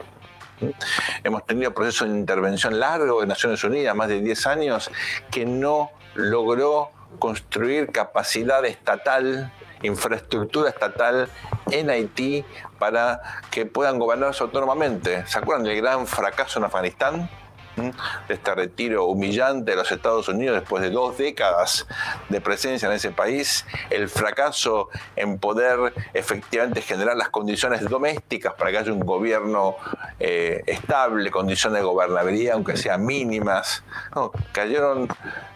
Hemos 1.24 1.46
tenido 1.46 1.74
procesos 1.74 2.10
de 2.10 2.18
intervención 2.18 2.80
largo 2.80 3.22
de 3.22 3.28
Naciones 3.28 3.64
Unidas, 3.64 3.96
más 3.96 4.08
de 4.08 4.22
10 4.22 4.48
años, 4.48 4.92
que 5.30 5.46
no 5.46 5.92
logró 6.16 6.92
construir 7.20 7.92
capacidad 7.92 8.64
estatal, 8.66 9.52
infraestructura 9.84 10.70
estatal 10.70 11.30
en 11.72 11.90
Haití 11.90 12.46
para 12.80 13.22
que 13.50 13.66
puedan 13.66 14.00
gobernarse 14.00 14.44
autónomamente. 14.44 15.26
¿Se 15.28 15.40
acuerdan 15.40 15.64
del 15.64 15.78
gran 15.78 16.08
fracaso 16.08 16.60
en 16.60 16.66
Afganistán? 16.66 17.30
De 17.76 18.34
este 18.34 18.56
retiro 18.56 19.06
humillante 19.06 19.72
de 19.72 19.78
los 19.78 19.92
Estados 19.92 20.28
Unidos 20.28 20.60
después 20.60 20.84
de 20.84 20.90
dos 20.90 21.18
décadas 21.18 21.88
de 22.30 22.42
presencia 22.42 22.88
en 22.88 22.94
ese 22.94 23.12
país, 23.12 23.66
el 23.90 24.10
fracaso 24.10 24.90
en 25.16 25.40
poder 25.40 25.94
efectivamente 26.14 26.82
generar 26.82 27.16
las 27.16 27.30
condiciones 27.30 27.88
domésticas 27.88 28.54
para 28.54 28.72
que 28.72 28.78
haya 28.80 28.92
un 28.92 29.00
gobierno 29.00 29.76
eh, 30.20 30.64
estable, 30.68 31.32
condiciones 31.32 31.80
de 31.80 31.86
gobernabilidad, 31.86 32.56
aunque 32.56 32.78
sean 32.78 33.06
mínimas. 33.06 33.84
Cayeron 34.52 35.08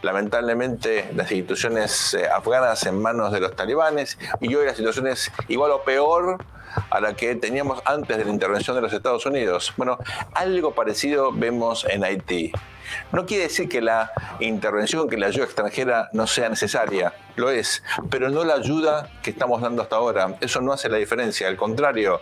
lamentablemente 0.01 1.09
las 1.16 1.32
instituciones 1.32 2.13
eh, 2.13 2.28
afganas 2.28 2.86
en 2.86 3.01
manos 3.01 3.32
de 3.32 3.39
los 3.39 3.55
talibanes 3.55 4.18
y 4.39 4.53
hoy 4.55 4.66
la 4.66 4.76
situación 4.76 5.07
es 5.07 5.32
igual 5.47 5.72
o 5.72 5.84
peor 5.84 6.38
a 6.90 7.00
la 7.00 7.16
que 7.16 7.36
teníamos 7.36 7.82
antes 7.86 8.18
de 8.18 8.26
la 8.26 8.32
intervención 8.32 8.76
de 8.76 8.82
los 8.82 8.94
Estados 8.94 9.26
Unidos. 9.26 9.74
Bueno, 9.78 9.98
algo 10.34 10.74
parecido 10.74 11.32
vemos 11.32 11.86
en 11.90 12.04
Haití. 12.04 12.52
No 13.12 13.26
quiere 13.26 13.44
decir 13.44 13.68
que 13.68 13.82
la 13.82 14.12
intervención, 14.40 15.10
que 15.10 15.18
la 15.18 15.28
ayuda 15.28 15.46
extranjera 15.46 16.10
no 16.14 16.28
sea 16.28 16.50
necesaria, 16.50 17.14
lo 17.36 17.50
es, 17.50 17.84
pero 18.10 18.30
no 18.30 18.44
la 18.44 18.56
ayuda 18.56 19.10
que 19.24 19.32
estamos 19.32 19.62
dando 19.62 19.82
hasta 19.82 19.96
ahora. 19.96 20.38
Eso 20.42 20.62
no 20.62 20.72
hace 20.72 20.90
la 20.90 20.98
diferencia, 20.98 21.48
al 21.48 21.58
contrario, 21.58 22.22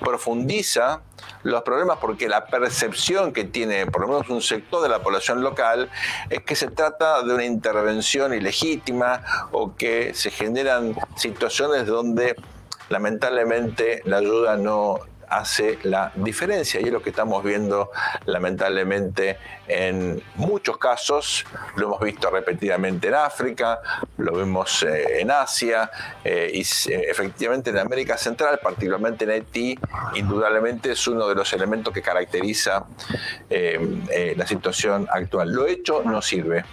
profundiza 0.00 1.00
los 1.42 1.62
problemas 1.62 1.98
porque 1.98 2.28
la 2.28 2.46
percepción 2.46 3.32
que 3.32 3.44
tiene 3.44 3.86
por 3.86 4.02
lo 4.02 4.08
menos 4.08 4.28
un 4.28 4.42
sector 4.42 4.82
de 4.82 4.88
la 4.88 5.02
población 5.02 5.42
local 5.42 5.90
es 6.28 6.42
que 6.42 6.54
se 6.54 6.68
trata 6.68 7.22
de 7.22 7.34
una 7.34 7.44
intervención 7.44 8.34
ilegítima 8.34 9.22
o 9.52 9.74
que 9.76 10.12
se 10.14 10.30
generan 10.30 10.96
situaciones 11.16 11.86
donde 11.86 12.36
lamentablemente 12.88 14.02
la 14.04 14.18
ayuda 14.18 14.56
no 14.56 15.00
hace 15.28 15.78
la 15.82 16.12
diferencia 16.14 16.80
y 16.80 16.84
es 16.84 16.92
lo 16.92 17.02
que 17.02 17.10
estamos 17.10 17.42
viendo 17.42 17.90
lamentablemente 18.24 19.38
en 19.68 20.22
muchos 20.36 20.78
casos, 20.78 21.44
lo 21.76 21.86
hemos 21.86 22.00
visto 22.00 22.30
repetidamente 22.30 23.08
en 23.08 23.14
África, 23.14 23.80
lo 24.18 24.32
vemos 24.36 24.82
eh, 24.82 25.20
en 25.20 25.30
Asia 25.30 25.90
eh, 26.24 26.50
y 26.52 26.60
eh, 26.60 27.06
efectivamente 27.10 27.70
en 27.70 27.78
América 27.78 28.16
Central, 28.16 28.60
particularmente 28.62 29.24
en 29.24 29.30
Haití, 29.30 29.78
indudablemente 30.14 30.92
es 30.92 31.06
uno 31.08 31.28
de 31.28 31.34
los 31.34 31.52
elementos 31.52 31.92
que 31.92 32.02
caracteriza 32.02 32.86
la 33.48 34.46
situación 34.46 35.06
actual. 35.10 35.52
Lo 35.52 35.66
hecho 35.66 36.02
no 36.04 36.20
sirve. 36.22 36.64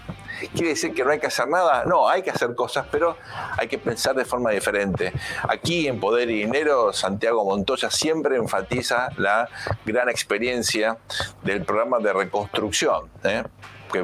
¿Quiere 0.51 0.69
decir 0.69 0.93
que 0.93 1.03
no 1.03 1.11
hay 1.11 1.19
que 1.19 1.27
hacer 1.27 1.47
nada? 1.47 1.85
No, 1.85 2.09
hay 2.09 2.21
que 2.21 2.31
hacer 2.31 2.53
cosas, 2.55 2.85
pero 2.91 3.17
hay 3.57 3.67
que 3.67 3.77
pensar 3.77 4.15
de 4.15 4.25
forma 4.25 4.51
diferente. 4.51 5.13
Aquí 5.47 5.87
en 5.87 5.99
Poder 5.99 6.29
y 6.29 6.39
Dinero, 6.39 6.91
Santiago 6.91 7.45
Montoya 7.45 7.89
siempre 7.89 8.37
enfatiza 8.43 9.09
la 9.17 9.49
gran 9.85 10.09
experiencia 10.09 10.97
del 11.43 11.63
programa 11.63 11.99
de 11.99 12.13
reconstrucción. 12.13 13.09
¿eh? 13.23 13.43
Que 13.93 13.99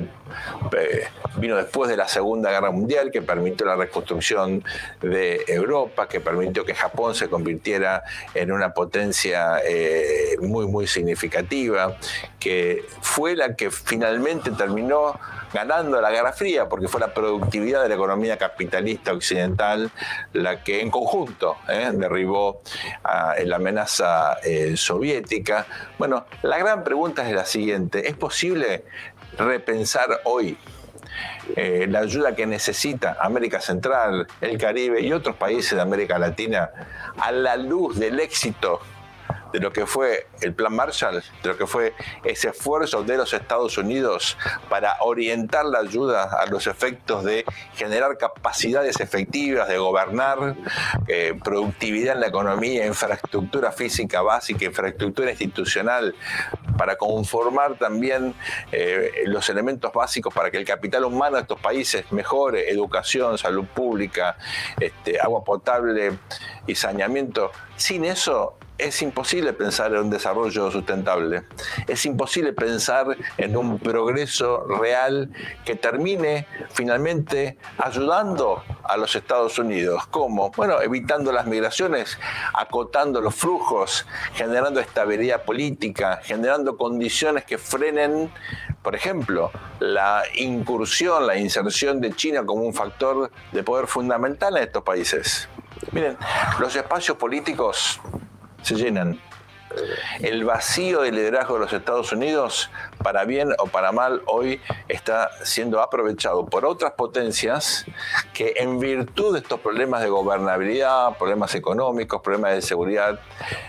eh, 0.77 1.07
vino 1.37 1.57
después 1.57 1.89
de 1.89 1.97
la 1.97 2.07
Segunda 2.07 2.51
Guerra 2.51 2.71
Mundial, 2.71 3.09
que 3.11 3.21
permitió 3.21 3.65
la 3.65 3.75
reconstrucción 3.75 4.63
de 5.01 5.43
Europa, 5.47 6.07
que 6.07 6.21
permitió 6.21 6.63
que 6.63 6.75
Japón 6.75 7.15
se 7.15 7.27
convirtiera 7.27 8.03
en 8.35 8.51
una 8.51 8.73
potencia 8.73 9.59
eh, 9.65 10.37
muy, 10.41 10.67
muy 10.67 10.85
significativa, 10.87 11.97
que 12.39 12.85
fue 13.01 13.35
la 13.35 13.55
que 13.55 13.71
finalmente 13.71 14.51
terminó 14.51 15.19
ganando 15.51 15.99
la 15.99 16.11
Guerra 16.11 16.31
Fría, 16.31 16.69
porque 16.69 16.87
fue 16.87 17.01
la 17.01 17.11
productividad 17.11 17.81
de 17.81 17.89
la 17.89 17.95
economía 17.95 18.37
capitalista 18.37 19.13
occidental 19.13 19.89
la 20.33 20.63
que 20.63 20.81
en 20.81 20.91
conjunto 20.91 21.57
eh, 21.67 21.89
derribó 21.91 22.61
la 23.03 23.55
amenaza 23.55 24.37
soviética. 24.75 25.65
Bueno, 25.97 26.27
la 26.43 26.59
gran 26.59 26.83
pregunta 26.83 27.27
es 27.27 27.33
la 27.33 27.45
siguiente, 27.45 28.07
¿es 28.07 28.15
posible 28.15 28.83
repensar 29.39 30.21
hoy 30.25 30.57
eh, 31.55 31.87
la 31.89 31.99
ayuda 31.99 32.35
que 32.35 32.45
necesita 32.45 33.17
América 33.19 33.59
Central, 33.59 34.27
el 34.41 34.57
Caribe 34.57 35.01
y 35.01 35.11
otros 35.11 35.35
países 35.35 35.75
de 35.75 35.81
América 35.81 36.19
Latina 36.19 36.69
a 37.17 37.31
la 37.31 37.57
luz 37.57 37.97
del 37.97 38.19
éxito 38.19 38.79
de 39.51 39.59
lo 39.59 39.71
que 39.71 39.85
fue 39.85 40.27
el 40.41 40.53
Plan 40.53 40.75
Marshall, 40.75 41.23
de 41.43 41.49
lo 41.49 41.57
que 41.57 41.67
fue 41.67 41.93
ese 42.23 42.49
esfuerzo 42.49 43.03
de 43.03 43.17
los 43.17 43.33
Estados 43.33 43.77
Unidos 43.77 44.37
para 44.69 44.97
orientar 45.01 45.65
la 45.65 45.79
ayuda 45.79 46.23
a 46.23 46.45
los 46.47 46.67
efectos 46.67 47.23
de 47.23 47.45
generar 47.75 48.17
capacidades 48.17 48.99
efectivas 48.99 49.67
de 49.67 49.77
gobernar, 49.77 50.55
eh, 51.07 51.37
productividad 51.43 52.15
en 52.15 52.21
la 52.21 52.27
economía, 52.27 52.85
infraestructura 52.85 53.71
física 53.71 54.21
básica, 54.21 54.65
infraestructura 54.65 55.31
institucional, 55.31 56.15
para 56.77 56.95
conformar 56.95 57.77
también 57.77 58.33
eh, 58.71 59.11
los 59.25 59.49
elementos 59.49 59.91
básicos 59.91 60.33
para 60.33 60.49
que 60.49 60.57
el 60.57 60.65
capital 60.65 61.03
humano 61.03 61.35
de 61.35 61.41
estos 61.41 61.59
países 61.59 62.09
mejore, 62.11 62.71
educación, 62.71 63.37
salud 63.37 63.65
pública, 63.65 64.37
este, 64.79 65.19
agua 65.19 65.43
potable 65.43 66.17
y 66.69 66.75
saneamiento. 66.75 67.51
Sin 67.75 68.05
eso 68.05 68.59
es 68.79 69.01
imposible 69.01 69.51
pensar 69.51 69.91
en 69.91 69.99
un 69.99 70.09
desarrollo 70.09 70.71
sustentable. 70.71 71.43
Es 71.85 72.05
imposible 72.05 72.53
pensar 72.53 73.17
en 73.37 73.57
un 73.57 73.77
progreso 73.77 74.65
real 74.65 75.29
que 75.65 75.75
termine 75.75 76.47
finalmente 76.71 77.57
ayudando 77.77 78.63
a 78.83 78.95
los 78.95 79.15
Estados 79.15 79.59
Unidos. 79.59 80.07
¿Cómo? 80.07 80.51
Bueno, 80.51 80.81
evitando 80.81 81.33
las 81.33 81.45
migraciones, 81.45 82.17
acotando 82.53 83.19
los 83.19 83.35
flujos, 83.35 84.07
generando 84.33 84.79
estabilidad 84.79 85.43
política, 85.43 86.21
generando 86.23 86.77
condiciones 86.77 87.43
que 87.43 87.57
frenen, 87.57 88.31
por 88.81 88.95
ejemplo, 88.95 89.51
la 89.79 90.23
incursión, 90.35 91.27
la 91.27 91.37
inserción 91.37 91.99
de 91.99 92.13
China 92.13 92.45
como 92.45 92.63
un 92.63 92.73
factor 92.73 93.29
de 93.51 93.61
poder 93.61 93.87
fundamental 93.87 94.55
en 94.55 94.63
estos 94.63 94.83
países. 94.83 95.49
Miren, 95.91 96.17
los 96.59 96.75
espacios 96.75 97.17
políticos 97.17 97.99
se 98.61 98.75
llenan. 98.75 99.19
El 100.19 100.45
vacío 100.45 101.01
de 101.01 101.11
liderazgo 101.11 101.53
de 101.53 101.59
los 101.61 101.73
Estados 101.73 102.11
Unidos, 102.11 102.71
para 103.03 103.23
bien 103.23 103.49
o 103.59 103.67
para 103.67 103.91
mal, 103.91 104.23
hoy 104.25 104.59
está 104.87 105.29
siendo 105.43 105.79
aprovechado 105.79 106.47
por 106.47 106.65
otras 106.65 106.93
potencias 106.93 107.85
que 108.33 108.55
en 108.57 108.79
virtud 108.79 109.33
de 109.33 109.39
estos 109.39 109.59
problemas 109.59 110.01
de 110.01 110.09
gobernabilidad, 110.09 111.15
problemas 111.17 111.53
económicos, 111.53 112.19
problemas 112.21 112.55
de 112.55 112.61
seguridad, 112.63 113.19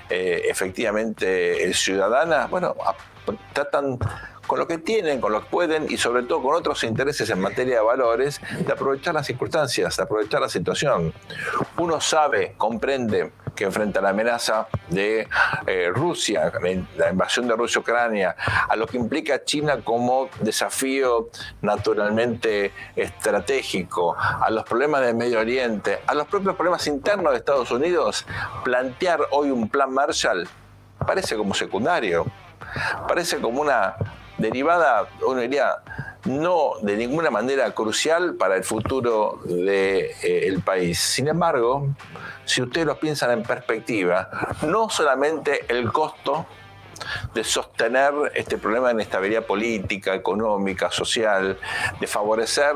eh, 0.08 0.46
efectivamente 0.48 1.68
eh, 1.68 1.74
ciudadana, 1.74 2.46
bueno, 2.46 2.74
tratan 3.52 3.98
con 4.50 4.58
lo 4.58 4.66
que 4.66 4.78
tienen, 4.78 5.20
con 5.20 5.30
lo 5.30 5.42
que 5.42 5.46
pueden 5.48 5.86
y 5.88 5.96
sobre 5.96 6.24
todo 6.24 6.42
con 6.42 6.56
otros 6.56 6.82
intereses 6.82 7.30
en 7.30 7.38
materia 7.38 7.76
de 7.76 7.82
valores, 7.82 8.40
de 8.66 8.72
aprovechar 8.72 9.14
las 9.14 9.24
circunstancias, 9.24 9.96
de 9.96 10.02
aprovechar 10.02 10.40
la 10.40 10.48
situación. 10.48 11.14
Uno 11.76 12.00
sabe, 12.00 12.54
comprende 12.58 13.30
que 13.54 13.70
frente 13.70 14.00
a 14.00 14.02
la 14.02 14.08
amenaza 14.08 14.66
de 14.88 15.28
eh, 15.68 15.90
Rusia, 15.94 16.50
la 16.96 17.10
invasión 17.10 17.46
de 17.46 17.54
Rusia 17.54 17.78
a 17.78 17.82
Ucrania, 17.82 18.34
a 18.68 18.74
lo 18.74 18.88
que 18.88 18.96
implica 18.96 19.44
China 19.44 19.82
como 19.84 20.28
desafío 20.40 21.28
naturalmente 21.62 22.72
estratégico, 22.96 24.16
a 24.18 24.50
los 24.50 24.64
problemas 24.64 25.02
del 25.02 25.14
Medio 25.14 25.38
Oriente, 25.38 26.00
a 26.08 26.12
los 26.12 26.26
propios 26.26 26.56
problemas 26.56 26.88
internos 26.88 27.30
de 27.30 27.38
Estados 27.38 27.70
Unidos, 27.70 28.26
plantear 28.64 29.20
hoy 29.30 29.52
un 29.52 29.68
plan 29.68 29.94
Marshall 29.94 30.48
parece 31.06 31.36
como 31.36 31.54
secundario, 31.54 32.26
parece 33.06 33.40
como 33.40 33.60
una 33.60 33.94
derivada, 34.40 35.08
uno 35.26 35.40
diría, 35.40 35.76
no 36.24 36.72
de 36.82 36.96
ninguna 36.96 37.30
manera 37.30 37.70
crucial 37.72 38.34
para 38.34 38.56
el 38.56 38.64
futuro 38.64 39.40
del 39.44 39.66
de, 39.66 40.14
eh, 40.22 40.58
país. 40.64 40.98
Sin 40.98 41.28
embargo, 41.28 41.88
si 42.44 42.62
ustedes 42.62 42.86
lo 42.86 42.98
piensan 42.98 43.30
en 43.30 43.42
perspectiva, 43.42 44.28
no 44.62 44.90
solamente 44.90 45.64
el 45.68 45.90
costo 45.92 46.46
de 47.34 47.44
sostener 47.44 48.12
este 48.34 48.58
problema 48.58 48.88
de 48.88 48.94
inestabilidad 48.94 49.44
política, 49.44 50.14
económica, 50.14 50.90
social, 50.90 51.58
de 52.00 52.06
favorecer 52.06 52.74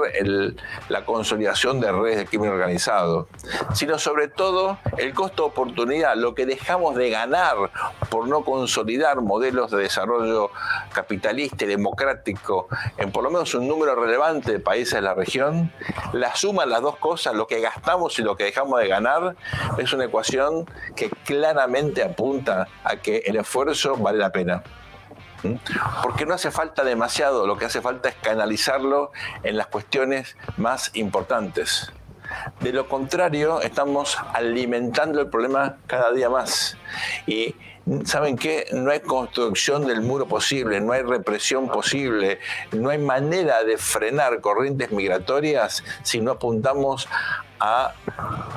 la 0.89 1.05
consolidación 1.05 1.81
de 1.81 1.93
redes 1.93 2.17
de 2.19 2.27
crimen 2.27 2.51
organizado, 2.51 3.29
sino 3.75 3.99
sobre 3.99 4.29
todo 4.29 4.79
el 4.99 5.15
costo 5.15 5.45
de 5.45 5.49
oportunidad, 5.49 6.17
lo 6.17 6.35
que 6.35 6.47
dejamos 6.47 6.97
de 6.97 7.11
ganar 7.11 7.57
por 8.09 8.29
no 8.29 8.45
consolidar 8.45 9.21
modelos 9.21 9.71
de 9.71 9.79
desarrollo 9.79 10.51
capitalista 10.93 11.65
y 11.65 11.69
democrático 11.69 12.69
en 12.97 13.11
por 13.13 13.25
lo 13.25 13.31
menos 13.31 13.55
un 13.55 13.69
número 13.69 13.95
relevante 13.95 14.53
de 14.53 14.61
países 14.61 14.95
de 14.95 15.03
la 15.03 15.15
región, 15.15 15.73
la 16.13 16.35
suma 16.35 16.65
de 16.65 16.71
las 16.71 16.83
dos 16.83 16.97
cosas, 16.97 17.35
lo 17.35 17.47
que 17.47 17.61
gastamos 17.61 18.19
y 18.19 18.23
lo 18.23 18.37
que 18.37 18.45
dejamos 18.45 18.81
de 18.81 18.89
ganar, 18.89 19.37
es 19.79 19.93
una 19.93 20.05
ecuación 20.05 20.67
que 20.97 21.11
claramente 21.25 22.03
apunta 22.03 22.69
a 22.83 22.97
que 22.97 23.19
el 23.27 23.37
esfuerzo 23.37 23.97
vale 23.97 24.14
la 24.19 24.31
pena. 24.31 24.63
¿Mm? 25.43 25.55
Porque 26.03 26.27
no 26.27 26.35
hace 26.35 26.51
falta 26.51 26.85
demasiado, 26.85 27.47
lo 27.47 27.57
que 27.57 27.67
hace 27.67 27.81
falta 27.81 28.09
es 28.09 28.15
canalizarlo 28.17 29.13
en 29.43 29.57
las 29.57 29.67
cuestiones 29.67 30.37
más 30.57 30.91
importantes. 30.95 31.93
De 32.61 32.73
lo 32.73 32.89
contrario, 32.89 33.61
estamos 33.61 34.17
alimentando 34.33 35.21
el 35.21 35.29
problema 35.29 35.77
cada 35.87 36.13
día 36.13 36.31
más. 36.31 36.77
Y 37.27 37.55
¿saben 38.05 38.37
qué? 38.37 38.67
No 38.73 38.91
hay 38.91 39.01
construcción 39.01 39.87
del 39.87 40.01
muro 40.01 40.27
posible, 40.27 40.81
no 40.81 40.93
hay 40.93 41.03
represión 41.03 41.69
posible, 41.69 42.41
no 42.73 42.91
hay 42.91 42.99
manera 42.99 43.63
de 43.63 43.77
frenar 43.77 44.41
corrientes 44.41 44.91
migratorias 44.91 45.85
si 46.03 46.21
no 46.21 46.33
apuntamos 46.33 47.09
a 47.61 47.93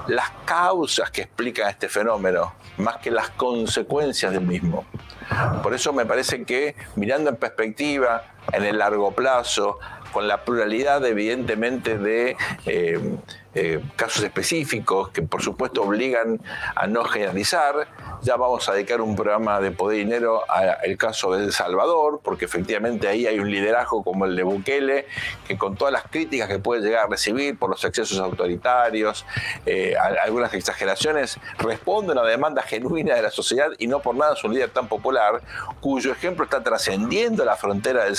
las 0.08 0.30
causas 0.46 1.12
que 1.12 1.22
explican 1.22 1.70
este 1.70 1.90
fenómeno, 1.90 2.54
más 2.78 2.98
que 2.98 3.12
las 3.12 3.30
consecuencias 3.32 4.32
del 4.32 4.46
mismo. 4.46 4.86
Por 5.64 5.74
eso 5.74 5.94
me 5.94 6.06
parece 6.06 6.44
que 6.44 6.76
mirando 6.96 7.30
en 7.30 7.36
perspectiva, 7.36 8.24
en 8.54 8.64
el 8.64 8.78
largo 8.78 9.12
plazo, 9.12 9.80
con 10.12 10.28
la 10.28 10.44
pluralidad 10.44 11.06
evidentemente 11.06 11.98
de 11.98 12.38
eh, 12.66 13.00
eh, 13.60 13.82
casos 13.96 14.24
específicos 14.24 15.10
que 15.10 15.24
por 15.24 15.42
supuesto 15.42 15.82
obligan 15.82 16.40
a 16.76 16.86
no 16.86 17.04
generalizar. 17.06 17.88
Ya 18.22 18.36
vamos 18.36 18.70
a 18.70 18.74
dedicar 18.74 19.02
un 19.02 19.16
programa 19.16 19.60
de 19.60 19.72
poder 19.72 19.98
y 19.98 20.04
dinero 20.04 20.44
al 20.48 20.96
caso 20.98 21.34
de 21.34 21.46
El 21.46 21.54
Salvador, 21.54 22.20
porque 22.24 22.46
efectivamente 22.46 23.08
ahí 23.08 23.26
hay 23.26 23.40
un 23.40 23.50
liderazgo 23.50 24.04
como 24.04 24.26
el 24.26 24.36
de 24.36 24.44
Bukele, 24.44 25.08
que 25.48 25.58
con 25.58 25.76
todas 25.76 25.92
las 25.92 26.04
críticas 26.04 26.48
que 26.48 26.60
puede 26.60 26.82
llegar 26.82 27.06
a 27.06 27.08
recibir 27.08 27.58
por 27.58 27.72
los 27.72 27.84
excesos 27.84 28.20
autoritarios, 28.20 29.26
eh, 29.66 29.96
algunas 30.24 30.54
exageraciones, 30.54 31.40
responde 31.58 32.12
a 32.12 32.14
una 32.14 32.24
demanda 32.24 32.62
genuina 32.62 33.16
de 33.16 33.24
la 33.24 33.32
sociedad 33.32 33.70
y 33.80 33.88
no 33.88 34.02
por 34.02 34.16
nada 34.16 34.34
es 34.34 34.44
un 34.44 34.54
líder 34.54 34.70
tan 34.70 34.88
popular, 34.88 35.42
cuyo 35.80 36.12
ejemplo 36.12 36.44
está 36.44 36.62
trascendiendo 36.62 37.44
la 37.44 37.56
frontera 37.56 38.04
de 38.04 38.10
El 38.10 38.16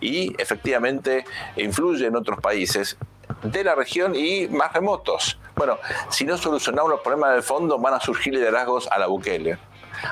Y 0.00 0.34
efectivamente 0.40 1.24
influye 1.56 2.06
en 2.06 2.16
otros 2.16 2.40
países 2.40 2.96
de 3.42 3.64
la 3.64 3.74
región 3.74 4.14
y 4.14 4.48
más 4.48 4.72
remotos. 4.72 5.38
Bueno, 5.54 5.78
si 6.08 6.24
no 6.24 6.36
solucionamos 6.36 6.90
los 6.90 7.00
problemas 7.00 7.32
del 7.32 7.42
fondo, 7.42 7.78
van 7.78 7.94
a 7.94 8.00
surgir 8.00 8.34
liderazgos 8.34 8.88
a 8.88 8.98
la 8.98 9.06
Bukele. 9.06 9.58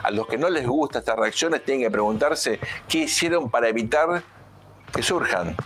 A 0.03 0.11
los 0.11 0.27
que 0.27 0.39
no 0.39 0.49
les 0.49 0.67
gusta 0.67 1.01
estas 1.01 1.19
reacciones 1.19 1.65
tienen 1.65 1.85
que 1.85 1.91
preguntarse 1.91 2.61
qué 2.89 2.99
hicieron 2.99 3.51
para 3.51 3.69
evitar 3.69 4.23
que 4.95 5.03
surjan. 5.03 5.57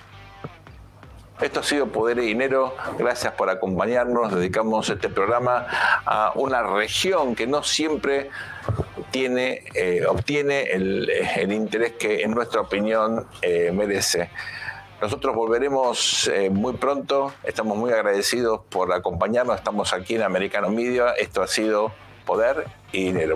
Esto 1.41 1.61
ha 1.61 1.63
sido 1.63 1.89
Poder 1.89 2.19
y 2.19 2.29
Dinero. 2.29 2.75
Gracias 2.99 3.35
por 3.35 3.51
acompañarnos. 3.51 4.35
Dedicamos 4.35 4.89
este 4.89 5.11
programa 5.11 5.67
a 6.07 6.33
una 6.35 6.63
región 6.63 7.35
que 7.35 7.47
no 7.47 7.63
siempre 7.63 8.31
eh, 9.25 10.05
obtiene 10.07 10.63
el, 10.65 11.53
interés 11.53 11.93
que 11.93 12.23
en 12.23 12.33
nuestra 12.33 12.61
opinión 12.61 13.27
eh, 13.43 13.71
merece. 13.73 14.31
Nosotros 15.01 15.35
volveremos 15.35 16.29
eh, 16.29 16.51
muy 16.51 16.75
pronto. 16.75 17.33
Estamos 17.45 17.77
muy 17.77 17.93
agradecidos 17.93 18.61
por 18.69 18.93
acompañarnos. 18.93 19.57
Estamos 19.57 19.93
aquí 19.93 20.17
en 20.17 20.23
Americano 20.23 20.69
Media. 20.71 21.11
Esto 21.13 21.43
ha 21.43 21.47
sido 21.47 21.93
Poder 22.25 22.65
y 22.93 23.05
Dinero. 23.05 23.35